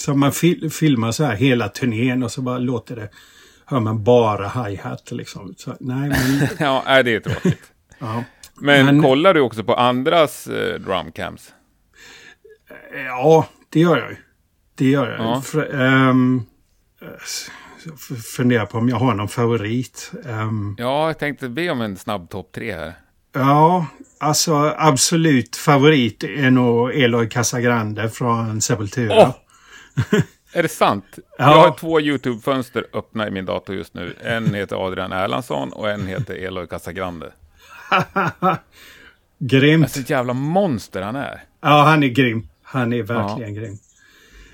Så 0.00 0.14
man 0.14 0.32
fil, 0.32 0.70
filmar 0.70 1.12
så 1.12 1.24
här 1.24 1.36
hela 1.36 1.68
turnén 1.68 2.22
och 2.22 2.32
så 2.32 2.42
bara 2.42 2.58
låter 2.58 2.96
det... 2.96 3.08
Hör 3.64 3.80
man 3.80 4.04
bara 4.04 4.48
hi-hat 4.48 5.10
liksom. 5.10 5.54
Så, 5.56 5.76
nej, 5.80 6.08
men... 6.08 6.48
ja, 6.58 7.02
det 7.02 7.14
är 7.14 7.20
tråkigt. 7.20 7.72
ja. 7.98 8.24
Men, 8.54 8.86
men 8.86 9.02
kollar 9.02 9.34
du 9.34 9.40
också 9.40 9.64
på 9.64 9.74
andras 9.74 10.46
eh, 10.46 10.80
drumcams? 10.80 11.54
Ja, 13.06 13.46
det 13.68 13.80
gör 13.80 13.96
jag. 13.96 14.16
Det 14.74 14.88
gör 14.90 15.10
jag. 15.10 15.20
Ja. 15.20 15.40
För, 15.40 15.74
um, 15.74 16.46
funderar 18.36 18.66
på 18.66 18.78
om 18.78 18.88
jag 18.88 18.96
har 18.96 19.14
någon 19.14 19.28
favorit. 19.28 20.12
Um, 20.24 20.76
ja, 20.78 21.06
jag 21.06 21.18
tänkte 21.18 21.48
be 21.48 21.70
om 21.70 21.80
en 21.80 21.96
snabb 21.96 22.30
topp 22.30 22.52
tre 22.52 22.74
här. 22.74 22.94
Ja, 23.32 23.86
alltså 24.20 24.74
absolut 24.78 25.56
favorit 25.56 26.24
är 26.24 26.50
nog 26.50 26.94
Eloy 26.94 27.28
Casagrande 27.28 28.10
från 28.10 28.60
Sepultura. 28.60 29.28
Oh! 29.28 29.34
Är 30.52 30.62
det 30.62 30.68
sant? 30.68 31.18
Ja. 31.38 31.50
Jag 31.50 31.70
har 31.70 31.78
två 31.78 32.00
YouTube-fönster 32.00 32.86
öppna 32.92 33.28
i 33.28 33.30
min 33.30 33.44
dator 33.44 33.76
just 33.76 33.94
nu. 33.94 34.14
En 34.24 34.54
heter 34.54 34.86
Adrian 34.86 35.12
Erlandsson 35.12 35.72
och 35.72 35.90
en 35.90 36.06
heter 36.06 36.34
Eloy 36.34 36.66
Casagrande. 36.66 37.32
Grymt. 39.38 39.84
Alltså 39.84 40.00
ett 40.00 40.10
jävla 40.10 40.32
monster 40.32 41.02
han 41.02 41.16
är. 41.16 41.44
Ja, 41.60 41.82
han 41.82 42.02
är 42.02 42.08
grym. 42.08 42.48
Han 42.62 42.92
är 42.92 43.02
verkligen 43.02 43.54
ja. 43.54 43.60
grym. 43.60 43.78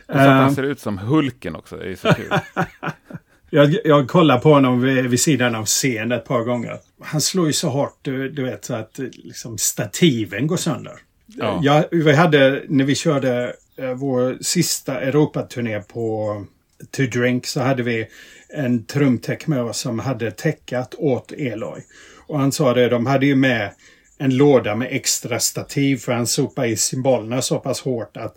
Och 0.06 0.14
så 0.14 0.20
att 0.20 0.26
han 0.26 0.54
ser 0.54 0.62
ut 0.62 0.80
som 0.80 0.98
Hulken 0.98 1.56
också. 1.56 1.76
Det 1.76 1.90
är 1.90 1.96
så 1.96 2.12
kul. 2.12 2.32
jag, 3.50 3.76
jag 3.84 4.08
kollar 4.08 4.38
på 4.38 4.52
honom 4.52 4.80
vid, 4.80 5.06
vid 5.06 5.20
sidan 5.20 5.54
av 5.54 5.64
scen 5.64 6.12
ett 6.12 6.24
par 6.24 6.42
gånger. 6.42 6.78
Han 7.02 7.20
slår 7.20 7.46
ju 7.46 7.52
så 7.52 7.68
hårt, 7.68 7.98
du, 8.02 8.28
du 8.28 8.44
vet, 8.44 8.64
så 8.64 8.74
att 8.74 8.98
liksom, 8.98 9.58
stativen 9.58 10.46
går 10.46 10.56
sönder. 10.56 10.94
Ja. 11.26 11.60
Jag, 11.62 11.84
vi 11.90 12.12
hade, 12.12 12.62
när 12.68 12.84
vi 12.84 12.94
körde 12.94 13.54
eh, 13.76 13.92
vår 13.92 14.38
sista 14.40 15.00
Europaturné 15.00 15.80
på 15.80 16.44
To 16.90 17.02
Drink 17.02 17.46
så 17.46 17.60
hade 17.60 17.82
vi 17.82 18.06
en 18.48 18.84
trumtech 18.84 19.48
med 19.48 19.62
oss 19.62 19.78
som 19.78 19.98
hade 19.98 20.30
täckat 20.30 20.94
åt 20.98 21.32
Eloy. 21.32 21.80
Och 22.26 22.38
han 22.38 22.52
sa 22.52 22.74
det, 22.74 22.88
de 22.88 23.06
hade 23.06 23.26
ju 23.26 23.36
med 23.36 23.70
en 24.18 24.36
låda 24.36 24.74
med 24.74 24.88
extra 24.90 25.40
stativ 25.40 25.96
för 25.96 26.12
han 26.12 26.26
sopade 26.26 26.68
i 26.68 26.76
symbolerna 26.76 27.42
så 27.42 27.58
pass 27.58 27.80
hårt 27.80 28.16
att 28.16 28.36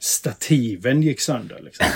stativen 0.00 1.02
gick 1.02 1.20
sönder. 1.20 1.60
Liksom. 1.62 1.86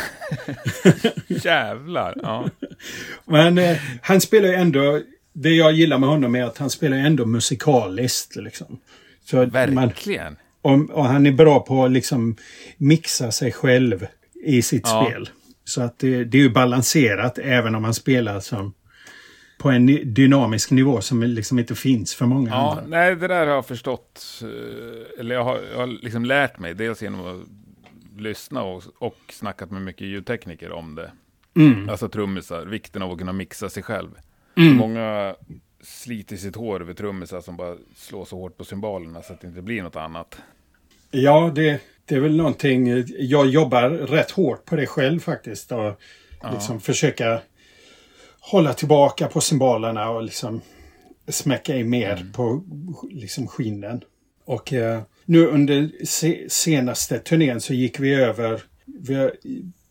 Jävlar! 1.45 2.15
Ja. 2.23 2.51
Men 3.25 3.59
eh, 3.59 3.77
han 4.03 4.21
spelar 4.21 4.49
ju 4.49 4.55
ändå... 4.55 5.03
Det 5.39 5.51
jag 5.51 5.73
gillar 5.73 5.99
med 5.99 6.09
honom 6.09 6.35
är 6.35 6.45
att 6.45 6.59
han 6.59 6.71
spelar 6.71 6.97
ju 6.97 7.03
ändå 7.03 7.27
musikaliskt. 7.27 8.37
Liksom. 8.37 8.79
Så 9.27 9.47
Verkligen! 9.47 10.37
Man, 10.65 10.91
och, 10.91 10.99
och, 10.99 11.05
han 11.05 11.27
är 11.27 11.33
bra 11.33 11.61
på 11.61 11.85
att 11.85 11.91
liksom 11.91 12.37
mixa 12.77 13.31
sig 13.31 13.53
själv 13.53 14.07
i 14.45 14.63
sitt 14.63 14.83
ja. 14.87 15.07
spel. 15.07 15.31
Så 15.65 15.83
att 15.83 15.99
det, 15.99 16.25
det 16.25 16.39
är 16.39 16.43
ju 16.43 16.51
balanserat 16.51 17.39
även 17.39 17.75
om 17.75 17.85
han 17.85 17.95
spelar 17.95 18.41
som 18.41 18.75
på 19.59 19.71
en 19.71 20.15
dynamisk 20.15 20.71
nivå 20.71 21.01
som 21.01 21.23
liksom 21.23 21.59
inte 21.59 21.75
finns 21.75 22.15
för 22.15 22.27
många 22.27 22.51
ja, 22.51 22.71
andra. 22.71 22.99
Nej, 22.99 23.17
det 23.17 23.29
där 23.29 23.47
har 23.47 23.55
jag 23.55 23.67
förstått. 23.67 24.43
Eh, 24.43 25.21
eller 25.21 25.35
jag 25.35 25.45
har, 25.45 25.61
jag 25.73 25.79
har 25.79 25.87
liksom 25.87 26.25
lärt 26.25 26.59
mig. 26.59 26.75
Dels 26.75 27.03
genom 27.03 27.27
att 27.27 27.47
lyssna 28.21 28.63
och, 28.63 28.83
och 28.99 29.19
snackat 29.31 29.71
med 29.71 29.83
mycket 29.83 30.07
ljudtekniker 30.07 30.73
om 30.73 30.95
det. 30.95 31.11
Mm. 31.57 31.89
Alltså 31.89 32.09
trummisar, 32.09 32.67
vikten 32.67 33.03
av 33.03 33.13
att 33.13 33.19
kunna 33.19 33.33
mixa 33.33 33.69
sig 33.69 33.83
själv. 33.83 34.11
Mm. 34.57 34.77
Många 34.77 35.35
sliter 35.81 36.37
sitt 36.37 36.57
hår 36.57 36.81
över 36.81 36.95
trummisar 36.95 37.41
som 37.41 37.57
bara 37.57 37.77
slår 37.97 38.25
så 38.25 38.37
hårt 38.37 38.57
på 38.57 38.65
symbolerna 38.65 39.23
så 39.23 39.33
att 39.33 39.41
det 39.41 39.47
inte 39.47 39.63
blir 39.63 39.83
något 39.83 39.97
annat. 39.97 40.39
Ja, 41.11 41.53
det, 41.55 41.81
det 42.05 42.15
är 42.15 42.21
väl 42.21 42.37
någonting. 42.37 43.05
Jag 43.19 43.47
jobbar 43.47 43.91
rätt 43.91 44.31
hårt 44.31 44.65
på 44.65 44.77
det 44.77 44.87
själv 44.87 45.21
faktiskt. 45.21 45.73
Och 45.73 46.01
liksom 46.53 46.77
ja. 46.77 46.81
försöka 46.81 47.41
hålla 48.41 48.73
tillbaka 48.73 49.27
på 49.27 49.41
symbolerna 49.41 50.11
och 50.11 50.23
liksom 50.23 50.61
smäcka 51.29 51.77
i 51.77 51.85
mer 51.85 52.13
mm. 52.13 52.33
på 52.33 52.65
liksom 53.11 53.47
skinnen. 53.47 54.03
Och 54.45 54.73
eh, 54.73 55.03
nu 55.25 55.47
under 55.47 55.91
se 56.05 56.51
senaste 56.51 57.19
turnén 57.19 57.61
så 57.61 57.75
gick 57.75 58.01
vi 58.01 58.15
över. 58.15 58.63
Vi 58.85 59.31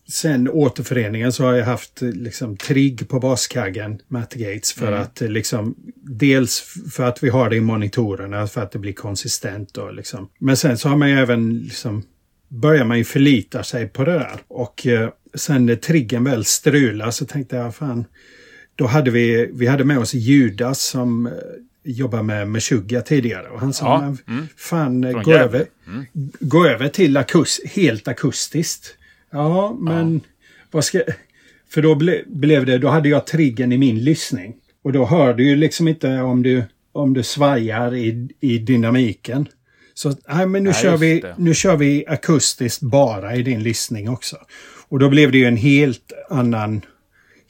sen 0.08 0.50
återföreningen 0.50 1.34
så 1.34 1.44
har 1.44 1.54
jag 1.54 1.66
haft 1.66 2.02
liksom 2.02 2.58
trigg 2.58 3.10
på 3.10 3.20
baskaggen, 3.20 4.00
Matt 4.08 4.34
Gates, 4.34 4.74
för 4.74 4.88
mm. 4.88 5.02
att 5.02 5.22
liksom 5.22 5.76
dels 5.96 6.76
för 6.92 7.04
att 7.04 7.24
vi 7.24 7.30
har 7.30 7.50
det 7.50 7.56
i 7.56 7.62
monitorerna 7.62 8.48
för 8.48 8.62
att 8.62 8.72
det 8.72 8.80
blir 8.80 8.94
konsistent 8.94 9.78
och 9.78 9.94
liksom. 9.94 10.30
Men 10.40 10.58
sen 10.58 10.78
så 10.78 10.90
har 10.90 10.98
man 10.98 11.10
ju 11.10 11.16
även 11.16 11.60
liksom 11.60 12.04
börjar 12.48 12.86
man 12.86 12.98
ju 12.98 13.04
förlita 13.04 13.64
sig 13.64 13.88
på 13.88 14.04
det 14.04 14.14
där 14.14 14.40
och 14.48 14.88
eh, 14.88 15.10
sen 15.34 15.66
när 15.66 15.76
triggen 15.76 16.24
väl 16.24 16.46
strular 16.46 17.12
så 17.12 17.26
tänkte 17.26 17.56
jag 17.56 17.76
fan 17.76 18.06
då 18.76 18.88
hade 18.88 19.12
vi, 19.12 19.50
vi 19.54 19.68
hade 19.68 19.84
med 19.84 20.00
oss 20.00 20.14
Judas 20.14 20.82
som 20.82 21.26
eh, 21.28 21.34
jobbar 21.84 22.24
med 22.24 22.48
Meshuggah 22.48 23.04
tidigare. 23.04 23.50
Och 23.50 23.60
han 23.60 23.74
sa, 23.74 23.86
ja. 23.86 24.34
mm. 24.34 24.48
fan, 24.58 25.24
gå 25.24 25.34
över, 25.34 25.66
mm. 25.88 26.06
gå 26.40 26.68
över 26.68 26.90
till 26.90 27.18
akus, 27.18 27.62
helt 27.66 28.08
akustiskt. 28.08 28.98
Ja, 29.36 29.78
men 29.80 30.14
ja. 30.14 30.20
vad 30.72 30.84
ska... 30.84 31.02
För 31.70 31.82
då 31.82 31.96
ble, 31.96 32.24
blev 32.28 32.66
det, 32.66 32.78
då 32.78 32.88
hade 32.88 33.10
jag 33.10 33.28
triggen 33.28 33.72
i 33.72 33.78
min 33.78 34.00
lyssning. 34.00 34.56
Och 34.84 34.92
då 34.92 35.06
hör 35.06 35.34
du 35.34 35.50
ju 35.50 35.56
liksom 35.56 35.88
inte 35.88 36.22
om 36.22 36.44
du, 36.44 36.64
om 36.92 37.14
du 37.14 37.24
svajar 37.24 37.96
i, 37.96 38.30
i 38.40 38.58
dynamiken. 38.58 39.48
Så 39.94 40.10
nej, 40.28 40.48
men 40.48 40.64
nu, 40.64 40.70
nej, 40.70 40.82
kör 40.82 40.98
vi, 40.98 41.24
nu 41.38 41.54
kör 41.54 41.76
vi 41.78 42.06
akustiskt 42.08 42.82
bara 42.82 43.36
i 43.36 43.44
din 43.44 43.64
lyssning 43.64 44.10
också. 44.10 44.38
Och 44.90 45.00
då 45.00 45.10
blev 45.10 45.32
det 45.32 45.38
ju 45.38 45.46
en 45.46 45.58
helt 45.58 46.14
annan 46.30 46.82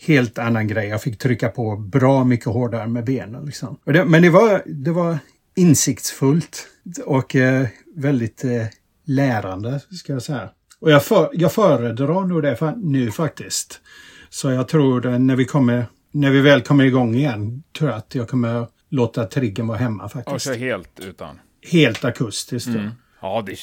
helt 0.05 0.37
annan 0.37 0.67
grej. 0.67 0.87
Jag 0.87 1.01
fick 1.01 1.17
trycka 1.17 1.49
på 1.49 1.75
bra 1.75 2.23
mycket 2.23 2.45
hårdare 2.45 2.87
med 2.87 3.05
benen. 3.05 3.45
Liksom. 3.45 3.77
Det, 3.85 4.05
men 4.05 4.21
det 4.21 4.29
var, 4.29 4.63
det 4.65 4.91
var 4.91 5.17
insiktsfullt 5.55 6.67
och 7.05 7.35
eh, 7.35 7.67
väldigt 7.95 8.43
eh, 8.43 8.65
lärande, 9.05 9.81
ska 9.91 10.13
jag 10.13 10.21
säga. 10.21 10.49
Och 10.79 10.91
jag, 10.91 11.03
för, 11.03 11.29
jag 11.33 11.53
föredrar 11.53 12.25
nog 12.25 12.43
det 12.43 12.75
nu 12.77 13.11
faktiskt. 13.11 13.81
Så 14.29 14.51
jag 14.51 14.67
tror 14.67 15.19
när 15.19 15.35
vi 15.35 15.45
kommer, 15.45 15.85
när 16.11 16.31
vi 16.31 16.41
väl 16.41 16.61
kommer 16.61 16.83
igång 16.83 17.15
igen, 17.15 17.63
tror 17.77 17.89
jag 17.89 17.97
att 17.97 18.15
jag 18.15 18.29
kommer 18.29 18.67
låta 18.89 19.25
triggen 19.25 19.67
vara 19.67 19.77
hemma 19.77 20.09
faktiskt. 20.09 20.33
Och 20.33 20.41
så 20.41 20.53
helt 20.53 20.99
utan? 20.99 21.39
Helt 21.71 22.05
akustiskt. 22.05 22.67
Mm. 22.67 22.89
Ja, 23.21 23.43
det 23.45 23.51
är 23.51 23.57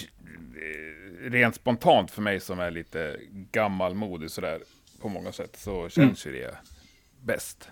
rent 1.30 1.54
spontant 1.54 2.10
för 2.10 2.22
mig 2.22 2.40
som 2.40 2.60
är 2.60 2.70
lite 2.70 3.16
gammalmodig 3.52 4.30
sådär 4.30 4.58
på 5.00 5.08
många 5.08 5.32
sätt 5.32 5.56
så 5.56 5.88
känns 5.88 6.26
mm. 6.26 6.36
ju 6.36 6.42
det 6.42 6.56
bäst. 7.22 7.68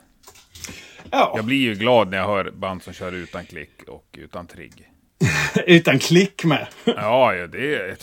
Ja. 1.11 1.33
Jag 1.37 1.45
blir 1.45 1.57
ju 1.57 1.75
glad 1.75 2.09
när 2.09 2.19
jag 2.19 2.27
hör 2.27 2.51
band 2.51 2.83
som 2.83 2.93
kör 2.93 3.13
utan 3.13 3.47
klick 3.47 3.83
och 3.89 4.19
utan 4.19 4.47
trigg. 4.47 4.91
utan 5.67 5.99
klick 5.99 6.45
med? 6.45 6.67
ja, 6.85 7.35
ja 7.35 7.47
det 7.47 7.75
är, 7.75 7.97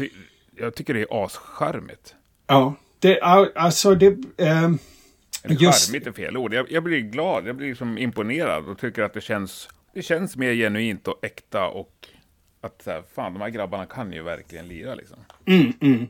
jag, 0.57 0.59
ty 0.59 0.63
jag, 0.63 0.75
tycker 0.75 0.93
det 0.93 1.01
är 1.01 1.25
ascharmigt. 1.25 2.15
Ja, 2.47 2.75
det, 2.99 3.21
alltså 3.21 3.95
det... 3.95 4.17
Eh, 4.37 4.71
just... 5.47 5.87
Charmigt 5.87 6.07
är 6.07 6.11
fel 6.11 6.37
ord. 6.37 6.53
Jag, 6.53 6.71
jag, 6.71 6.83
blir 6.83 6.99
glad, 6.99 7.47
jag 7.47 7.55
blir 7.55 7.67
liksom 7.67 7.97
imponerad 7.97 8.67
och 8.67 8.79
tycker 8.79 9.03
att 9.03 9.13
det 9.13 9.21
känns, 9.21 9.69
det 9.93 10.01
känns 10.01 10.37
mer 10.37 10.53
genuint 10.53 11.07
och 11.07 11.25
äkta 11.25 11.67
och 11.67 12.07
att 12.61 12.81
så 12.81 12.91
här, 12.91 13.03
fan 13.15 13.33
de 13.33 13.41
här 13.41 13.49
grabbarna 13.49 13.85
kan 13.85 14.13
ju 14.13 14.23
verkligen 14.23 14.67
lira 14.67 14.95
liksom. 14.95 15.17
Mm, 15.45 15.73
mm. 15.81 16.07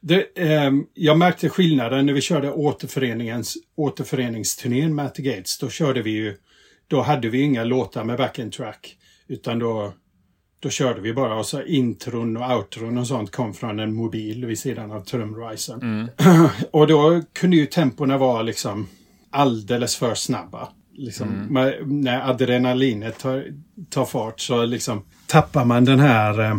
Det, 0.00 0.38
eh, 0.38 0.72
jag 0.94 1.18
märkte 1.18 1.48
skillnaden 1.48 2.06
när 2.06 2.12
vi 2.12 2.20
körde 2.20 2.52
återföreningens, 2.52 3.56
återföreningsturnén 3.74 4.94
med 4.94 5.14
The 5.14 5.22
Gates. 5.22 5.58
Då 5.58 5.70
körde 5.70 6.02
vi 6.02 6.10
ju, 6.10 6.36
då 6.88 7.00
hade 7.00 7.28
vi 7.28 7.40
inga 7.40 7.64
låtar 7.64 8.04
med 8.04 8.18
backend 8.18 8.52
track. 8.52 8.96
Utan 9.28 9.58
då, 9.58 9.92
då 10.60 10.70
körde 10.70 11.00
vi 11.00 11.12
bara 11.12 11.34
och 11.34 11.46
så 11.46 11.62
intron 11.62 12.36
och 12.36 12.56
outron 12.56 12.98
och 12.98 13.06
sånt 13.06 13.30
kom 13.30 13.54
från 13.54 13.78
en 13.78 13.94
mobil 13.94 14.46
vid 14.46 14.58
sidan 14.58 14.90
av 14.90 15.00
trumrisen. 15.00 15.80
Mm. 15.82 16.08
och 16.70 16.86
då 16.86 17.22
kunde 17.32 17.56
ju 17.56 17.66
tempona 17.66 18.18
vara 18.18 18.42
liksom 18.42 18.88
alldeles 19.30 19.96
för 19.96 20.14
snabba. 20.14 20.68
Liksom, 20.92 21.28
mm. 21.28 22.02
när 22.02 22.30
adrenalinet 22.30 23.18
tar, 23.18 23.44
tar 23.90 24.04
fart 24.04 24.40
så 24.40 24.64
liksom 24.64 25.02
tappar 25.26 25.64
man 25.64 25.84
den 25.84 26.00
här 26.00 26.40
eh, 26.40 26.56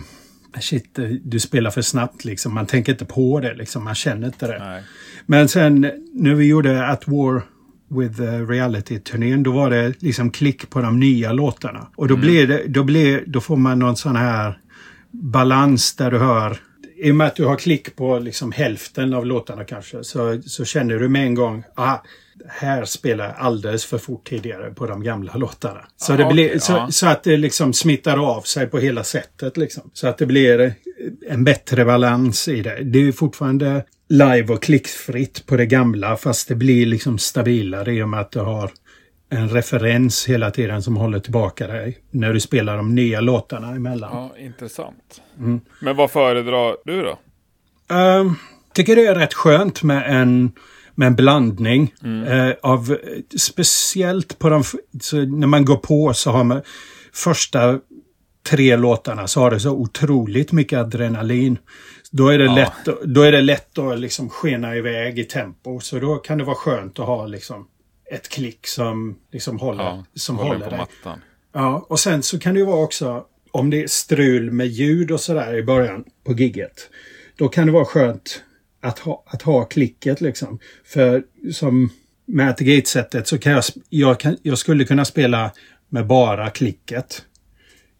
shit, 0.59 0.99
du 1.23 1.39
spelar 1.39 1.71
för 1.71 1.81
snabbt 1.81 2.25
liksom. 2.25 2.53
Man 2.53 2.65
tänker 2.65 2.91
inte 2.91 3.05
på 3.05 3.39
det 3.39 3.53
liksom. 3.53 3.83
Man 3.83 3.95
känner 3.95 4.27
inte 4.27 4.47
det. 4.47 4.59
Nej. 4.59 4.83
Men 5.25 5.49
sen 5.49 5.91
när 6.13 6.33
vi 6.33 6.47
gjorde 6.47 6.87
At 6.87 7.07
War 7.07 7.43
with 7.91 8.21
reality-turnén, 8.21 9.43
då 9.43 9.51
var 9.51 9.69
det 9.69 10.01
liksom 10.01 10.31
klick 10.31 10.69
på 10.69 10.81
de 10.81 10.99
nya 10.99 11.31
låtarna. 11.31 11.87
Och 11.95 12.07
då, 12.07 12.13
mm. 12.13 12.25
blir 12.25 12.47
det, 12.47 12.63
då, 12.67 12.83
blir, 12.83 13.23
då 13.27 13.41
får 13.41 13.57
man 13.57 13.79
någon 13.79 13.95
sån 13.95 14.15
här 14.15 14.57
balans 15.11 15.95
där 15.95 16.11
du 16.11 16.17
hör 16.17 16.57
i 17.01 17.11
och 17.11 17.15
med 17.15 17.27
att 17.27 17.35
du 17.35 17.45
har 17.45 17.55
klick 17.55 17.95
på 17.95 18.19
liksom 18.19 18.51
hälften 18.51 19.13
av 19.13 19.25
låtarna 19.25 19.63
kanske 19.63 20.03
så, 20.03 20.41
så 20.45 20.65
känner 20.65 20.99
du 20.99 21.09
med 21.09 21.25
en 21.25 21.35
gång 21.35 21.63
ah, 21.75 21.97
här 22.47 22.85
spelar 22.85 23.25
jag 23.25 23.35
alldeles 23.37 23.85
för 23.85 23.97
fort 23.97 24.29
tidigare 24.29 24.71
på 24.71 24.87
de 24.87 25.03
gamla 25.03 25.35
låtarna. 25.35 25.81
Så, 25.97 26.13
ah, 26.13 26.17
det 26.17 26.25
blir, 26.25 26.45
okay, 26.45 26.59
så, 26.59 26.71
ja. 26.71 26.87
så, 26.91 27.07
att 27.07 27.23
det 27.23 27.37
liksom 27.37 27.73
smittar 27.73 28.17
av 28.17 28.41
sig 28.41 28.67
på 28.67 28.79
hela 28.79 29.03
sättet. 29.03 29.57
Liksom. 29.57 29.89
Så 29.93 30.07
att 30.07 30.17
det 30.17 30.25
blir 30.25 30.73
en 31.29 31.43
bättre 31.43 31.85
balans 31.85 32.47
i 32.47 32.61
det. 32.61 32.83
Det 32.83 33.07
är 33.07 33.11
fortfarande 33.11 33.85
live 34.11 34.53
och 34.53 34.63
klickfritt 34.63 35.45
på 35.45 35.57
det 35.57 35.65
gamla 35.65 36.17
fast 36.17 36.47
det 36.47 36.55
blir 36.55 36.85
liksom 36.85 37.17
stabilare 37.17 37.93
i 37.93 38.03
och 38.03 38.09
med 38.09 38.19
att 38.19 38.31
du 38.31 38.39
har 38.39 38.71
en 39.29 39.49
referens 39.49 40.25
hela 40.25 40.51
tiden 40.51 40.83
som 40.83 40.97
håller 40.97 41.19
tillbaka 41.19 41.67
dig 41.67 41.97
när 42.11 42.33
du 42.33 42.39
spelar 42.39 42.77
de 42.77 42.95
nya 42.95 43.21
låtarna 43.21 43.75
emellan. 43.75 44.09
Ja, 44.13 44.43
intressant. 44.43 45.21
Mm. 45.39 45.61
Men 45.79 45.95
vad 45.95 46.11
föredrar 46.11 46.77
du 46.85 47.01
då? 47.01 47.19
Um, 47.95 48.35
tycker 48.73 48.95
det 48.95 49.05
är 49.05 49.15
rätt 49.15 49.33
skönt 49.33 49.83
med 49.83 50.21
en 50.21 50.51
med 50.95 51.07
en 51.07 51.15
blandning 51.15 51.93
eh, 52.27 52.53
av, 52.61 52.97
speciellt 53.37 54.39
på 54.39 54.49
de, 54.49 54.63
när 55.39 55.47
man 55.47 55.65
går 55.65 55.75
på 55.75 56.13
så 56.13 56.31
har 56.31 56.43
man 56.43 56.61
första 57.13 57.79
tre 58.49 58.77
låtarna 58.77 59.27
så 59.27 59.39
har 59.39 59.51
det 59.51 59.59
så 59.59 59.71
otroligt 59.71 60.51
mycket 60.51 60.79
adrenalin. 60.79 61.57
Då 62.11 62.27
är 62.27 62.37
det, 62.37 62.45
Ja. 62.45 62.55
lätt, 62.55 62.97
då 63.05 63.21
är 63.21 63.31
det 63.31 63.41
lätt 63.41 63.77
att 63.77 63.99
liksom 63.99 64.29
skena 64.29 64.75
iväg 64.75 65.19
i 65.19 65.23
tempo. 65.23 65.79
Så 65.79 65.99
då 65.99 66.15
kan 66.15 66.37
det 66.37 66.43
vara 66.43 66.55
skönt 66.55 66.99
att 66.99 67.05
ha 67.05 67.25
liksom 67.25 67.67
ett 68.11 68.29
klick 68.29 68.67
som 68.67 69.17
liksom 69.31 69.59
håller, 69.59 69.83
Ja, 69.83 70.05
som 70.15 70.37
håller 70.37 70.49
håller 70.51 70.65
på 70.65 70.69
dig. 70.71 70.79
mattan. 70.79 71.21
Ja, 71.53 71.85
och 71.89 71.99
sen 71.99 72.23
så 72.23 72.39
kan 72.39 72.53
det 72.53 72.59
ju 72.59 72.65
vara 72.65 72.83
också 72.83 73.25
om 73.51 73.69
det 73.69 73.83
är 73.83 73.87
strul 73.87 74.51
med 74.51 74.67
ljud 74.67 75.11
och 75.11 75.19
sådär 75.19 75.55
i 75.55 75.63
början 75.63 76.03
på 76.23 76.33
gigget. 76.33 76.89
Då 77.35 77.47
kan 77.49 77.65
det 77.65 77.71
vara 77.73 77.85
skönt 77.85 78.43
att 78.81 78.99
ha, 78.99 79.23
att 79.27 79.41
ha 79.41 79.65
klicket 79.65 80.21
liksom. 80.21 80.59
För 80.85 81.23
som 81.53 81.89
med 82.25 82.49
At 82.49 82.59
Gate-sättet 82.59 83.27
så 83.27 83.37
kan 83.37 83.51
jag, 83.51 83.63
jag, 83.89 84.19
kan 84.19 84.37
jag 84.41 84.57
skulle 84.57 84.83
kunna 84.85 85.05
spela 85.05 85.51
med 85.89 86.07
bara 86.07 86.49
klicket. 86.49 87.21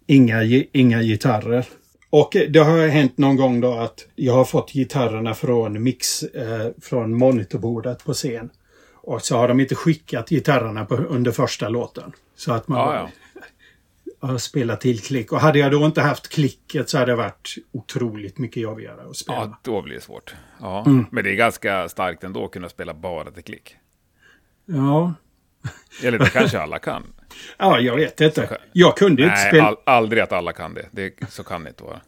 Inga, 0.07 0.43
inga 0.73 1.01
gitarrer. 1.03 1.65
Och 2.13 2.35
det 2.49 2.59
har 2.59 2.87
hänt 2.87 3.17
någon 3.17 3.35
gång 3.35 3.61
då 3.61 3.73
att 3.73 4.07
jag 4.15 4.33
har 4.33 4.45
fått 4.45 4.71
gitarrerna 4.71 5.33
från 5.33 5.83
mix, 5.83 6.23
eh, 6.23 6.67
från 6.81 7.17
monitorbordet 7.17 8.05
på 8.05 8.13
scen. 8.13 8.49
Och 8.95 9.21
så 9.21 9.37
har 9.37 9.47
de 9.47 9.59
inte 9.59 9.75
skickat 9.75 10.29
gitarrerna 10.29 10.85
på, 10.85 10.95
under 10.95 11.31
första 11.31 11.69
låten. 11.69 12.11
Så 12.35 12.53
att 12.53 12.67
man 12.67 12.79
Ja, 12.79 12.95
ja. 12.95 13.41
har 14.27 14.37
spelat 14.37 14.81
till 14.81 14.99
klick. 14.99 15.31
Och 15.31 15.39
hade 15.39 15.59
jag 15.59 15.71
då 15.71 15.85
inte 15.85 16.01
haft 16.01 16.29
klicket 16.29 16.89
så 16.89 16.97
hade 16.97 17.11
det 17.11 17.15
varit 17.15 17.55
otroligt 17.71 18.37
mycket 18.37 18.63
jobbigare 18.63 19.09
att 19.09 19.15
spela. 19.17 19.37
Ja, 19.39 19.59
då 19.63 19.81
blir 19.81 19.95
det 19.95 20.01
svårt. 20.01 20.35
Ja, 20.59 20.83
Mm. 20.87 21.05
men 21.11 21.23
det 21.23 21.29
är 21.31 21.35
ganska 21.35 21.89
starkt 21.89 22.23
ändå 22.23 22.45
att 22.45 22.51
kunna 22.51 22.69
spela 22.69 22.93
bara 22.93 23.31
till 23.31 23.43
klick. 23.43 23.75
Ja, 24.65 25.13
Eller 26.03 26.19
det 26.19 26.29
kanske 26.29 26.59
alla 26.59 26.79
kan. 26.79 27.03
Ja 27.57 27.79
jag 27.79 27.95
vet 27.95 28.21
inte. 28.21 28.57
Jag 28.73 28.97
kunde 28.97 29.23
inte 29.23 29.35
Nej, 29.35 29.47
spela. 29.47 29.63
all, 29.67 29.75
aldrig 29.83 30.23
att 30.23 30.31
alla 30.31 30.53
kan 30.53 30.73
det. 30.73 30.85
det. 30.91 31.13
Så 31.29 31.43
kan 31.43 31.63
det 31.63 31.69
inte 31.69 31.83
vara. 31.83 32.01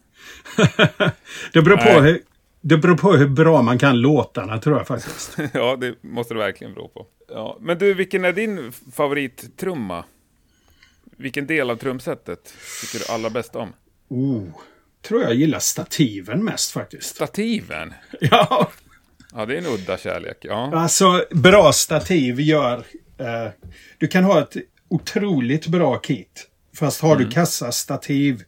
Det 1.53 1.61
beror, 1.61 1.77
på 1.77 1.83
Nej. 1.83 2.01
hur, 2.01 2.21
det 2.61 2.77
beror 2.77 2.97
på 2.97 3.13
hur 3.13 3.27
bra 3.27 3.61
man 3.61 3.77
kan 3.79 4.01
låtarna 4.01 4.57
tror 4.57 4.77
jag 4.77 4.87
faktiskt. 4.87 5.37
ja, 5.53 5.75
det 5.75 5.95
måste 6.03 6.33
det 6.33 6.39
verkligen 6.39 6.73
bero 6.73 6.87
på. 6.87 7.05
Ja. 7.29 7.57
Men 7.61 7.77
du, 7.77 7.93
vilken 7.93 8.25
är 8.25 8.33
din 8.33 8.71
favorittrumma? 8.93 10.03
Vilken 11.17 11.47
del 11.47 11.69
av 11.69 11.75
trumsetet 11.75 12.53
tycker 12.81 13.05
du 13.07 13.13
allra 13.13 13.29
bäst 13.29 13.55
om? 13.55 13.73
Oh, 14.09 14.43
tror 15.01 15.21
jag 15.21 15.33
gillar 15.33 15.59
stativen 15.59 16.43
mest 16.43 16.71
faktiskt. 16.71 17.15
Stativen? 17.15 17.93
Ja, 18.19 18.71
Ja, 19.35 19.45
det 19.45 19.53
är 19.53 19.57
en 19.57 19.65
udda 19.65 19.97
kärlek. 19.97 20.37
Ja, 20.41 20.75
alltså 20.75 21.25
bra 21.31 21.71
stativ 21.71 22.39
gör... 22.39 22.77
Eh, 23.17 23.51
du 23.97 24.07
kan 24.07 24.23
ha 24.23 24.39
ett 24.41 24.55
otroligt 24.95 25.67
bra 25.67 25.97
kit. 25.97 26.47
Fast 26.79 27.01
har 27.01 27.15
du 27.15 27.29
kassa 27.29 27.71
stativ 27.71 28.43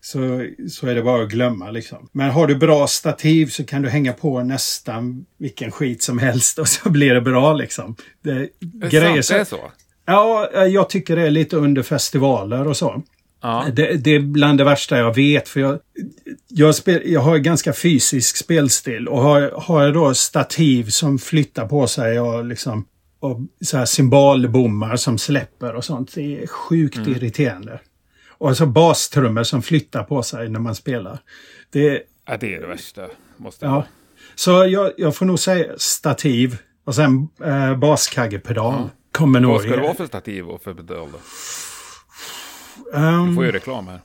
så, 0.00 0.46
så 0.70 0.86
är 0.86 0.94
det 0.94 1.02
bara 1.02 1.22
att 1.22 1.28
glömma 1.30 1.70
liksom. 1.70 2.08
Men 2.12 2.30
har 2.30 2.46
du 2.46 2.54
bra 2.56 2.86
stativ 2.86 3.46
så 3.46 3.64
kan 3.64 3.82
du 3.82 3.88
hänga 3.88 4.12
på 4.12 4.42
nästan 4.42 5.26
vilken 5.38 5.70
skit 5.70 6.02
som 6.02 6.18
helst 6.18 6.58
och 6.58 6.68
så 6.68 6.90
blir 6.90 7.14
det 7.14 7.20
bra 7.20 7.52
liksom. 7.54 7.96
Det, 8.24 8.48
det 8.60 8.88
grejer 8.90 9.16
är 9.16 9.22
sant, 9.22 9.26
så- 9.26 9.34
det 9.34 9.40
är 9.40 9.44
så? 9.44 9.72
Ja, 10.06 10.50
jag 10.66 10.90
tycker 10.90 11.16
det 11.16 11.22
är 11.22 11.30
lite 11.30 11.56
under 11.56 11.82
festivaler 11.82 12.66
och 12.66 12.76
så. 12.76 13.02
Ja. 13.42 13.66
Det, 13.72 13.96
det 13.96 14.10
är 14.10 14.20
bland 14.20 14.58
det 14.58 14.64
värsta 14.64 14.98
jag 14.98 15.14
vet 15.14 15.48
för 15.48 15.60
jag, 15.60 15.78
jag, 16.48 16.74
spel, 16.74 17.02
jag 17.04 17.20
har 17.20 17.38
ganska 17.38 17.72
fysisk 17.72 18.36
spelstil 18.36 19.08
och 19.08 19.20
har, 19.22 19.50
har 19.56 19.84
jag 19.84 19.94
då 19.94 20.14
stativ 20.14 20.84
som 20.88 21.18
flyttar 21.18 21.68
på 21.68 21.86
sig 21.86 22.20
och 22.20 22.44
liksom 22.44 22.86
och 23.20 23.40
så 23.60 23.76
här 23.76 23.84
cymbalbommar 23.84 24.96
som 24.96 25.18
släpper 25.18 25.74
och 25.74 25.84
sånt. 25.84 26.14
Det 26.14 26.42
är 26.42 26.46
sjukt 26.46 26.96
irriterande. 26.96 27.80
Och 28.38 28.56
så 28.56 28.66
bastrummor 28.66 29.42
som 29.42 29.62
flyttar 29.62 30.02
på 30.04 30.22
sig 30.22 30.48
när 30.48 30.60
man 30.60 30.74
spelar. 30.74 31.18
Det, 31.70 32.02
ja, 32.26 32.36
det 32.36 32.54
är 32.54 32.60
det 32.60 32.66
värsta. 32.66 33.02
Måste 33.36 33.66
jag 33.66 33.74
ja. 33.74 33.84
Så 34.34 34.50
jag, 34.50 34.92
jag 34.96 35.16
får 35.16 35.26
nog 35.26 35.38
säga 35.38 35.72
stativ 35.78 36.56
och 36.84 36.94
sen 36.94 37.28
eh, 37.44 37.76
baskaggepedal. 37.76 38.88
Kommer 39.12 39.40
nog... 39.40 39.52
Vad 39.52 39.60
ska 39.62 39.70
det 39.76 39.82
vara 39.82 39.94
för 39.94 40.06
stativ 40.06 40.48
och 40.48 40.62
för 40.62 40.74
pedal 40.74 41.08
då? 41.12 41.18
Ehm, 42.98 43.28
Du 43.28 43.34
får 43.34 43.44
ju 43.44 43.52
reklam 43.52 43.86
här. 43.88 44.00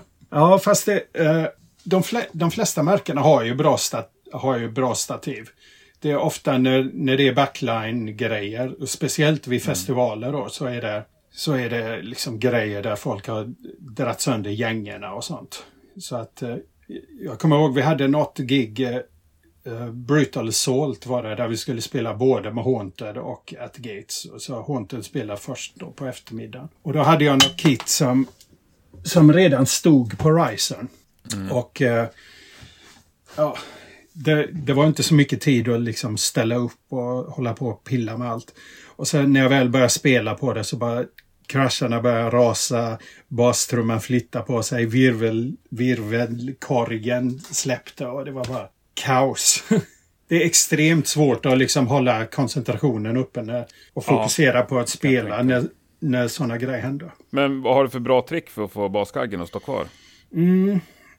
Ja, 0.30 0.58
fast 0.58 0.86
det, 0.86 1.02
eh, 1.12 1.44
de, 1.84 2.02
fle, 2.02 2.26
de 2.32 2.50
flesta 2.50 2.82
märkena 2.82 3.20
har 3.20 3.42
ju 3.42 3.54
bra, 3.54 3.76
stat, 3.76 4.10
har 4.32 4.58
ju 4.58 4.70
bra 4.70 4.94
stativ. 4.94 5.48
Det 6.00 6.10
är 6.10 6.16
ofta 6.16 6.58
när, 6.58 6.90
när 6.94 7.16
det 7.16 7.28
är 7.28 7.34
backline-grejer, 7.34 8.86
speciellt 8.86 9.46
vid 9.46 9.62
festivaler 9.62 10.32
då, 10.32 10.48
så 10.48 10.66
är 10.66 10.80
det, 10.80 11.04
så 11.32 11.52
är 11.52 11.70
det 11.70 12.02
liksom 12.02 12.38
grejer 12.38 12.82
där 12.82 12.96
folk 12.96 13.28
har 13.28 13.54
dratt 13.78 14.20
sönder 14.20 14.50
gängorna 14.50 15.12
och 15.12 15.24
sånt. 15.24 15.64
Så 15.98 16.16
att 16.16 16.42
eh, 16.42 16.56
jag 17.20 17.38
kommer 17.38 17.56
ihåg 17.56 17.74
vi 17.74 17.82
hade 17.82 18.08
något 18.08 18.38
gig, 18.38 18.80
eh, 18.80 19.90
Brutal 19.92 20.48
Assault 20.48 21.06
var 21.06 21.22
det, 21.22 21.34
där 21.34 21.48
vi 21.48 21.56
skulle 21.56 21.80
spela 21.80 22.14
både 22.14 22.52
med 22.52 22.64
Haunted 22.64 23.16
och 23.16 23.54
At 23.60 23.76
Gates. 23.76 24.26
Så 24.38 24.62
Haunted 24.62 25.04
spelade 25.04 25.40
först 25.40 25.76
då 25.76 25.90
på 25.90 26.06
eftermiddagen. 26.06 26.68
Och 26.82 26.92
då 26.92 27.02
hade 27.02 27.24
jag 27.24 27.34
något 27.34 27.56
kit 27.56 27.88
som 27.88 28.26
som 29.06 29.32
redan 29.32 29.66
stod 29.66 30.18
på 30.18 30.30
Ryzen. 30.30 30.88
Och 31.50 31.82
eh, 31.82 32.06
ja, 33.36 33.56
det, 34.16 34.48
det 34.52 34.72
var 34.72 34.86
inte 34.86 35.02
så 35.02 35.14
mycket 35.14 35.40
tid 35.40 35.68
att 35.68 35.80
liksom 35.80 36.16
ställa 36.16 36.56
upp 36.56 36.72
och 36.88 37.00
hålla 37.24 37.54
på 37.54 37.66
och 37.66 37.84
pilla 37.84 38.16
med 38.16 38.30
allt. 38.30 38.54
Och 38.86 39.08
sen 39.08 39.32
när 39.32 39.40
jag 39.40 39.48
väl 39.48 39.68
började 39.68 39.90
spela 39.90 40.34
på 40.34 40.52
det 40.52 40.64
så 40.64 40.76
bara 40.76 41.04
krascherna 41.46 42.02
började 42.02 42.30
rasa, 42.30 42.98
bastrumman 43.28 44.00
flyttade 44.00 44.44
på 44.44 44.62
sig, 44.62 44.86
virvel, 44.86 45.56
virvelkorgen 45.70 47.40
släppte 47.40 48.06
och 48.06 48.24
det 48.24 48.30
var 48.30 48.44
bara 48.44 48.68
kaos. 48.94 49.64
Det 50.28 50.42
är 50.42 50.46
extremt 50.46 51.06
svårt 51.06 51.46
att 51.46 51.58
liksom 51.58 51.86
hålla 51.86 52.26
koncentrationen 52.26 53.16
uppe 53.16 53.42
när, 53.42 53.66
och 53.94 54.04
fokusera 54.04 54.62
på 54.62 54.78
att 54.78 54.88
spela 54.88 55.42
när, 55.42 55.64
när 56.00 56.28
sådana 56.28 56.58
grejer 56.58 56.82
händer. 56.82 57.10
Men 57.30 57.62
vad 57.62 57.74
har 57.74 57.84
du 57.84 57.90
för 57.90 57.98
bra 57.98 58.26
trick 58.28 58.50
för 58.50 58.64
att 58.64 58.72
få 58.72 58.88
baskaggen 58.88 59.40
att 59.40 59.48
stå 59.48 59.58
kvar? 59.58 59.86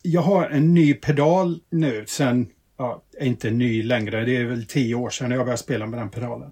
Jag 0.01 0.21
har 0.21 0.49
en 0.49 0.73
ny 0.73 0.93
pedal 0.93 1.59
nu 1.69 2.05
sen, 2.07 2.47
ja, 3.19 3.25
inte 3.25 3.49
ny 3.51 3.83
längre, 3.83 4.25
det 4.25 4.37
är 4.37 4.43
väl 4.45 4.65
tio 4.65 4.95
år 4.95 5.09
sedan 5.09 5.31
jag 5.31 5.39
började 5.39 5.57
spela 5.63 5.85
med 5.85 5.99
den 5.99 6.09
pedalen. 6.09 6.51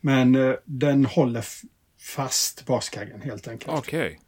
Men 0.00 0.34
eh, 0.34 0.54
den 0.64 1.04
håller 1.04 1.44
fast 2.00 2.66
baskaggen 2.66 3.20
helt 3.20 3.48
enkelt. 3.48 3.78
Okej. 3.78 4.20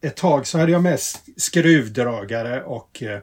Ett 0.00 0.16
tag 0.16 0.46
så 0.46 0.58
hade 0.58 0.72
jag 0.72 0.82
med 0.82 0.98
skruvdragare 1.36 2.62
och 2.62 3.02
eh, 3.02 3.20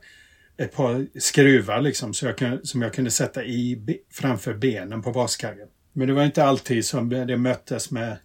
ett 0.58 0.76
par 0.76 1.20
skruvar 1.20 1.82
liksom 1.82 2.14
så 2.14 2.26
jag 2.26 2.38
kunde, 2.38 2.66
som 2.68 2.82
jag 2.82 2.94
kunde 2.94 3.12
sätta 3.12 3.44
i 3.46 3.76
be- 3.76 3.98
framför 4.12 4.54
benen 4.54 5.02
på 5.02 5.12
baskaggen. 5.12 5.68
Men 5.94 6.08
det 6.08 6.14
var 6.14 6.24
inte 6.24 6.44
alltid 6.44 6.86
som 6.86 7.10
det 7.10 7.38
möttes 7.38 7.92
med 7.92 8.18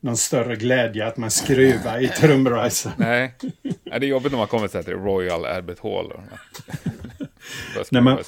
någon 0.00 0.16
större 0.16 0.56
glädje 0.56 1.06
att 1.06 1.16
man 1.16 1.30
skruvar 1.30 1.98
i 2.00 2.08
trumrisen. 2.20 2.92
Nej. 2.96 3.34
Nej, 3.62 4.00
det 4.00 4.06
är 4.06 4.08
jobbigt 4.08 4.32
när 4.32 4.38
man 4.38 4.46
kommer 4.48 4.68
till 4.82 4.92
Royal 4.94 5.44
Albert 5.44 5.78
Hall. 5.82 6.12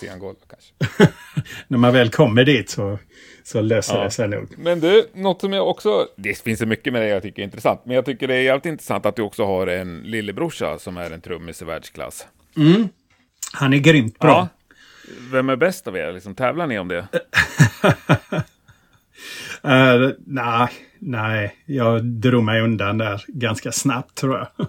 I 0.02 0.08
Angola 0.08 0.34
kanske. 0.50 1.14
När 1.68 1.78
man 1.78 1.92
väl 1.92 2.10
kommer 2.10 2.44
dit 2.44 2.70
så, 2.70 2.98
så 3.44 3.60
löser 3.60 3.96
Ja. 3.96 4.04
det 4.04 4.10
sig 4.10 4.28
nog. 4.28 4.54
Men 4.58 4.80
du, 4.80 5.08
något 5.14 5.40
som 5.40 5.52
jag 5.52 5.68
också... 5.68 6.06
Det 6.16 6.42
finns 6.42 6.58
så 6.58 6.66
mycket 6.66 6.92
med 6.92 7.02
det 7.02 7.08
jag 7.08 7.22
tycker 7.22 7.42
är 7.42 7.44
intressant. 7.46 7.80
Men 7.84 7.96
jag 7.96 8.04
tycker 8.04 8.28
det 8.28 8.34
är 8.34 8.40
jävligt 8.42 8.66
intressant 8.66 9.06
att 9.06 9.16
du 9.16 9.22
också 9.22 9.44
har 9.46 9.66
en 9.66 9.98
lillebrorsa 10.04 10.78
som 10.78 10.96
är 10.96 11.10
en 11.10 11.20
trummis 11.20 11.62
i 11.62 11.64
världsklass. 11.64 12.26
Han 13.52 13.72
är 13.74 13.78
grymt 13.78 14.18
bra. 14.18 14.30
Ja. 14.30 14.48
Vem 15.32 15.48
är 15.48 15.56
bäst 15.56 15.88
av 15.88 15.96
er? 15.96 16.12
Liksom, 16.12 16.34
tävlar 16.34 16.66
ni 16.66 16.78
om 16.78 16.88
det? 16.88 17.06
Uh, 19.64 20.10
nej, 20.26 20.68
nej. 20.98 21.56
Jag 21.66 22.04
drog 22.04 22.44
mig 22.44 22.60
undan 22.60 22.98
där 22.98 23.24
ganska 23.28 23.72
snabbt 23.72 24.14
tror 24.14 24.38
jag. 24.38 24.66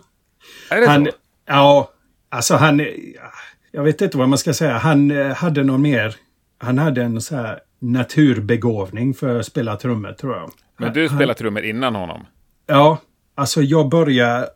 Är 0.70 0.82
det 0.82 0.88
Han, 0.88 1.06
så? 1.06 1.12
ja, 1.46 1.92
alltså 2.30 2.56
han... 2.56 2.80
eh, 2.80 2.86
Jag 3.72 3.84
vet 3.84 4.02
inte 4.02 4.18
vad 4.18 4.30
man 4.30 4.38
ska 4.38 4.54
säga. 4.54 4.78
Han 4.78 5.12
eh, 5.12 5.28
hade 5.28 5.64
någon 5.64 5.82
mer... 5.82 6.16
Han 6.58 6.78
hade 6.78 7.04
en 7.04 7.22
så 7.22 7.36
här 7.36 7.60
naturbegåvning 7.80 9.14
för 9.14 9.40
att 9.40 9.46
spela 9.46 9.76
trummor 9.76 10.12
tror 10.14 10.36
jag. 10.36 10.52
Men 10.78 10.94
du 10.94 11.10
spelar 11.10 11.34
trummor 11.34 11.64
innan 11.66 11.96
honom? 11.96 12.26
Ja, 12.68 12.98
alltså 13.36 13.62
jag 13.62 13.90
började... 13.90 14.50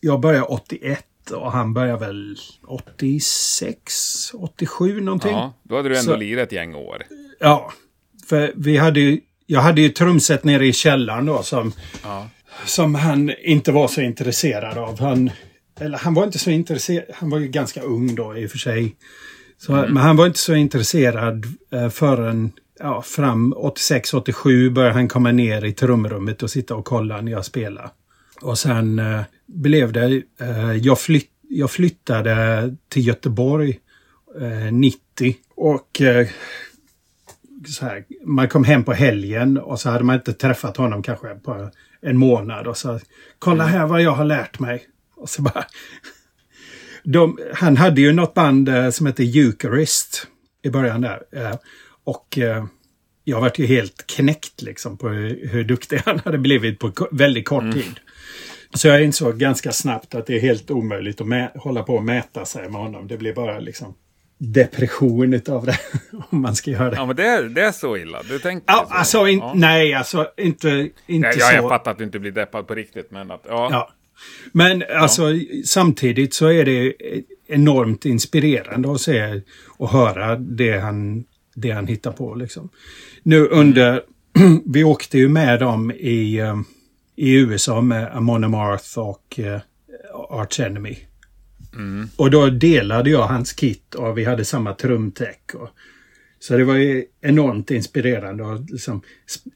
Jag 0.00 0.20
började 0.20 0.44
81 0.46 1.04
och 1.30 1.52
han 1.52 1.74
började 1.74 2.06
väl 2.06 2.36
86, 2.66 4.30
87 4.34 5.00
någonting. 5.00 5.30
Ja, 5.32 5.52
då 5.62 5.76
hade 5.76 5.88
du 5.88 5.98
ändå 5.98 6.12
Så- 6.12 6.18
lirat 6.18 6.46
ett 6.46 6.52
gäng 6.52 6.74
år. 6.74 7.02
Ja, 7.40 7.72
för 8.28 8.52
vi 8.56 8.76
hade 8.76 9.00
ju... 9.00 9.20
Jag 9.46 9.60
hade 9.60 9.80
ju 9.80 9.88
trumset 9.88 10.44
nere 10.44 10.66
i 10.66 10.72
källaren 10.72 11.26
då 11.26 11.42
som, 11.42 11.72
Ja. 12.02 12.28
som 12.64 12.94
han 12.94 13.32
inte 13.42 13.72
var 13.72 13.88
så 13.88 14.00
intresserad 14.00 14.78
av. 14.78 15.00
Han, 15.00 15.30
eller 15.80 15.98
han 15.98 16.14
var 16.14 16.24
inte 16.24 16.38
så 16.38 16.50
intresserad. 16.50 17.04
Han 17.14 17.30
var 17.30 17.38
ju 17.38 17.48
ganska 17.48 17.82
ung 17.82 18.14
då 18.14 18.36
i 18.36 18.46
och 18.46 18.50
för 18.50 18.58
sig. 18.58 18.96
Så, 19.58 19.72
Men 19.72 19.96
han 19.96 20.16
var 20.16 20.26
inte 20.26 20.38
så 20.38 20.54
intresserad 20.54 21.46
eh, 21.72 21.88
förrän 21.88 22.52
ja, 22.78 23.02
fram 23.02 23.54
86-87 23.54 24.70
började 24.70 24.94
han 24.94 25.08
komma 25.08 25.32
ner 25.32 25.64
i 25.64 25.72
trumrummet 25.72 26.42
och 26.42 26.50
sitta 26.50 26.74
och 26.74 26.84
kolla 26.84 27.20
när 27.20 27.32
jag 27.32 27.44
spelade. 27.44 27.90
Och 28.42 28.58
sen 28.58 28.98
eh, 28.98 29.20
blev 29.46 29.92
det, 29.92 30.22
eh, 30.40 30.72
jag, 30.72 31.00
flytt, 31.00 31.30
jag 31.48 31.70
flyttade 31.70 32.76
till 32.88 33.06
Göteborg 33.06 33.78
eh, 34.40 34.72
90 34.72 35.36
och 35.54 36.00
eh, 36.00 36.28
så 37.68 37.84
här, 37.84 38.04
man 38.24 38.48
kom 38.48 38.64
hem 38.64 38.84
på 38.84 38.92
helgen 38.92 39.58
och 39.58 39.80
så 39.80 39.90
hade 39.90 40.04
man 40.04 40.16
inte 40.16 40.32
träffat 40.32 40.76
honom 40.76 41.02
kanske 41.02 41.34
på 41.34 41.70
en 42.00 42.16
månad 42.16 42.66
och 42.66 42.76
så 42.76 43.00
kolla 43.38 43.64
här 43.64 43.86
vad 43.86 44.02
jag 44.02 44.12
har 44.12 44.24
lärt 44.24 44.58
mig. 44.58 44.86
Och 45.22 45.28
så 45.30 45.42
bara... 45.42 45.64
De, 47.04 47.38
han 47.54 47.76
hade 47.76 48.00
ju 48.00 48.12
något 48.12 48.34
band 48.34 48.68
eh, 48.68 48.90
som 48.90 49.06
hette 49.06 49.22
Eucharist 49.22 50.26
i 50.62 50.70
början 50.70 51.00
där. 51.00 51.22
Eh, 51.32 51.54
och 52.04 52.38
eh, 52.38 52.64
jag 53.24 53.40
vart 53.40 53.58
ju 53.58 53.66
helt 53.66 54.06
knäckt 54.06 54.62
liksom 54.62 54.96
på 54.98 55.08
hur, 55.08 55.64
duktig 55.64 56.00
han 56.04 56.18
hade 56.24 56.38
blivit 56.38 56.78
på 56.78 56.92
väldigt 57.10 57.48
kort 57.48 57.62
Mm. 57.62 57.74
tid. 57.74 58.00
Så 58.74 58.88
jag 58.88 59.04
insåg 59.04 59.38
ganska 59.38 59.72
snabbt 59.72 60.14
att 60.14 60.26
det 60.26 60.36
är 60.36 60.40
helt 60.40 60.70
omöjligt 60.70 61.20
att 61.20 61.56
hålla 61.62 61.82
på 61.82 61.94
och 61.94 62.04
mäta 62.04 62.44
sig 62.44 62.62
med 62.68 62.80
honom. 62.80 63.08
Det 63.08 63.16
blir 63.16 63.34
bara 63.34 63.58
liksom 63.58 63.94
depression 64.38 65.34
utav 65.34 65.66
det 65.66 65.78
om 66.30 66.40
man 66.42 66.56
ska 66.56 66.70
göra 66.70 66.90
det. 66.90 66.96
Ja, 66.96 67.06
men 67.06 67.16
det 67.16 67.26
är, 67.26 67.42
det 67.42 67.62
är 67.62 67.72
så 67.72 67.96
illa. 67.96 68.22
Du 68.22 68.38
tänker 68.38 68.64
Ja, 68.72 68.86
så. 68.88 68.94
alltså, 68.94 69.26
in, 69.28 69.38
Ja. 69.38 69.52
nej, 69.56 69.94
alltså 69.94 70.30
inte, 70.36 70.68
inte 71.06 71.28
Nej, 71.28 71.32
så. 71.32 71.40
ja, 71.40 71.52
jag 71.52 71.68
fattar 71.68 71.90
att 71.90 71.98
du 71.98 72.04
inte 72.04 72.18
blir 72.18 72.32
deppad 72.32 72.66
på 72.66 72.74
riktigt, 72.74 73.10
men 73.10 73.30
att... 73.30 73.44
Ja. 73.48 73.68
Ja. 73.70 73.90
Men 74.52 74.82
alltså 74.96 75.22
samtidigt 75.64 76.34
så 76.34 76.46
är 76.46 76.64
det 76.64 76.94
enormt 77.46 78.04
inspirerande 78.04 78.92
att 78.92 79.00
se 79.00 79.40
och 79.66 79.88
höra 79.88 80.36
det 80.36 80.78
han, 80.78 81.24
det 81.54 81.70
han 81.70 81.86
hittar 81.86 82.12
på. 82.12 82.34
Liksom. 82.34 82.68
Nu 83.22 83.46
under, 83.46 84.02
vi 84.64 84.84
åkte 84.84 85.18
ju 85.18 85.28
med 85.28 85.60
dem 85.60 85.90
i, 85.90 86.38
eh, 86.38 86.60
i 87.16 87.34
USA 87.34 87.80
med 87.80 88.16
Amon 88.16 88.44
Amarth 88.44 88.98
och 88.98 89.38
uh, 89.38 89.58
Arch 90.30 90.60
Enemy. 90.60 90.96
Mm. 91.74 92.08
Och 92.16 92.30
då 92.30 92.50
delade 92.50 93.10
jag 93.10 93.26
hans 93.26 93.52
kit 93.52 93.94
och 93.94 94.18
vi 94.18 94.24
hade 94.24 94.44
samma 94.44 94.74
trumtech. 94.74 95.54
Och, 95.54 95.68
så 96.42 96.56
det 96.56 96.64
var 96.64 96.74
ju 96.74 97.04
enormt 97.20 97.70
inspirerande 97.70 98.52
att 98.52 98.70
liksom, 98.70 99.02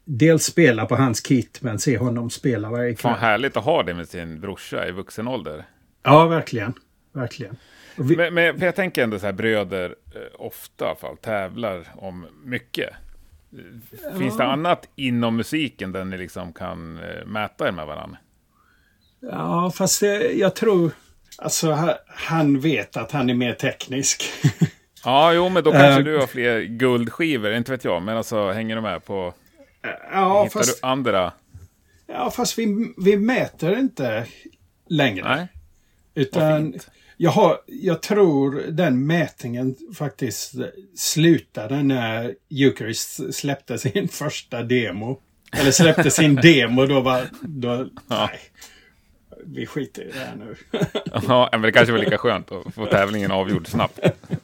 dels 0.05 0.43
spela 0.43 0.85
på 0.85 0.95
hans 0.95 1.21
kit 1.21 1.59
men 1.61 1.79
se 1.79 1.97
honom 1.97 2.29
spela 2.29 2.69
varje 2.69 2.95
kväll. 2.95 3.11
Fan 3.13 3.19
härligt 3.19 3.57
att 3.57 3.63
ha 3.63 3.83
det 3.83 3.93
med 3.93 4.09
sin 4.09 4.41
brorsa 4.41 4.87
i 4.87 4.91
vuxen 4.91 5.27
ålder. 5.27 5.65
Ja, 6.03 6.27
verkligen. 6.27 6.73
Verkligen. 7.13 7.57
Vi, 7.95 8.15
Men, 8.15 8.33
men 8.33 8.59
jag 8.59 8.75
tänker 8.75 9.03
ändå 9.03 9.19
så 9.19 9.25
här, 9.25 9.33
bröder 9.33 9.95
eh, 10.15 10.21
ofta 10.41 10.85
i 10.85 10.87
alla 10.87 10.95
fall 10.97 11.17
tävlar 11.17 11.87
om 11.95 12.25
mycket. 12.43 12.89
Finns 14.19 14.37
det 14.37 14.43
annat 14.45 14.89
inom 14.95 15.35
musiken 15.35 15.91
där 15.91 16.05
ni 16.05 16.17
liksom 16.17 16.53
kan 16.53 16.97
eh, 16.97 17.25
mäta 17.25 17.67
er 17.67 17.71
med 17.71 17.87
varandra? 17.87 18.17
ja, 19.19 19.71
fast 19.75 20.01
det, 20.01 20.31
jag 20.31 20.55
tror... 20.55 20.91
Alltså, 21.37 21.71
ha- 21.71 21.99
han 22.07 22.59
vet 22.59 22.97
att 22.97 23.11
han 23.11 23.29
är 23.29 23.33
mer 23.33 23.53
teknisk. 23.53 24.23
Ja, 25.05 25.33
jo, 25.33 25.49
men 25.49 25.63
då 25.63 25.71
kanske 25.71 25.99
Eh. 25.99 26.05
du 26.05 26.17
har 26.17 26.27
fler 26.27 26.61
guldskivor, 26.61 27.53
inte 27.53 27.71
vet 27.71 27.83
jag. 27.83 28.01
Men 28.01 28.17
alltså, 28.17 28.51
hänger 28.51 28.75
du 28.75 28.81
med 28.81 29.05
på... 29.05 29.33
ja, 30.11 30.43
hittar 30.43 30.59
fast, 30.59 30.81
du 30.81 30.87
andra? 30.87 31.31
ja, 32.07 32.31
fast 32.31 32.59
vi, 32.59 32.93
vi 32.97 33.17
mäter 33.17 33.79
inte 33.79 34.25
längre. 34.89 35.35
Nej? 35.35 35.47
Utan 36.15 36.73
jag, 37.17 37.31
har, 37.31 37.57
jag 37.65 38.01
tror 38.01 38.63
den 38.69 39.05
mätningen 39.07 39.75
faktiskt 39.97 40.53
slutade 40.95 41.83
när 41.83 42.35
Eucharist 42.51 43.35
släppte 43.35 43.77
sin 43.77 44.07
första 44.11 44.63
demo. 44.63 45.21
Eller 45.51 45.71
släppte 45.71 46.11
sin 46.11 46.35
demo 46.41 46.85
då 46.85 47.01
var... 47.01 47.23
Då, 47.41 47.87
Nej. 48.07 48.39
Vi 49.45 49.65
skiter 49.65 50.01
i 50.01 50.11
det 50.11 50.19
här 50.19 50.35
nu. 50.35 50.55
Ja, 51.27 51.49
men 51.51 51.61
det 51.61 51.71
kanske 51.71 51.91
var 51.91 51.99
lika 51.99 52.17
skönt 52.17 52.51
att 52.51 52.73
få 52.73 52.85
tävlingen 52.85 53.31
avgjord 53.31 53.67
snabbt. 53.67 53.99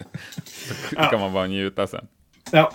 Så 0.89 0.95
kan 0.95 1.19
man 1.19 1.33
bara 1.33 1.47
njuta 1.47 1.87
sen. 1.87 2.07
Ja. 2.51 2.73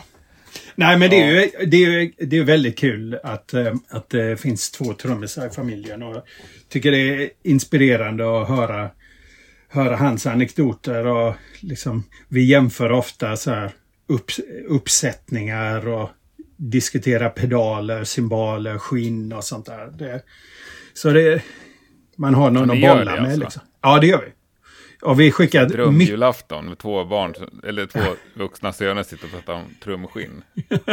Nej, 0.74 0.98
men 0.98 1.10
det 1.10 1.16
är 1.22 1.26
ju, 1.32 1.66
det 1.66 1.76
är 1.84 2.26
det 2.26 2.38
är 2.38 2.44
väldigt 2.44 2.78
kul 2.78 3.18
att, 3.22 3.54
eh, 3.54 3.74
att 3.88 4.10
det 4.10 4.40
finns 4.40 4.70
två 4.70 4.94
trummisar 4.94 5.46
i 5.46 5.50
familjen. 5.50 6.02
Och 6.02 6.14
jag 6.14 6.22
tycker 6.68 6.90
det 6.90 6.98
är 7.24 7.30
inspirerande 7.42 8.42
att 8.42 8.48
höra, 8.48 8.90
höra 9.68 9.96
hans 9.96 10.26
anekdoter. 10.26 11.06
Och 11.06 11.34
liksom, 11.60 12.04
vi 12.28 12.44
jämför 12.44 12.92
ofta 12.92 13.36
så 13.36 13.50
här 13.50 13.70
upp, 14.08 14.30
uppsättningar 14.68 15.88
och 15.88 16.10
diskuterar 16.56 17.28
pedaler, 17.28 18.04
cymbaler, 18.04 18.78
skinn 18.78 19.32
och 19.32 19.44
sånt 19.44 19.66
där. 19.66 19.86
Det, 19.98 20.22
så 20.94 21.10
det, 21.10 21.42
man 22.16 22.34
har 22.34 22.50
någon 22.50 22.80
Ja, 22.80 22.90
att 22.92 22.98
bolla 22.98 23.12
med. 23.12 23.24
alltså? 23.24 23.40
Liksom. 23.40 23.62
Ja, 23.82 23.98
det 24.00 24.06
gör 24.06 24.24
vi. 24.26 24.32
Och 25.02 25.20
vi 25.20 25.32
skickar 25.32 25.62
mycket 25.62 25.76
Drömjulafton 25.76 26.66
med 26.68 26.78
två 26.78 27.04
barn, 27.04 27.34
eller 27.64 27.86
två 27.86 28.00
vuxna 28.34 28.72
söner 28.72 29.02
sitter 29.02 29.24
och 29.24 29.30
pratar 29.30 29.52
om 29.52 29.62
trumskinn. 29.84 30.42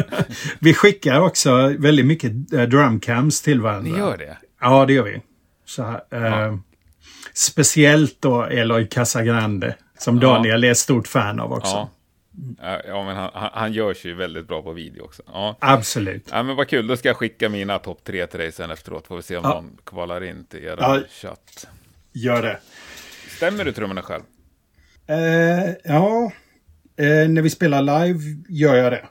Vi 0.60 0.74
skickar 0.74 1.20
också 1.22 1.74
väldigt 1.80 2.06
mycket 2.06 2.53
eh, 2.53 2.62
drumcams 2.64 3.41
till 3.41 3.62
varandra. 3.62 3.91
Ni 3.91 3.97
gör 3.99 4.18
det? 4.18 4.38
Ja, 4.62 4.86
det 4.86 4.93
gör 4.93 5.03
vi. 5.03 5.22
Så, 5.66 5.84
här, 5.84 6.45
eh, 6.47 6.58
Speciellt 7.34 8.22
då 8.22 8.43
Eloy 8.43 8.88
Casagrande. 8.88 9.76
Som 9.99 10.16
Ja. 10.16 10.22
Daniel 10.22 10.64
är 10.64 10.72
ett 10.72 10.78
stort 10.78 11.08
fan 11.08 11.39
av 11.39 11.53
också. 11.53 11.72
Ja. 11.76 11.89
Ja, 12.62 12.82
Ja, 12.88 13.03
men 13.03 13.16
han, 13.16 13.30
han, 13.34 13.49
han 13.53 13.74
görs 13.74 14.06
ju 14.06 14.14
väldigt 14.16 14.47
bra 14.47 14.62
på 14.62 14.72
video 14.74 15.03
också. 15.03 15.24
Ja. 15.28 15.58
Absolut. 15.62 16.28
ja, 16.32 16.43
men 16.43 16.56
vad 16.56 16.68
kul. 16.68 16.88
Då 16.88 16.97
ska 16.97 17.10
jag 17.10 17.18
skicka 17.18 17.49
mina 17.49 17.80
topp 17.80 18.03
tre 18.03 18.28
till 18.28 18.39
dig 18.39 18.51
sen 18.51 18.72
efteråt. 18.72 19.08
Får 19.08 19.16
vi 19.16 19.22
se 19.22 19.38
om 19.38 19.41
Ja. 19.43 19.49
någon 19.53 19.78
kvalar 19.86 20.24
in 20.24 20.45
till 20.45 20.64
er 20.64 20.78
Ja. 20.80 20.99
chatt. 21.22 21.68
Gör 22.14 22.41
det. 22.41 22.60
Stämmer 23.36 23.65
du 23.65 23.71
trummorna 23.71 24.01
själv? 24.01 24.23
Eh, 25.07 25.73
ja, 25.83 26.31
eh, 26.97 27.29
när 27.29 27.41
vi 27.41 27.49
spelar 27.49 27.81
live 27.81 28.19
gör 28.49 28.75
jag 28.75 28.91
det. 28.91 29.05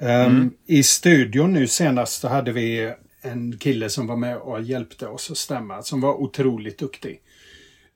Ehm, 0.00 0.50
I 0.66 0.82
studion 0.82 1.52
nu 1.52 1.66
senast 1.66 2.20
så 2.20 2.28
hade 2.28 2.52
vi 2.52 2.94
en 3.22 3.58
kille 3.58 3.88
som 3.88 4.06
var 4.06 4.16
med 4.16 4.36
och 4.36 4.62
hjälpte 4.62 5.06
oss 5.06 5.30
att 5.30 5.36
stämma, 5.36 5.82
som 5.82 6.00
var 6.00 6.14
otroligt 6.14 6.78
duktig. 6.78 7.20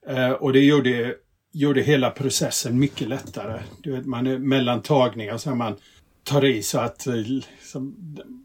Eh, 0.07 0.31
och 0.31 0.53
det 0.53 0.59
gjorde, 0.59 1.15
gjorde 1.51 1.81
hela 1.81 2.11
processen 2.11 2.79
mycket 2.79 3.07
lättare. 3.07 3.61
Du 3.81 3.91
vet, 3.91 4.05
man 4.05 4.27
är 4.27 4.37
mellan 4.37 4.81
tagningar 4.81 5.37
så 5.37 5.55
man 5.55 5.75
tar 6.23 6.45
i 6.45 6.63
så 6.63 6.79
att 6.79 7.07
eh, 7.07 7.13
som, 7.61 7.95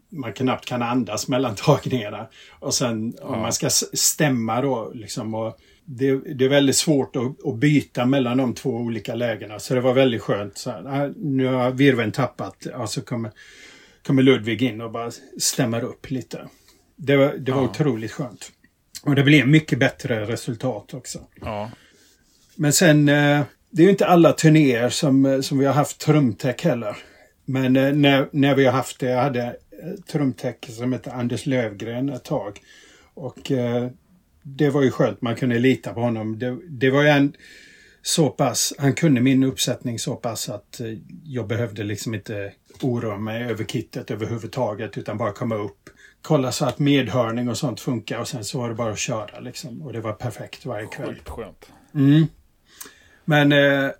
man 0.09 0.33
knappt 0.33 0.65
kan 0.65 0.81
andas 0.81 1.27
mellan 1.27 1.55
tagningarna. 1.55 2.27
Och 2.59 2.73
sen 2.73 3.13
om 3.21 3.41
man 3.41 3.53
ska 3.53 3.69
stämma 3.93 4.61
då 4.61 4.91
liksom 4.93 5.33
och 5.33 5.59
det, 5.91 6.35
det 6.35 6.45
är 6.45 6.49
väldigt 6.49 6.75
svårt 6.75 7.15
att, 7.15 7.45
att 7.47 7.55
byta 7.55 8.05
mellan 8.05 8.37
de 8.37 8.53
två 8.53 8.69
olika 8.69 9.15
lägena. 9.15 9.59
Så 9.59 9.73
det 9.75 9.81
var 9.81 9.93
väldigt 9.93 10.21
skönt. 10.21 10.57
Så 10.57 10.71
här, 10.71 10.83
"Ah, 10.87 11.13
nu 11.17 11.45
har 11.45 11.71
virveln 11.71 12.11
tappat. 12.11 12.55
Ja, 12.71 12.87
så 12.87 13.01
kommer, 13.01 13.31
kommer 14.05 14.23
Ludvig 14.23 14.61
in 14.63 14.81
och 14.81 14.91
bara 14.91 15.11
stämmer 15.39 15.83
upp 15.83 16.09
lite. 16.11 16.47
Det 16.95 17.15
var, 17.17 17.33
det 17.37 17.51
var 17.51 17.61
Ja. 17.61 17.69
otroligt 17.69 18.11
skönt. 18.11 18.51
Och 19.03 19.15
det 19.15 19.23
blev 19.23 19.47
mycket 19.47 19.79
bättre 19.79 20.25
resultat 20.25 20.93
också. 20.93 21.19
Ja. 21.41 21.71
Men 22.55 22.73
sen, 22.73 23.09
eh, 23.09 23.41
det 23.71 23.81
är 23.81 23.85
ju 23.85 23.89
inte 23.89 24.05
alla 24.07 24.33
turnéer 24.33 24.89
som, 24.89 25.25
eh, 25.25 25.41
som 25.41 25.57
vi 25.59 25.65
har 25.65 25.73
haft 25.73 25.99
trumtech 25.99 26.61
heller. 26.63 26.97
Men 27.45 27.75
eh, 27.75 27.93
när, 27.93 28.29
när 28.31 28.55
vi 28.55 28.65
har 28.65 28.71
haft 28.73 28.99
det, 28.99 29.09
jag 29.09 29.23
hade 29.23 29.55
trumtech 30.11 30.55
som 30.69 30.93
hette 30.93 31.11
Anders 31.11 31.45
Lövgren 31.45 32.09
ett 32.09 32.23
tag. 32.23 32.59
Och 33.13 33.51
det 34.43 34.69
var 34.69 34.81
ju 34.81 34.91
skönt, 34.91 35.21
man 35.21 35.35
kunde 35.35 35.59
lita 35.59 35.93
på 35.93 36.01
honom. 36.01 36.39
Det, 36.39 36.57
det 36.67 36.89
var 36.89 37.01
ju 37.01 37.07
en 37.07 37.33
så 38.01 38.29
pass, 38.29 38.73
han 38.77 38.93
kunde 38.93 39.21
min 39.21 39.43
uppsättning 39.43 39.99
så 39.99 40.15
pass 40.15 40.49
att 40.49 40.79
eh, 40.79 40.97
jag 41.23 41.47
behövde 41.47 41.83
liksom 41.83 42.13
inte 42.13 42.53
oroa 42.81 43.17
mig 43.17 43.43
över 43.43 43.63
kittet 43.63 44.11
överhuvudtaget 44.11 44.97
utan 44.97 45.17
bara 45.17 45.31
komma 45.31 45.55
upp, 45.55 45.89
kolla 46.21 46.51
så 46.51 46.65
att 46.65 46.79
medhörning 46.79 47.49
och 47.49 47.57
sånt 47.57 47.79
funkar 47.79 48.19
och 48.19 48.27
sen 48.27 48.43
så 48.45 48.59
var 48.59 48.69
det 48.69 48.75
bara 48.75 48.91
att 48.91 48.99
köra 48.99 49.39
liksom. 49.39 49.81
Och 49.81 49.93
det 49.93 50.01
var 50.01 50.13
perfekt 50.13 50.65
varje 50.65 50.87
kväll. 50.87 51.07
Sjukt 51.07 51.29
skönt. 51.29 51.71
Mm. 51.93 52.27
Men 53.25 53.51
eh, 53.51 53.91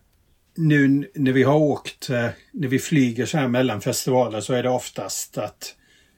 nu 0.56 1.12
när 1.16 1.32
vi 1.32 1.44
har 1.44 1.56
åkt, 1.56 2.10
eh, 2.10 2.30
när 2.52 2.68
vi 2.68 2.80
flyger 2.80 3.26
så 3.26 3.38
här 3.38 3.48
mellan 3.48 3.82
festivaler 3.82 4.42
så 4.42 4.54
är 4.54 4.64
det 4.64 4.70
oftast 4.70 5.38
att 5.38 5.76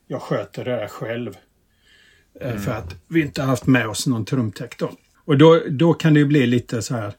jag 0.07 0.21
sköter 0.21 0.65
det 0.65 0.71
där 0.71 0.87
själv. 0.87 1.37
Eh, 2.41 2.57
För 2.57 2.71
att 2.71 2.95
vi 3.07 3.21
inte 3.21 3.41
har 3.41 3.47
haft 3.47 3.65
med 3.65 3.87
oss 3.87 4.07
någon 4.07 4.25
trumtech 4.25 4.69
då. 4.77 4.91
Och 5.25 5.37
då, 5.37 5.61
då 5.69 5.93
kan 5.93 6.13
det 6.13 6.19
ju 6.19 6.25
bli 6.25 6.47
lite 6.47 6.81
så 6.81 6.95
här, 6.95 7.13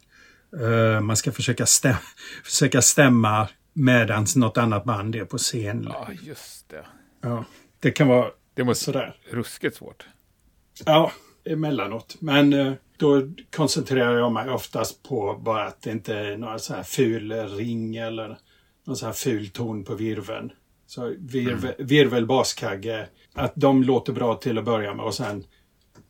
eh, 0.61 1.01
man 1.01 1.17
ska 1.17 1.33
försöka, 1.33 1.67
stäm 1.67 1.95
försöka 2.45 2.83
stämma 2.83 3.49
medans 3.73 4.37
något 4.37 4.59
annat 4.59 4.85
band 4.85 5.15
är 5.17 5.25
på 5.25 5.39
scen. 5.39 5.87
Ja, 5.89 6.09
just 6.23 6.69
det. 6.69 6.85
Ja, 7.23 7.45
det 7.81 7.91
kan 7.91 8.09
vara 8.09 8.27
Det 8.55 8.65
måste 8.65 8.85
sådär. 8.85 9.17
ruskigt 9.31 9.77
svårt. 9.77 10.07
Ja, 10.85 11.13
emellanåt. 11.45 12.17
Men 12.21 12.53
eh, 12.53 12.73
då 12.97 13.23
koncentrerar 13.57 14.19
jag 14.19 14.33
mig 14.33 14.51
oftast 14.51 15.03
på 15.03 15.41
bara 15.45 15.65
att 15.67 15.83
det 15.83 15.91
inte 15.91 16.15
är 16.17 16.37
några 16.37 16.59
så 16.59 16.75
här 16.75 16.83
ful 16.83 17.33
ring 17.33 17.97
eller 17.97 18.39
någon 18.87 18.97
så 18.97 19.07
här 19.07 19.13
ful 19.13 19.49
ton 19.49 19.85
på 19.85 19.95
virveln. 19.95 20.53
Så 20.87 21.15
virvel, 21.19 21.75
virvel 21.79 22.27
baskagge, 22.27 23.09
att 23.35 23.53
de 23.57 23.83
låter 23.83 24.13
bra 24.13 24.35
till 24.35 24.59
att 24.59 24.65
börja 24.65 24.95
med 24.95 25.05
och 25.05 25.15
sen 25.15 25.45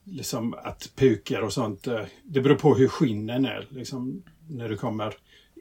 liksom 0.04 0.54
att 0.54 0.90
puker 0.96 1.42
och 1.42 1.52
sånt. 1.52 1.86
eh, 1.86 2.00
Det 2.24 2.40
beror 2.40 2.54
på 2.56 2.74
hur 2.74 2.88
skinnen 2.88 3.44
är. 3.44 3.66
Liksom, 3.70 4.22
när 4.48 4.68
du 4.68 4.76
kommer. 4.76 5.14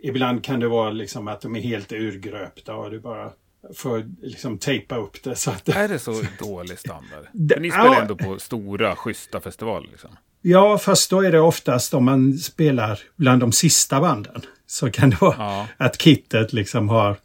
Ibland 0.03 0.43
kan 0.43 0.59
det 0.59 0.67
vara 0.67 0.89
liksom 0.91 1.27
att 1.27 1.41
de 1.41 1.55
är 1.55 1.61
helt 1.61 1.91
urgröpta 1.91 2.75
och 2.75 2.91
du 2.91 2.99
bara 2.99 3.31
får 3.75 4.05
liksom 4.21 4.57
tejpa 4.57 4.95
upp 4.95 5.23
det. 5.23 5.35
Så 5.35 5.51
att, 5.51 5.69
Är 5.69 5.87
det 5.87 5.99
så 5.99 6.21
dålig 6.39 6.79
standard? 6.79 7.25
Det- 7.33 7.59
ni 7.59 7.69
spelar 7.71 7.85
ja. 7.85 8.01
ändå 8.01 8.15
på 8.15 8.39
stora, 8.39 8.95
schyssta 8.95 9.39
festivaler. 9.41 9.87
Liksom. 9.91 10.09
Ja, 10.41 10.77
fast 10.77 11.09
då 11.09 11.21
är 11.21 11.31
det 11.31 11.39
oftast 11.39 11.93
om 11.93 12.05
man 12.05 12.33
spelar 12.37 12.99
bland 13.15 13.39
de 13.41 13.51
sista 13.51 14.01
banden. 14.01 14.41
Så 14.67 14.91
kan 14.91 15.09
det 15.09 15.21
vara 15.21 15.35
Ja. 15.37 15.67
att 15.77 15.97
kittet 16.01 16.53
liksom 16.53 16.89
har 16.89 17.17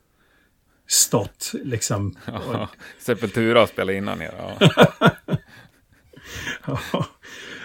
stått 0.87 1.53
liksom. 1.65 2.17
Ja. 2.27 2.69
Sepultura 2.99 3.67
spelat 3.67 3.95
innan 3.95 4.23
er. 4.23 4.35
Ja. 6.67 6.79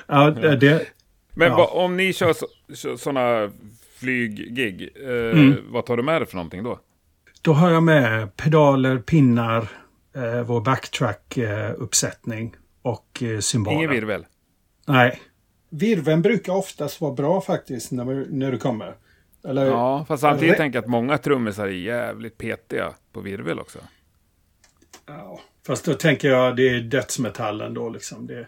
Ja, 0.08 0.30
det, 0.32 0.56
det, 0.56 0.86
Men 1.34 1.48
Ja. 1.52 1.66
om 1.66 1.98
ni 1.98 2.14
kör, 2.14 2.34
så, 2.34 2.48
kör 2.76 2.96
sådana 2.96 3.52
flyggig, 4.00 4.90
eh, 5.04 5.10
Mm. 5.40 5.56
vad 5.72 5.86
tar 5.86 5.98
du 5.98 6.04
med 6.04 6.22
dig 6.22 6.28
för 6.28 6.36
någonting 6.36 6.64
då? 6.64 6.80
då 7.42 7.54
har 7.54 7.70
jag 7.72 7.84
med 7.84 8.36
pedaler, 8.36 8.98
pinnar, 8.98 9.68
eh, 10.16 10.42
vår 10.42 10.62
backtrack-uppsättning 10.62 12.56
och 12.82 13.24
eh, 13.24 13.40
cymbaler. 13.40 13.78
Ingen 13.78 13.90
virvel? 13.90 14.26
Nej. 14.88 15.22
Virven 15.70 16.22
brukar 16.22 16.54
oftast 16.54 17.02
vara 17.02 17.14
bra 17.14 17.42
faktiskt 17.42 17.92
när, 17.92 18.26
när 18.30 18.52
du 18.52 18.58
kommer. 18.58 18.96
Eller, 19.44 19.66
Ja, 19.66 20.06
fast 20.08 20.22
samtidigt 20.22 20.54
Re- 20.54 20.58
tänker 20.58 20.78
jag 20.78 20.84
att 20.84 20.90
många 20.90 21.18
trummisar 21.18 21.68
är 21.68 21.72
jävligt 21.72 22.38
petiga 22.38 22.94
på 23.14 23.22
virvel 23.22 23.60
också. 23.60 23.80
Ja, 25.08 25.40
fast 25.68 25.86
då 25.86 25.94
tänker 25.94 26.30
jag 26.30 26.56
det 26.56 26.70
är 26.70 26.80
dödsmetallen 26.82 27.74
då 27.74 27.90
liksom. 27.90 28.28
Det, 28.28 28.48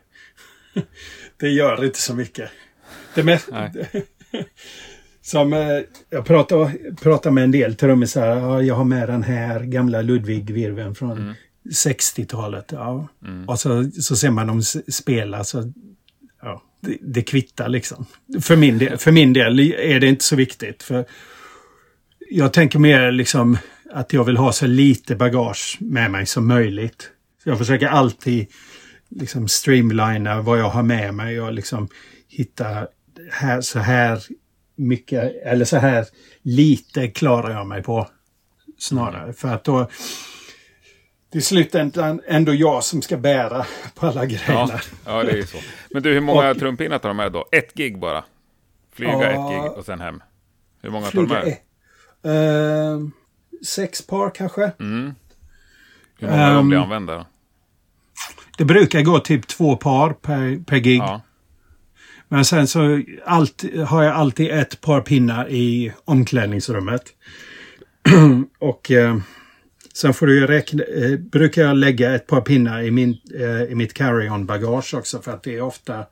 det 1.38 1.50
gör 1.50 1.86
inte 1.86 2.00
så 2.00 2.16
mycket. 2.16 2.50
Det 3.16 3.24
mest, 3.24 3.50
som 5.22 5.54
eh, 5.54 5.80
jag 6.10 6.26
pratar, 6.26 6.96
pratar 6.96 7.32
med 7.32 7.44
en 7.44 7.52
del 7.52 7.76
trummisar. 7.76 8.28
Ja, 8.28 8.62
jag 8.62 8.76
har 8.76 8.86
med 8.86 9.10
den 9.10 9.24
här 9.24 9.60
gamla 9.60 10.02
Ludwig-virveln 10.02 10.96
från 10.96 11.34
60-talet. 11.70 12.66
Ja. 12.72 13.08
Och 13.48 13.60
så, 13.60 13.92
så 13.92 14.16
ser 14.16 14.30
man 14.32 14.48
dem 14.48 14.62
spela 14.88 15.44
så 15.44 15.74
det, 16.84 16.98
det 17.02 17.22
kvittar 17.22 17.70
liksom. 17.70 18.06
För 18.42 18.56
min, 18.56 18.78
del, 18.78 18.98
för 18.98 19.12
min 19.12 19.34
del 19.34 19.60
är 19.60 20.00
det 20.00 20.08
inte 20.08 20.24
så 20.24 20.36
viktigt. 20.36 20.84
För 20.84 21.06
jag 22.30 22.54
tänker 22.54 22.80
mer 22.80 23.12
liksom 23.12 23.58
att 23.92 24.14
jag 24.14 24.24
vill 24.24 24.38
ha 24.38 24.52
så 24.52 24.68
lite 24.68 25.16
bagage 25.16 25.78
med 25.82 26.12
mig 26.12 26.26
som 26.26 26.48
möjligt. 26.48 27.10
Så 27.44 27.50
jag 27.50 27.58
försöker 27.58 27.88
alltid 27.88 28.48
liksom 29.10 29.48
streamlina 29.48 30.42
vad 30.42 30.60
jag 30.60 30.70
har 30.70 30.84
med 30.84 31.14
mig 31.14 31.42
och 31.42 31.54
liksom 31.54 31.88
hitta 32.28 32.88
här, 33.32 33.62
så 33.62 33.80
här 33.80 34.24
mycket 34.76 35.44
eller 35.46 35.66
så 35.66 35.78
här 35.78 36.06
lite 36.42 37.08
klarar 37.08 37.52
jag 37.52 37.68
mig 37.68 37.84
på 37.84 38.10
snarare. 38.78 39.34
För 39.34 39.48
att 39.48 39.64
då 39.64 39.90
i 41.36 41.42
slutändan 41.42 42.22
ändå 42.28 42.54
jag 42.54 42.84
som 42.84 43.02
ska 43.02 43.18
bära 43.18 43.66
på 43.96 44.08
alla 44.08 44.26
grejerna. 44.26 44.68
Ja, 44.72 44.80
ja, 45.06 45.24
det 45.24 45.32
är 45.32 45.36
ju 45.36 45.46
så. 45.46 45.58
Men 45.92 46.04
du, 46.04 46.14
hur 46.14 46.20
många 46.22 46.50
Och- 46.52 46.60
trumpinnar 46.60 46.98
tar 47.00 47.10
du 47.10 47.16
med 47.16 47.32
då? 47.32 47.46
Ett 47.52 47.74
gig 47.74 48.00
bara? 48.00 48.24
Flyga 48.94 49.12
Ja. 49.12 49.24
ett 49.32 49.52
gig 49.64 49.72
och 49.78 49.86
sen 49.86 50.02
hem? 50.02 50.22
Hur 50.82 50.90
många 50.90 51.06
tar 51.06 51.12
Flyga 51.12 51.44
med? 51.44 51.58
Ehm, 52.94 53.12
sex 53.66 54.08
par 54.08 54.30
kanske. 54.30 54.72
Mm. 54.80 55.16
Hur 56.20 56.28
många 56.28 56.48
dem 56.50 56.58
Ehm, 56.60 56.70
blir 56.70 56.78
använda? 56.80 57.16
då? 57.16 57.26
Det 58.58 58.66
brukar 58.66 59.02
gå 59.02 59.20
typ 59.20 59.48
två 59.48 59.76
par 59.76 60.14
per, 60.14 60.64
per 60.66 60.78
gig. 60.78 61.00
Ja. 61.00 61.22
Men 62.28 62.46
sen 62.46 62.68
så 62.68 63.02
allt, 63.26 63.64
har 63.88 64.04
jag 64.04 64.16
alltid 64.16 64.52
ett 64.52 64.82
par 64.82 65.02
pinnar 65.02 65.50
i 65.50 65.94
omklädningsrummet. 66.06 67.04
och 68.60 68.92
eh, 68.92 69.18
sen 69.94 70.14
får 70.14 70.28
du 70.28 70.48
räkna, 70.48 70.84
eh, 70.84 71.18
brukar 71.20 71.62
jag 71.62 71.78
lägga 71.78 72.16
ett 72.16 72.28
par 72.28 72.42
pinnar 72.42 72.82
i, 72.82 72.92
min, 72.92 73.18
eh, 73.36 73.64
i 73.64 73.76
mitt 73.76 73.94
carry-on 73.94 74.46
bagage 74.46 74.94
också 74.94 75.20
för 75.22 75.32
att 75.32 75.44
det 75.44 75.56
är 75.56 75.62
ofta 75.62 76.06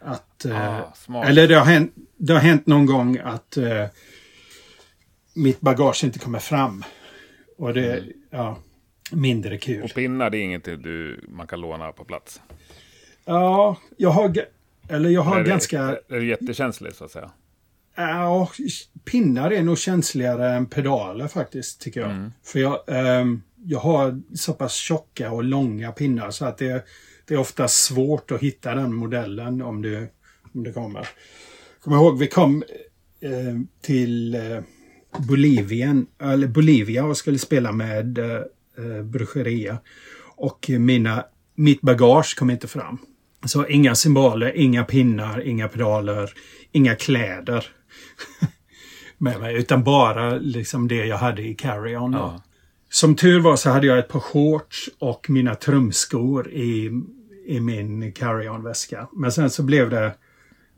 att... 0.00 0.44
Eh, 0.44 0.80
Ah, 1.08 1.24
eller 1.24 1.48
det 1.48 1.54
har, 1.54 1.64
hänt, 1.64 1.94
det 2.16 2.32
har 2.32 2.40
hänt 2.40 2.66
någon 2.66 2.86
gång 2.86 3.18
att 3.18 3.56
eh, 3.56 3.84
mitt 5.34 5.60
bagage 5.60 6.04
inte 6.04 6.18
kommer 6.18 6.38
fram. 6.38 6.84
Och 7.58 7.74
det 7.74 7.86
är 7.86 8.12
ja, 8.30 8.58
mindre 9.12 9.58
kul. 9.58 9.82
Och 9.82 9.94
pinnar, 9.94 10.30
det 10.30 10.38
är 10.38 10.42
inget 10.42 10.64
du, 10.64 11.20
man 11.28 11.46
kan 11.46 11.60
låna 11.60 11.92
på 11.92 12.04
plats? 12.04 12.40
Ja, 13.24 13.76
jag 13.96 14.10
har, 14.10 14.36
eller 14.88 15.10
jag 15.10 15.22
har 15.22 15.40
är, 15.40 15.44
ganska... 15.44 15.82
det, 15.82 16.00
är 16.08 16.20
du 16.20 16.28
jättekänslig 16.28 16.94
så 16.94 17.04
att 17.04 17.10
säga? 17.10 17.30
Ja, 17.96 18.50
pinnar 19.04 19.50
är 19.50 19.62
nog 19.62 19.78
känsligare 19.78 20.54
än 20.54 20.66
pedaler 20.66 21.28
faktiskt, 21.28 21.80
tycker 21.80 22.00
jag. 22.00 22.30
För 22.44 22.58
jag, 22.58 22.80
ehm, 22.88 23.42
jag 23.64 23.78
har 23.78 24.20
så 24.34 24.52
pass 24.52 24.74
tjocka 24.74 25.30
och 25.30 25.44
långa 25.44 25.92
pinnar 25.92 26.30
så 26.30 26.44
att 26.44 26.58
det, 26.58 26.84
det 27.24 27.34
är 27.34 27.38
ofta 27.38 27.68
svårt 27.68 28.30
att 28.30 28.40
hitta 28.40 28.74
den 28.74 28.94
modellen 28.94 29.62
om 29.62 29.82
det, 29.82 30.08
om 30.54 30.62
det 30.64 30.72
kommer. 30.72 31.08
Kom 31.80 31.92
ihåg, 31.92 32.18
vi 32.18 32.26
kom 32.26 32.64
eh, 33.20 33.60
till 33.82 34.34
eh, 34.34 34.60
Bolivien, 35.28 36.06
eller 36.22 36.46
Bolivia 36.46 37.04
och 37.04 37.16
skulle 37.16 37.38
spela 37.38 37.72
med 37.72 38.18
eh, 38.18 38.42
eh, 38.78 39.02
Brucheria. 39.02 39.78
Och 40.36 40.70
mina, 40.78 41.24
mitt 41.54 41.80
bagage 41.80 42.36
kom 42.38 42.50
inte 42.50 42.68
fram. 42.68 42.98
Så 43.46 43.66
inga 43.66 43.94
cymbaler, 43.94 44.56
inga 44.56 44.84
pinnar, 44.84 45.46
inga 45.46 45.68
pedaler, 45.68 46.32
inga 46.72 46.94
kläder 46.94 47.75
med 49.18 49.40
mig. 49.40 49.56
Utan 49.56 49.84
bara 49.84 50.30
liksom 50.34 50.88
det 50.88 51.06
jag 51.06 51.16
hade 51.16 51.42
i 51.42 51.54
carry-on. 51.54 52.12
Ja. 52.12 52.42
Som 52.88 53.16
tur 53.16 53.40
var 53.40 53.56
så 53.56 53.70
hade 53.70 53.86
jag 53.86 53.98
ett 53.98 54.08
par 54.08 54.20
shorts 54.20 54.90
och 54.98 55.30
mina 55.30 55.54
trumskor 55.54 56.50
i, 56.50 56.90
i 57.46 57.60
min 57.60 58.12
carry-on-väska. 58.12 59.08
Men 59.12 59.32
sen 59.32 59.50
så 59.50 59.62
blev 59.62 59.90
det... 59.90 60.14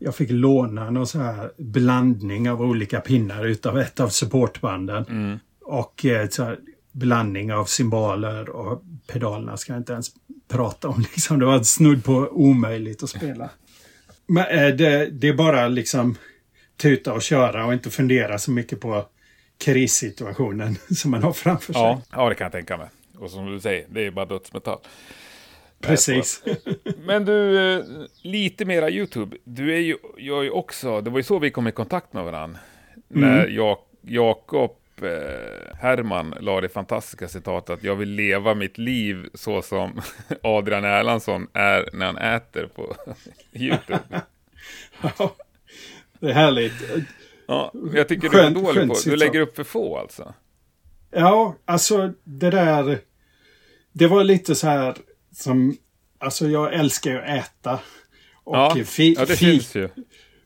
Jag 0.01 0.15
fick 0.15 0.31
låna 0.31 0.89
någon 0.89 1.07
så 1.07 1.19
här 1.19 1.51
blandning 1.57 2.49
av 2.49 2.61
olika 2.61 2.99
pinnar 2.99 3.45
utav 3.45 3.79
ett 3.79 3.99
av 3.99 4.09
supportbanden. 4.09 5.39
Och 5.61 6.05
eh, 6.05 6.29
så 6.29 6.55
blandning 6.91 7.53
av 7.53 7.65
cymbaler 7.65 8.49
och 8.49 8.83
pedalerna 9.07 9.57
ska 9.57 9.73
jag 9.73 9.79
inte 9.79 9.93
ens 9.93 10.11
prata 10.47 10.87
om. 10.87 10.99
Liksom. 11.13 11.39
Det 11.39 11.45
var 11.45 11.63
snudd 11.63 12.03
på 12.03 12.13
omöjligt 12.31 13.03
att 13.03 13.09
spela. 13.09 13.49
Men 14.27 14.45
eh, 14.45 14.75
det, 14.75 15.09
det 15.11 15.27
är 15.27 15.33
bara 15.33 15.67
liksom 15.67 16.15
tuta 16.81 17.13
och 17.13 17.21
köra 17.21 17.65
och 17.65 17.73
inte 17.73 17.89
fundera 17.89 18.37
så 18.39 18.51
mycket 18.51 18.79
på 18.81 19.05
krissituationen 19.57 20.75
som 20.95 21.11
man 21.11 21.23
har 21.23 21.33
framför 21.33 21.73
sig. 21.73 21.81
Ja, 21.81 22.01
ja, 22.11 22.29
det 22.29 22.35
kan 22.35 22.45
jag 22.45 22.51
tänka 22.51 22.77
mig. 22.77 22.87
Och 23.17 23.31
som 23.31 23.45
du 23.51 23.59
säger, 23.59 23.85
det 23.89 24.05
är 24.05 24.11
bara 24.11 24.25
dödsmetall. 24.25 24.79
Precis. 25.81 26.43
Men 27.05 27.25
du, 27.25 27.59
eh, 27.73 27.85
lite 28.21 28.65
mera 28.65 28.89
YouTube. 28.89 29.37
Du 29.43 29.75
är 29.75 29.79
ju, 29.79 29.97
jag 30.17 30.39
är 30.39 30.43
ju 30.43 30.49
också, 30.49 31.01
det 31.01 31.09
var 31.09 31.19
ju 31.19 31.23
så 31.23 31.39
vi 31.39 31.51
kom 31.51 31.67
i 31.67 31.71
kontakt 31.71 32.13
med 32.13 32.23
varandra. 32.23 32.59
När 33.07 33.47
Jak- 33.47 33.85
Jakob 34.01 34.75
eh, 35.01 35.75
Herman 35.81 36.35
la 36.39 36.61
det 36.61 36.69
fantastiska 36.69 37.27
citatet 37.27 37.69
att 37.69 37.83
jag 37.83 37.95
vill 37.95 38.09
leva 38.09 38.53
mitt 38.55 38.77
liv 38.77 39.29
så 39.33 39.61
som 39.61 40.01
Adrian 40.43 40.83
Erlandsson 40.85 41.47
är 41.53 41.89
när 41.93 42.05
han 42.05 42.17
äter 42.17 42.65
på 42.75 42.95
YouTube. 43.53 44.21
Ja, 45.01 45.35
det 46.19 46.29
är 46.29 46.33
härligt. 46.33 46.73
Ja, 47.47 47.71
jag 47.93 48.07
tycker 48.07 48.29
du 48.29 48.39
är 48.39 48.43
Skönt- 48.43 48.53
dålig 48.55 48.73
skönt 48.75 48.87
på, 48.89 48.93
du 48.95 48.99
citat. 49.01 49.19
lägger 49.19 49.39
upp 49.39 49.55
för 49.55 49.63
få 49.63 49.97
alltså. 49.97 50.33
Ja, 51.11 51.55
alltså 51.65 52.13
det 52.23 52.49
där. 52.49 52.99
Det 53.93 54.07
var 54.07 54.23
lite 54.23 54.55
så 54.55 54.67
här 54.67 54.95
som, 55.35 55.77
alltså 56.17 56.47
jag 56.47 56.73
älskar 56.73 57.11
ju 57.11 57.17
att 57.21 57.29
äta. 57.45 57.79
Och 58.43 58.55
Ja, 58.55 58.75
fi, 58.85 59.13
ja 59.17 59.25
det 59.25 59.35
fi, 59.35 59.61
ju. 59.73 59.89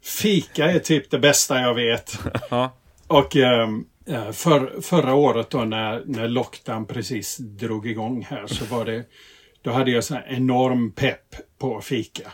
fika 0.03 0.71
är 0.71 0.79
typ 0.79 1.11
det 1.11 1.19
bästa 1.19 1.59
jag 1.59 1.73
vet. 1.73 2.19
Ja, 2.49 2.77
Och 3.07 3.35
ehm, 3.35 3.85
eh, 4.07 4.31
för, 4.31 4.81
förra 4.81 5.13
året 5.15 5.49
då 5.49 5.57
när, 5.65 6.03
när 6.05 6.27
lockdown 6.27 6.85
precis 6.85 7.37
drog 7.37 7.87
igång 7.87 8.27
här 8.29 8.47
så 8.47 8.65
var 8.65 8.85
det, 8.85 9.03
då 9.61 9.71
hade 9.71 9.91
jag 9.91 10.03
så 10.03 10.13
här 10.13 10.25
enorm 10.29 10.91
pepp 10.91 11.35
på 11.59 11.81
fika. 11.81 12.31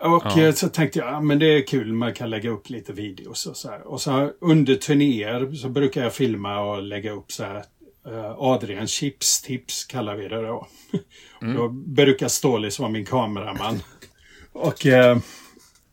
Och 0.00 0.22
Ja. 0.24 0.40
eh, 0.42 0.52
så 0.54 0.68
tänkte 0.68 0.98
jag, 0.98 1.08
ja, 1.08 1.20
men 1.20 1.38
det 1.38 1.46
är 1.46 1.66
kul, 1.66 1.92
man 1.92 2.14
kan 2.14 2.30
lägga 2.30 2.50
upp 2.50 2.70
lite 2.70 2.92
videos 2.92 3.46
och 3.46 3.56
så 3.56 3.68
här. 3.70 3.86
Och 3.86 4.00
så 4.00 4.30
under 4.40 4.74
turnéer 4.74 5.52
så 5.54 5.68
brukar 5.68 6.02
jag 6.02 6.14
filma 6.14 6.60
och 6.60 6.82
lägga 6.82 7.12
upp 7.12 7.32
så 7.32 7.44
här 7.44 7.56
eh, 8.06 8.34
Adrian 8.38 8.86
Chips 8.86 9.42
Tips 9.42 9.84
kallar 9.84 10.16
vi 10.16 10.28
det 10.28 10.42
då. 10.42 10.66
Då 11.56 11.68
brukar 11.68 12.28
Stålis 12.28 12.78
vara 12.78 12.90
min 12.90 13.04
kameraman. 13.06 13.80
Och 14.52 14.86
eh, 14.86 15.18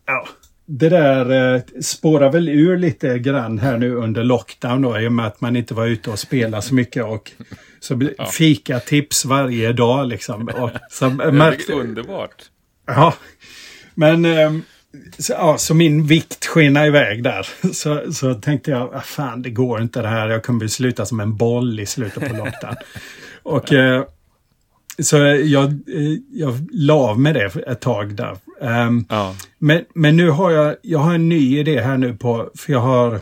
ja, 0.05 0.27
det 0.65 0.89
där 0.89 1.55
eh, 1.55 1.61
spårar 1.81 2.31
väl 2.31 2.49
ur 2.49 2.77
lite 2.77 3.19
grann 3.19 3.59
här 3.59 3.77
nu 3.77 3.95
under 3.95 4.23
lockdown 4.23 4.81
då 4.81 4.99
i 4.99 5.07
och 5.07 5.11
med 5.11 5.27
att 5.27 5.41
man 5.41 5.55
inte 5.55 5.73
var 5.73 5.85
ute 5.87 6.09
och 6.09 6.19
spelade 6.19 6.61
så 6.63 6.75
mycket 6.75 7.05
och 7.05 7.31
så 7.79 8.01
Ja. 8.17 8.25
fika 8.25 8.79
tips 8.79 9.25
varje 9.25 9.73
dag 9.73 10.07
liksom. 10.07 10.47
Och, 10.47 10.69
så 10.89 11.05
Det 11.09 11.31
märkte, 11.31 11.71
är 11.73 11.75
underbart. 11.79 12.43
Ja, 12.87 13.13
men 13.95 14.25
ehm, 14.25 14.61
så, 15.17 15.33
ja, 15.33 15.57
så 15.57 15.73
min 15.73 16.05
vikt 16.05 16.45
skenade 16.45 16.87
iväg 16.87 17.23
där. 17.23 17.47
Så, 17.73 18.13
så 18.13 18.33
tänkte 18.33 18.71
jag, 18.71 18.93
ah, 18.95 19.01
fan 19.01 19.41
det 19.41 19.49
går 19.49 19.81
inte 19.81 20.01
det 20.01 20.07
här. 20.07 20.29
Jag 20.29 20.43
kommer 20.43 20.59
bli 20.59 20.69
sluta 20.69 21.05
som 21.05 21.19
en 21.19 21.37
boll 21.37 21.79
i 21.79 21.85
slutet 21.85 22.29
på 22.29 22.35
lockdown. 22.35 22.75
och 23.43 23.73
eh, 23.73 24.03
så 25.01 25.17
jag, 25.43 25.65
eh, 25.65 26.19
jag 26.31 26.67
la 26.71 26.93
av 26.93 27.19
med 27.19 27.35
det 27.35 27.55
ett 27.67 27.81
tag 27.81 28.15
där. 28.15 28.37
Ehm, 28.61 29.05
Ja. 29.09 29.35
men, 29.59 29.81
men 29.95 30.17
nu 30.17 30.29
har 30.29 30.51
jag, 30.51 30.75
jag 30.81 30.99
har 30.99 31.13
en 31.15 31.29
ny 31.29 31.59
idé 31.59 31.81
här 31.81 31.97
nu 31.97 32.13
på, 32.13 32.49
för 32.57 32.73
jag 32.73 32.79
har, 32.79 33.19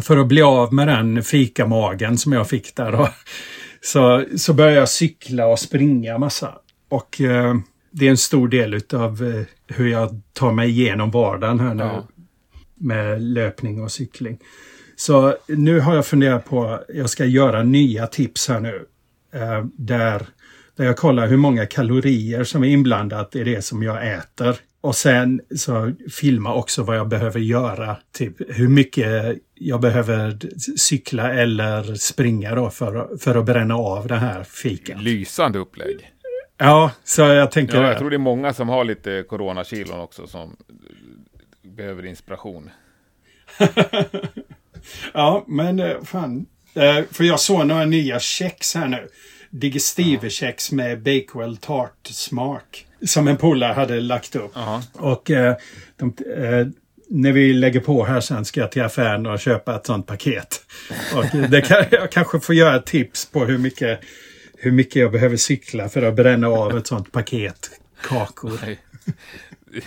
för 0.00 0.16
att 0.16 0.26
bli 0.26 0.42
av 0.42 0.74
med 0.74 0.88
den 0.88 1.22
fikamagen 1.22 2.18
som 2.18 2.32
jag 2.32 2.48
fick 2.48 2.76
där 2.76 2.92
då, 2.92 3.08
så, 3.80 4.24
så 4.36 4.52
börjar 4.52 4.72
jag 4.76 4.88
cykla 4.88 5.46
och 5.46 5.58
springa 5.58 6.18
massa. 6.18 6.52
Och 6.88 7.20
eh, 7.20 7.54
det 7.90 8.06
är 8.06 8.10
en 8.10 8.16
stor 8.16 8.48
del 8.48 8.74
utav 8.74 9.22
eh, 9.22 9.42
hur 9.76 9.88
jag 9.88 10.20
tar 10.32 10.52
mig 10.52 10.68
igenom 10.70 11.10
vardagen 11.10 11.60
här 11.60 11.74
nu. 11.74 11.82
Ja. 11.82 12.08
Med 12.74 13.22
löpning 13.22 13.82
och 13.82 13.92
cykling. 13.92 14.38
Så 14.96 15.36
nu 15.48 15.80
har 15.80 15.94
jag 15.94 16.06
funderat 16.06 16.44
på, 16.44 16.80
jag 16.88 17.10
ska 17.10 17.24
göra 17.24 17.62
nya 17.62 18.06
tips 18.06 18.48
här 18.48 18.60
nu. 18.60 18.86
Eh, 19.32 19.64
där, 19.76 20.26
där 20.76 20.84
jag 20.84 20.96
kollar 20.96 21.26
hur 21.26 21.36
många 21.36 21.66
kalorier 21.66 22.44
som 22.44 22.64
är 22.64 22.68
inblandat 22.68 23.36
i 23.36 23.44
det 23.44 23.64
som 23.64 23.82
jag 23.82 24.12
äter. 24.12 24.56
Och 24.80 24.96
sen 24.96 25.40
så 25.56 25.92
filma 26.10 26.54
också 26.54 26.82
vad 26.82 26.96
jag 26.96 27.08
behöver 27.08 27.40
göra. 27.40 27.96
Typ 28.12 28.36
hur 28.48 28.68
mycket 28.68 29.38
jag 29.54 29.80
behöver 29.80 30.38
cykla 30.76 31.32
eller 31.32 31.94
springa 31.94 32.54
då 32.54 32.70
för, 32.70 33.18
för 33.18 33.34
att 33.34 33.46
bränna 33.46 33.74
av 33.74 34.06
det 34.06 34.16
här 34.16 34.44
fikat. 34.44 35.02
Lysande 35.02 35.58
upplägg. 35.58 36.10
Ja, 36.60 36.90
så 37.04 37.22
jag 37.22 37.50
tänker... 37.50 37.82
Ja, 37.82 37.88
jag 37.88 37.98
tror 37.98 38.10
det 38.10 38.16
är 38.16 38.18
många 38.18 38.52
som 38.54 38.68
har 38.68 38.84
lite 38.84 39.24
coronakilon 39.28 40.00
också 40.00 40.26
som 40.26 40.56
behöver 41.62 42.06
inspiration. 42.06 42.70
Ja, 45.14 45.44
men 45.46 45.80
eh, 45.80 46.02
fan. 46.04 46.46
Eh, 46.74 47.04
För 47.10 47.24
jag 47.24 47.40
såg 47.40 47.66
några 47.66 47.84
nya 47.84 48.20
kex 48.20 48.74
här 48.74 48.88
nu. 48.88 49.08
Digestive-kex 49.50 50.72
med 50.72 51.02
Bakewell 51.02 51.56
Tart 51.56 52.06
smak. 52.06 52.86
Som 53.06 53.28
en 53.28 53.36
polare 53.36 53.72
hade 53.72 54.00
lagt 54.00 54.36
upp. 54.36 54.52
Jaha. 54.54 54.82
Och 54.92 55.30
eh, 55.30 55.56
de, 55.96 56.14
när 57.08 57.32
vi 57.32 57.52
lägger 57.52 57.80
på 57.80 58.04
här 58.04 58.20
sen 58.20 58.44
ska 58.44 58.60
jag 58.60 58.72
till 58.72 58.82
affären 58.82 59.26
och 59.26 59.40
köpa 59.40 59.76
ett 59.76 59.86
sånt 59.86 60.06
paket. 60.06 60.60
Och 61.14 61.38
det 61.48 61.60
kan, 61.60 61.84
jag 61.90 62.10
kanske 62.12 62.40
får 62.40 62.54
göra 62.54 62.78
tips 62.78 63.26
på 63.26 63.44
hur 63.44 63.58
mycket, 63.58 64.00
hur 64.62 64.72
mycket 64.72 64.96
jag 64.96 65.12
behöver 65.12 65.36
cykla 65.36 65.88
för 65.88 66.02
att 66.02 66.14
bränna 66.14 66.48
av 66.48 66.78
ett 66.78 66.86
sånt 66.86 67.12
paket 67.12 67.70
kakor. 68.02 68.60
Nej. 68.62 68.78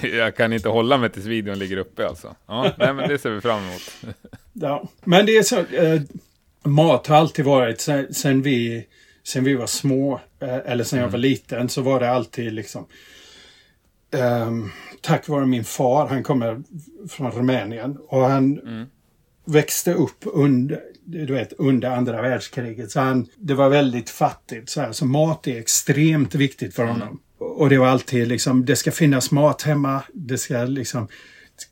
Jag 0.01 0.35
kan 0.35 0.53
inte 0.53 0.69
hålla 0.69 0.97
mig 0.97 1.09
tills 1.09 1.25
videon 1.25 1.59
ligger 1.59 1.77
uppe 1.77 2.07
alltså. 2.07 2.35
Ja, 2.47 2.71
nej, 2.77 2.93
men 2.93 3.09
det 3.09 3.17
ser 3.17 3.29
vi 3.29 3.41
fram 3.41 3.63
emot. 3.63 4.15
Ja. 4.53 4.89
Men 5.03 5.25
det 5.25 5.37
är 5.37 5.43
så, 5.43 5.59
eh, 5.59 6.01
mat 6.63 7.07
har 7.07 7.15
alltid 7.15 7.45
varit, 7.45 7.81
sen, 7.81 8.13
sen, 8.13 8.41
vi, 8.41 8.87
sen 9.23 9.43
vi 9.43 9.55
var 9.55 9.67
små, 9.67 10.21
eh, 10.39 10.57
eller 10.65 10.83
sen 10.83 10.99
jag 10.99 11.09
var 11.09 11.19
liten, 11.19 11.69
så 11.69 11.81
var 11.81 11.99
det 11.99 12.11
alltid 12.11 12.53
liksom 12.53 12.85
ehm, 14.11 14.71
Tack 15.01 15.27
vare 15.27 15.45
min 15.45 15.63
far, 15.63 16.07
han 16.07 16.23
kommer 16.23 16.63
från 17.09 17.31
Rumänien 17.31 17.97
och 18.07 18.21
han 18.21 18.59
växte 19.45 19.93
upp 19.93 20.17
under, 20.21 20.81
du 21.05 21.33
vet, 21.33 21.53
under 21.53 21.89
andra 21.89 22.21
världskriget. 22.21 22.91
Så 22.91 22.99
han, 22.99 23.27
det 23.35 23.53
var 23.53 23.69
väldigt 23.69 24.09
fattigt. 24.09 24.69
Så, 24.69 24.81
här, 24.81 24.91
så 24.91 25.05
mat 25.05 25.47
är 25.47 25.59
extremt 25.59 26.35
viktigt 26.35 26.75
för 26.75 26.85
honom. 26.85 27.19
Och 27.37 27.69
det 27.69 27.77
var 27.77 27.87
alltid 27.87 28.27
liksom, 28.27 28.65
det 28.65 28.75
ska 28.75 28.91
finnas 28.91 29.31
mat 29.31 29.61
hemma. 29.61 30.03
Det 30.13 30.37
ska 30.37 30.63
liksom, 30.63 31.07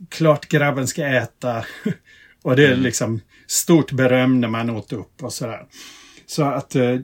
klart 0.10 0.48
grabben 0.48 0.88
ska 0.88 1.06
äta. 1.06 1.66
och 2.44 2.56
det 2.56 2.68
är 2.68 2.76
liksom 2.76 3.22
stort 3.48 3.92
beröm 3.92 4.42
när 4.42 4.48
man 4.48 4.70
åt 4.70 4.94
upp 4.94 5.24
och 5.24 5.34
sådär. 5.34 5.66
Så 6.26 6.44
att 6.44 6.76
eh, 6.76 7.00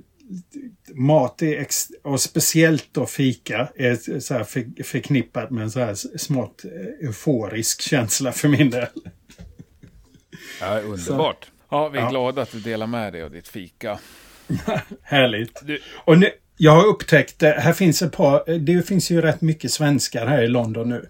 mat 0.95 1.41
är, 1.41 1.59
ex- 1.59 1.91
och 2.03 2.21
speciellt 2.21 2.87
då 2.91 3.05
fika, 3.05 3.69
är 3.75 4.19
så 4.19 4.33
här 4.33 4.43
för, 4.43 4.83
förknippat 4.83 5.51
med 5.51 5.63
en 5.63 5.71
så 5.71 5.79
här 5.79 6.17
smått 6.17 6.65
eh, 6.65 7.07
euforisk 7.07 7.81
känsla 7.81 8.31
för 8.31 8.47
min 8.47 8.69
del. 8.69 8.87
Ja, 10.61 10.79
underbart. 10.79 11.47
Ja, 11.69 11.89
vi 11.89 11.97
är 11.97 12.01
Ja. 12.03 12.09
glada 12.09 12.41
att 12.41 12.51
du 12.51 12.59
delar 12.59 12.87
med 12.87 13.13
dig 13.13 13.23
av 13.23 13.31
ditt 13.31 13.47
fika. 13.47 13.99
Härligt. 15.01 15.59
Du, 15.67 15.79
Och 16.05 16.17
nu, 16.17 16.29
jag 16.57 16.71
har 16.71 16.85
upptäckt, 16.85 17.43
eh, 17.43 17.49
här 17.51 17.73
finns 17.73 18.01
ett 18.01 18.11
par, 18.11 18.57
det 18.59 18.87
finns 18.87 19.09
ju 19.11 19.21
rätt 19.21 19.41
mycket 19.41 19.71
svenskar 19.71 20.27
här 20.27 20.41
i 20.43 20.47
London 20.47 20.89
nu. 20.89 21.09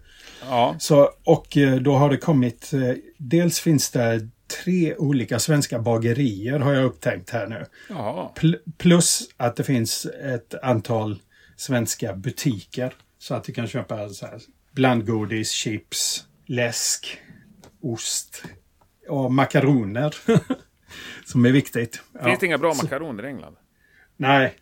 ja, 0.50 0.76
Så, 0.80 1.10
och 1.24 1.58
eh, 1.58 1.76
då 1.76 1.96
har 1.96 2.10
det 2.10 2.18
kommit, 2.18 2.74
eh, 2.74 2.80
dels 3.18 3.60
finns 3.60 3.92
det 3.92 4.28
tre 4.64 4.96
olika 4.96 5.40
svenska 5.40 5.80
bagerier 5.80 6.60
har 6.60 6.74
jag 6.74 6.86
upptäckt 6.86 7.30
här 7.30 7.48
nu. 7.48 7.66
ja. 7.90 8.34
Pl- 8.38 8.60
plus 8.78 9.24
att 9.38 9.56
det 9.56 9.64
finns 9.64 10.06
ett 10.06 10.54
antal 10.64 11.20
svenska 11.56 12.14
butiker. 12.14 12.94
Så 13.20 13.34
att 13.36 13.44
du 13.44 13.54
kan 13.54 13.68
köpa 13.68 14.10
så 14.10 14.26
här, 14.26 14.40
blandgodis, 14.72 15.52
chips, 15.52 16.24
läsk, 16.46 17.18
ost 17.82 18.44
och 19.10 19.34
makaroner. 19.34 20.16
Som 21.26 21.46
är 21.46 21.52
viktigt. 21.52 22.02
Ja. 22.14 22.24
Finns 22.26 22.40
det 22.40 22.46
inga 22.46 22.58
bra 22.58 22.74
makaroner 22.74 23.24
i 23.26 23.28
England? 23.28 23.56
Nej. 24.18 24.56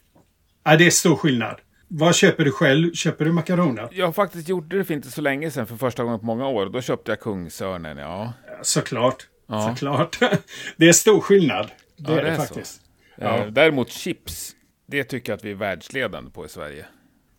Nej, 0.66 0.78
det 0.78 0.86
är 0.86 0.92
stor 0.92 1.16
skillnad. 1.16 1.62
Vad 1.88 2.16
köper 2.16 2.46
du 2.46 2.52
själv? 2.52 2.94
Köper 2.94 3.26
du 3.26 3.32
makaroner? 3.32 3.88
Jag 3.92 4.06
har 4.06 4.14
faktiskt 4.14 4.50
gjort 4.50 4.70
det 4.70 4.84
för 4.86 4.94
inte 4.94 5.12
så 5.12 5.22
länge 5.22 5.52
sedan, 5.52 5.68
för 5.68 5.76
första 5.76 6.04
gången 6.04 6.20
på 6.20 6.26
många 6.26 6.48
år. 6.48 6.66
Då 6.70 6.82
köpte 6.82 7.12
jag 7.12 7.20
Kungsörnen, 7.20 7.98
ja. 7.98 8.34
Såklart. 8.62 9.28
Ja. 9.48 9.70
Såklart. 9.70 10.20
Det 10.78 10.88
är 10.90 10.94
stor 10.94 11.22
skillnad. 11.22 11.72
Det 11.98 12.12
Ja, 12.12 12.20
är 12.20 12.24
det 12.24 12.30
är 12.30 12.36
så. 12.36 12.42
faktiskt. 12.42 12.82
Ja. 13.18 13.38
Ja. 13.38 13.50
Däremot 13.50 13.92
chips, 13.92 14.52
det 14.88 15.04
tycker 15.04 15.32
jag 15.32 15.38
att 15.38 15.44
vi 15.46 15.52
är 15.52 15.56
världsledande 15.56 16.32
på 16.32 16.46
i 16.46 16.50
Sverige. 16.50 16.86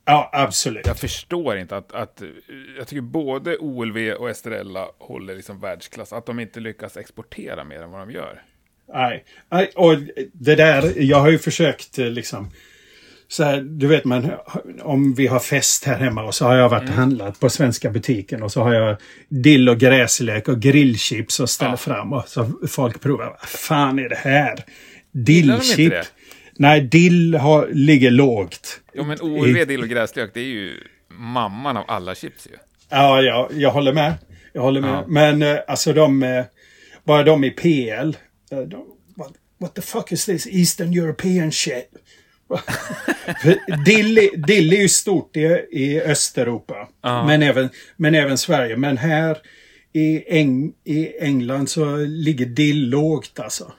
Ja, 0.09 0.31
absolut. 0.33 0.87
Jag 0.87 0.99
förstår 0.99 1.57
inte 1.59 1.77
att, 1.77 1.93
att 1.93 2.23
jag 2.79 2.89
tycker 2.89 3.01
både 3.01 3.57
OLV 3.59 3.97
och 4.19 4.31
Estrella 4.31 4.87
håller 4.99 5.35
liksom 5.35 5.61
världsklass. 5.61 6.13
Att 6.13 6.27
de 6.27 6.41
inte 6.41 6.61
lyckas 6.61 6.97
exportera 6.97 7.65
mer 7.65 7.83
än 7.83 7.91
vad 7.91 8.01
de 8.01 8.11
gör. 8.11 8.43
Nej. 8.95 9.25
Nej. 9.51 9.71
Och 9.75 9.95
det 10.33 10.55
där, 10.55 10.93
jag 10.97 11.21
har 11.21 11.31
ju 11.31 11.39
försökt 11.39 11.99
eh, 11.99 12.07
liksom 12.07 12.51
så 13.29 13.45
här, 13.45 13.61
du 13.61 13.87
vet 13.87 14.05
man, 14.05 14.31
om 14.83 15.15
vi 15.15 15.27
har 15.27 15.39
fest 15.39 15.85
här 15.85 15.99
hemma 15.99 16.25
och 16.25 16.35
så 16.35 16.45
har 16.45 16.57
jag 16.57 16.69
varit 16.69 16.83
Mm. 16.83 16.93
och 16.93 16.99
handlat 17.01 17.41
på 17.41 17.51
svenska 17.51 17.91
butiken 17.91 18.43
och 18.43 18.53
så 18.53 18.63
har 18.63 18.75
jag 18.75 18.97
dill 19.29 19.69
och 19.69 19.79
gräslök 19.79 20.49
och 20.49 20.61
grillchips 20.61 21.41
och 21.41 21.51
ställer 21.51 21.71
Ja. 21.71 21.77
fram 21.77 22.13
och 22.13 22.25
så 22.29 22.51
folk 22.69 23.01
provar. 23.01 23.25
Vad 23.27 23.39
fan 23.49 23.99
är 23.99 24.09
det 24.09 24.17
här? 24.17 24.65
Gillar 25.13 25.57
de 25.59 25.63
inte 25.63 25.77
Dillchip? 25.77 25.93
Nej, 26.59 26.81
dill 26.81 27.35
har, 27.35 27.69
ligger 27.73 28.11
lågt. 28.11 28.81
Ja, 28.93 29.05
men 29.05 29.21
OLV, 29.21 29.67
dill 29.67 29.83
och 29.83 29.89
gräslök, 29.89 30.31
det 30.35 30.41
är 30.41 30.45
ju 30.45 30.75
mamman 31.09 31.77
av 31.77 31.85
alla 31.89 32.15
chips 32.15 32.47
ju. 32.47 32.57
Ja, 32.89 33.23
ja, 33.23 33.49
jag 33.53 33.71
håller 33.71 33.93
med. 33.93 34.15
Jag 34.53 34.63
håller 34.63 34.81
med. 34.81 34.91
Ja. 34.91 35.05
Men 35.09 35.43
eh, 35.43 35.57
alltså 35.69 35.93
de, 35.93 36.23
eh, 36.23 36.45
bara 37.05 37.23
de 37.23 37.45
i 37.45 37.51
PL. 37.51 38.17
eh, 38.51 38.59
De, 38.59 38.85
what, 39.17 39.33
what 39.61 39.75
the 39.75 39.83
fuck 39.83 40.13
is 40.13 40.25
this 40.25 40.47
Eastern 40.47 40.93
European 40.99 41.53
shit? 41.53 41.91
Dill, 43.85 44.31
dill 44.47 44.73
är 44.73 44.77
ju 44.81 44.89
stort 44.89 45.37
i, 45.37 45.41
i 45.71 46.01
Östeuropa. 46.01 46.89
Ja. 47.03 47.27
Men, 47.27 47.43
även, 47.43 47.69
men 47.97 48.15
även 48.15 48.39
Sverige. 48.39 48.77
Men 48.77 48.97
här 48.99 49.39
i, 49.93 50.25
Eng, 50.39 50.73
i 50.85 51.13
England 51.21 51.71
så 51.71 51.97
ligger 51.97 52.47
dill 52.47 52.89
lågt 52.89 53.39
alltså. 53.41 53.73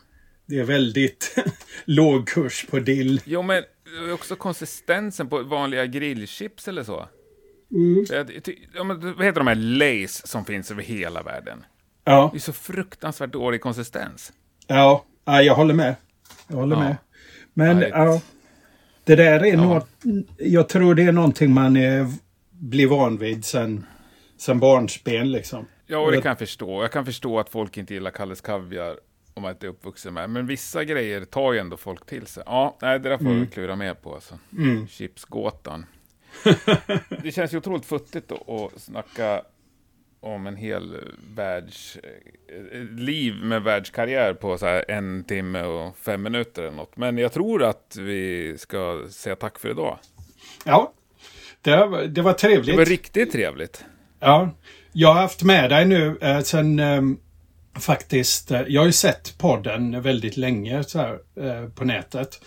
Det 0.47 0.59
är 0.59 0.63
väldigt 0.63 1.35
låg 1.85 2.27
kurs 2.27 2.65
på 2.69 2.79
dill. 2.79 3.21
Jo, 3.25 3.41
men 3.41 3.63
också 4.13 4.35
konsistensen 4.35 5.29
på 5.29 5.43
vanliga 5.43 5.85
grillchips 5.85 6.67
eller 6.67 6.83
så. 6.83 7.07
Mm. 7.71 8.05
Ja, 8.75 8.83
men, 8.83 9.13
vad 9.15 9.25
heter 9.25 9.39
de 9.39 9.47
här 9.47 9.55
Lays 9.55 10.27
som 10.27 10.45
finns 10.45 10.71
över 10.71 10.83
hela 10.83 11.23
världen? 11.23 11.63
Ja, 12.03 12.29
Det 12.33 12.37
är 12.37 12.39
så 12.39 12.53
fruktansvärt 12.53 13.31
dålig 13.31 13.61
konsistens. 13.61 14.33
ja, 14.67 15.05
ja 15.25 15.41
jag 15.41 15.55
håller 15.55 15.73
med. 15.73 15.95
Jag 16.47 16.55
håller 16.57 16.75
Ja. 16.75 16.79
med. 16.83 16.95
Men 17.53 17.81
ja, 17.81 18.21
det 19.03 19.15
där 19.15 19.39
är 19.39 19.45
Ja. 19.45 19.55
något, 19.63 19.89
jag 20.37 20.69
tror 20.69 20.95
det 20.95 21.03
är 21.03 21.11
någonting 21.11 21.53
man 21.53 21.77
är, 21.77 22.07
blir 22.51 22.87
van 22.87 23.17
vid 23.17 23.45
sen, 23.45 23.85
sen 24.37 24.59
barnsben 24.59 25.31
liksom. 25.31 25.65
Ja, 25.87 25.97
och 25.99 26.11
det 26.11 26.21
kan 26.21 26.29
jag 26.29 26.39
förstå. 26.39 26.81
Jag 26.81 26.91
kan 26.91 27.05
förstå 27.05 27.39
att 27.39 27.49
folk 27.49 27.77
inte 27.77 27.93
gillar 27.93 28.11
Kalles 28.11 28.41
Kaviar 28.41 28.95
om 29.37 29.43
man 29.43 29.51
inte 29.51 29.65
är 29.65 29.69
uppvuxen 29.69 30.13
med. 30.13 30.29
Men 30.29 30.47
vissa 30.47 30.83
grejer 30.83 31.25
tar 31.25 31.53
ju 31.53 31.59
ändå 31.59 31.77
folk 31.77 32.05
till 32.05 32.25
sig. 32.27 32.43
Ja, 32.45 32.77
nej, 32.81 32.99
det 32.99 33.09
där 33.09 33.17
får 33.17 33.25
vi 33.33 33.47
klura 33.47 33.75
mer 33.75 33.93
på. 33.93 34.13
Alltså. 34.15 34.39
Chipsgåtan. 34.89 35.85
det 37.23 37.31
känns 37.31 37.53
ju 37.53 37.57
otroligt 37.57 37.85
futtigt 37.85 38.31
att 38.31 38.81
snacka 38.81 39.41
om 40.19 40.47
en 40.47 40.55
hel 40.55 40.95
världs... 41.35 41.97
eh, 41.97 42.79
liv 42.97 43.35
med 43.43 43.61
världskarriär 43.63 44.33
på 44.33 44.57
så 44.57 44.65
här 44.65 44.85
en 44.91 45.23
timme 45.23 45.63
och 45.63 45.97
fem 45.97 46.23
minuter 46.23 46.61
eller 46.63 46.77
något. 46.77 46.97
Men 46.97 47.17
jag 47.17 47.31
tror 47.33 47.63
att 47.63 47.95
vi 47.99 48.55
ska 48.57 49.05
säga 49.09 49.35
tack 49.35 49.59
för 49.59 49.69
idag. 49.69 49.97
Ja, 50.65 50.93
det, 51.61 51.85
var- 51.85 52.03
det 52.03 52.21
var 52.21 52.33
trevligt. 52.33 52.65
Det 52.65 52.77
var 52.77 52.85
riktigt 52.85 53.31
trevligt. 53.31 53.85
Ja, 54.19 54.49
jag 54.91 55.13
har 55.13 55.21
haft 55.21 55.43
med 55.43 55.69
dig 55.69 55.85
nu 55.85 56.17
eh, 56.21 56.39
sen 56.39 56.79
eh, 56.79 57.01
faktiskt. 57.79 58.51
Eh, 58.51 58.61
jag 58.67 58.81
har 58.81 58.85
ju 58.85 58.91
sett 58.91 59.37
podden 59.37 60.01
väldigt 60.01 60.37
länge 60.37 60.83
så 60.83 60.99
här, 60.99 61.19
eh, 61.39 61.69
på 61.69 61.85
nätet. 61.85 62.41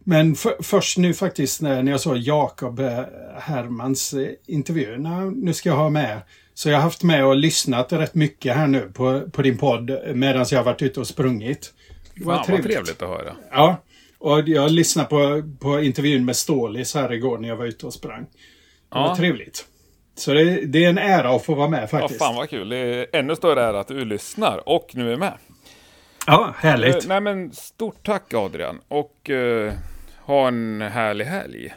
Men 0.00 0.34
för, 0.34 0.62
först 0.62 0.98
nu 0.98 1.14
faktiskt 1.14 1.62
när, 1.62 1.82
när 1.82 1.92
jag 1.92 2.00
såg 2.00 2.16
Jakob 2.16 2.80
eh, 2.80 3.00
Hermans 3.38 4.14
intervju. 4.46 4.98
Nu 5.34 5.54
ska 5.54 5.68
jag 5.68 5.76
ha 5.76 5.90
med. 5.90 6.20
Så 6.54 6.68
jag 6.68 6.76
har 6.76 6.82
haft 6.82 7.02
med 7.02 7.24
och 7.24 7.36
lyssnat 7.36 7.92
rätt 7.92 8.14
mycket 8.14 8.56
här 8.56 8.66
nu 8.66 8.80
på, 8.94 9.30
på 9.32 9.42
din 9.42 9.58
podd 9.58 9.90
medan 10.14 10.46
jag 10.50 10.58
har 10.58 10.64
varit 10.64 10.82
ute 10.82 11.00
och 11.00 11.06
sprungit. 11.06 11.72
Var 12.16 12.34
Fan 12.34 12.44
vad 12.48 12.62
trevligt 12.62 13.02
att 13.02 13.08
höra. 13.08 13.36
Ja, 13.50 13.82
och 14.18 14.48
jag 14.48 14.70
lyssnade 14.70 15.08
på, 15.08 15.42
på 15.60 15.80
intervjun 15.80 16.24
med 16.24 16.36
Stålis 16.36 16.94
här 16.94 17.12
igår 17.12 17.38
när 17.38 17.48
jag 17.48 17.56
var 17.56 17.66
ute 17.66 17.86
och 17.86 17.92
sprang. 17.92 18.22
Det 18.22 18.98
var 18.98 19.08
Ja. 19.08 19.16
trevligt. 19.16 19.66
Så 20.14 20.32
det, 20.34 20.66
det 20.66 20.84
är 20.84 20.88
en 20.88 20.98
ära 20.98 21.30
att 21.36 21.44
få 21.44 21.54
vara 21.54 21.68
med 21.68 21.82
Ja, 21.82 21.86
faktiskt. 21.86 22.18
fan 22.20 22.34
vad 22.34 22.50
kul. 22.50 22.68
Det 22.68 22.76
är 22.76 23.06
ännu 23.12 23.36
större 23.36 23.62
ära 23.62 23.80
att 23.80 23.88
du 23.88 24.04
lyssnar 24.04 24.68
och 24.68 24.90
nu 24.94 25.12
är 25.12 25.16
med. 25.16 25.32
Ja, 26.26 26.54
härligt. 26.58 26.96
Eh, 27.04 27.08
nej 27.08 27.20
men 27.20 27.52
stort 27.52 28.06
tack 28.06 28.34
Adrian 28.34 28.80
och 28.88 29.30
eh, 29.30 29.72
ha 30.20 30.48
en 30.48 30.80
härlig 30.80 31.24
helg. 31.24 31.74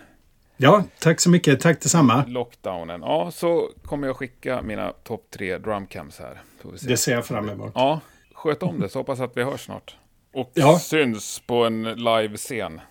Ja, 0.58 0.84
tack 1.00 1.20
så 1.20 1.30
mycket. 1.30 1.60
Tack 1.62 1.82
detsamma. 1.82 2.24
Lockdownen. 2.28 3.02
Ja, 3.02 3.32
så 3.32 3.70
kommer 3.84 4.08
jag 4.08 4.16
skicka 4.16 4.62
mina 4.62 4.92
topp 5.04 5.28
tre 5.34 5.58
drumcams 5.58 6.20
här. 6.20 6.42
Se. 6.78 6.88
Det 6.88 6.98
ser 6.98 7.12
jag 7.14 7.26
fram 7.26 7.50
emot. 7.50 7.72
Ja, 7.76 8.00
sköt 8.34 8.64
om 8.64 8.80
det 8.80 8.90
så 8.90 9.00
hoppas 9.00 9.20
att 9.20 9.38
vi 9.38 9.44
hörs 9.44 9.66
snart. 9.66 9.96
Och 10.34 10.52
Ja. 10.54 10.80
syns 10.80 11.40
på 11.48 11.66
en 11.66 11.84
live-scen. 11.84 12.82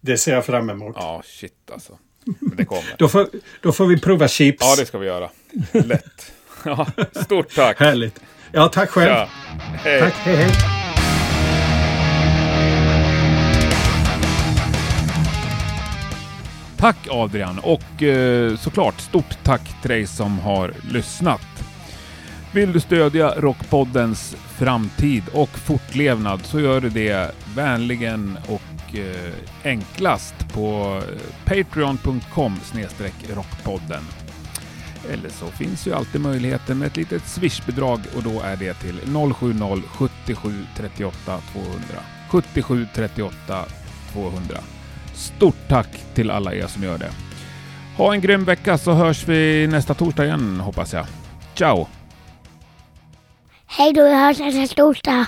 Det 0.00 0.16
ser 0.16 0.34
jag 0.34 0.44
fram 0.46 0.70
emot. 0.70 0.96
Ja, 0.98 1.22
shit 1.24 1.70
alltså. 1.72 1.98
Men 2.24 2.56
det 2.56 2.64
kommer. 2.64 2.94
Då, 2.98 3.08
får, 3.08 3.28
då 3.60 3.72
får 3.72 3.86
vi 3.86 4.00
prova 4.00 4.28
chips. 4.28 4.58
Ja, 4.60 4.74
det 4.78 4.86
ska 4.86 4.98
vi 4.98 5.06
göra. 5.06 5.30
Lätt. 5.72 6.32
Ja, 6.64 6.86
stort 7.24 7.54
tack. 7.54 7.80
Härligt. 7.80 8.20
Ja, 8.52 8.68
tack 8.68 8.90
själv. 8.90 9.08
Tja. 9.08 9.28
Hej. 9.84 10.00
Tack, 10.00 10.14
hej 10.14 10.36
hej. 10.36 10.50
Tack 16.76 16.96
Adrian 17.10 17.58
och 17.58 18.02
eh, 18.02 18.56
såklart 18.56 19.00
stort 19.00 19.38
tack 19.44 19.80
till 19.80 19.90
dig 19.90 20.06
som 20.06 20.38
har 20.38 20.74
lyssnat. 20.92 21.40
Vill 22.52 22.72
du 22.72 22.80
stödja 22.80 23.34
Rockpoddens 23.36 24.36
framtid 24.58 25.22
och 25.32 25.48
fortlevnad 25.48 26.40
så 26.44 26.60
gör 26.60 26.80
du 26.80 26.88
det 26.88 27.34
vänligen 27.54 28.38
och 28.48 28.62
enklast 29.64 30.34
på 30.54 31.00
eh, 31.08 31.44
patreon.com 31.44 32.56
rockpodden. 33.34 34.02
Eller 35.10 35.28
så 35.28 35.46
finns 35.46 35.86
ju 35.86 35.94
alltid 35.94 36.20
möjligheten 36.20 36.78
med 36.78 36.86
ett 36.86 36.96
litet 36.96 37.26
swishbidrag 37.26 38.00
och 38.16 38.22
då 38.22 38.40
är 38.40 38.56
det 38.56 38.74
till 38.74 39.00
070 39.94 40.34
77 40.34 40.66
38 40.76 41.40
200. 41.52 41.78
77 42.30 42.86
38 42.94 43.64
200. 44.12 44.56
Stort 45.14 45.68
tack 45.68 46.14
till 46.14 46.30
alla 46.30 46.54
er 46.54 46.66
som 46.66 46.82
gör 46.82 46.98
det. 46.98 47.10
Ha 47.96 48.14
en 48.14 48.20
grym 48.20 48.44
vecka 48.44 48.78
så 48.78 48.92
hörs 48.92 49.28
vi 49.28 49.66
nästa 49.66 49.94
torsdag 49.94 50.24
igen 50.24 50.60
hoppas 50.60 50.92
jag. 50.92 51.06
Ciao! 51.54 51.86
Hej 53.66 53.92
då, 53.92 54.04
vi 54.04 54.14
hörs 54.14 54.38
nästa 54.38 54.74
torsdag. 54.74 55.26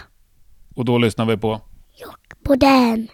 Och 0.74 0.84
då 0.84 0.98
lyssnar 0.98 1.26
vi 1.26 1.36
på 1.36 1.60
På 2.44 2.54
den. 2.54 3.08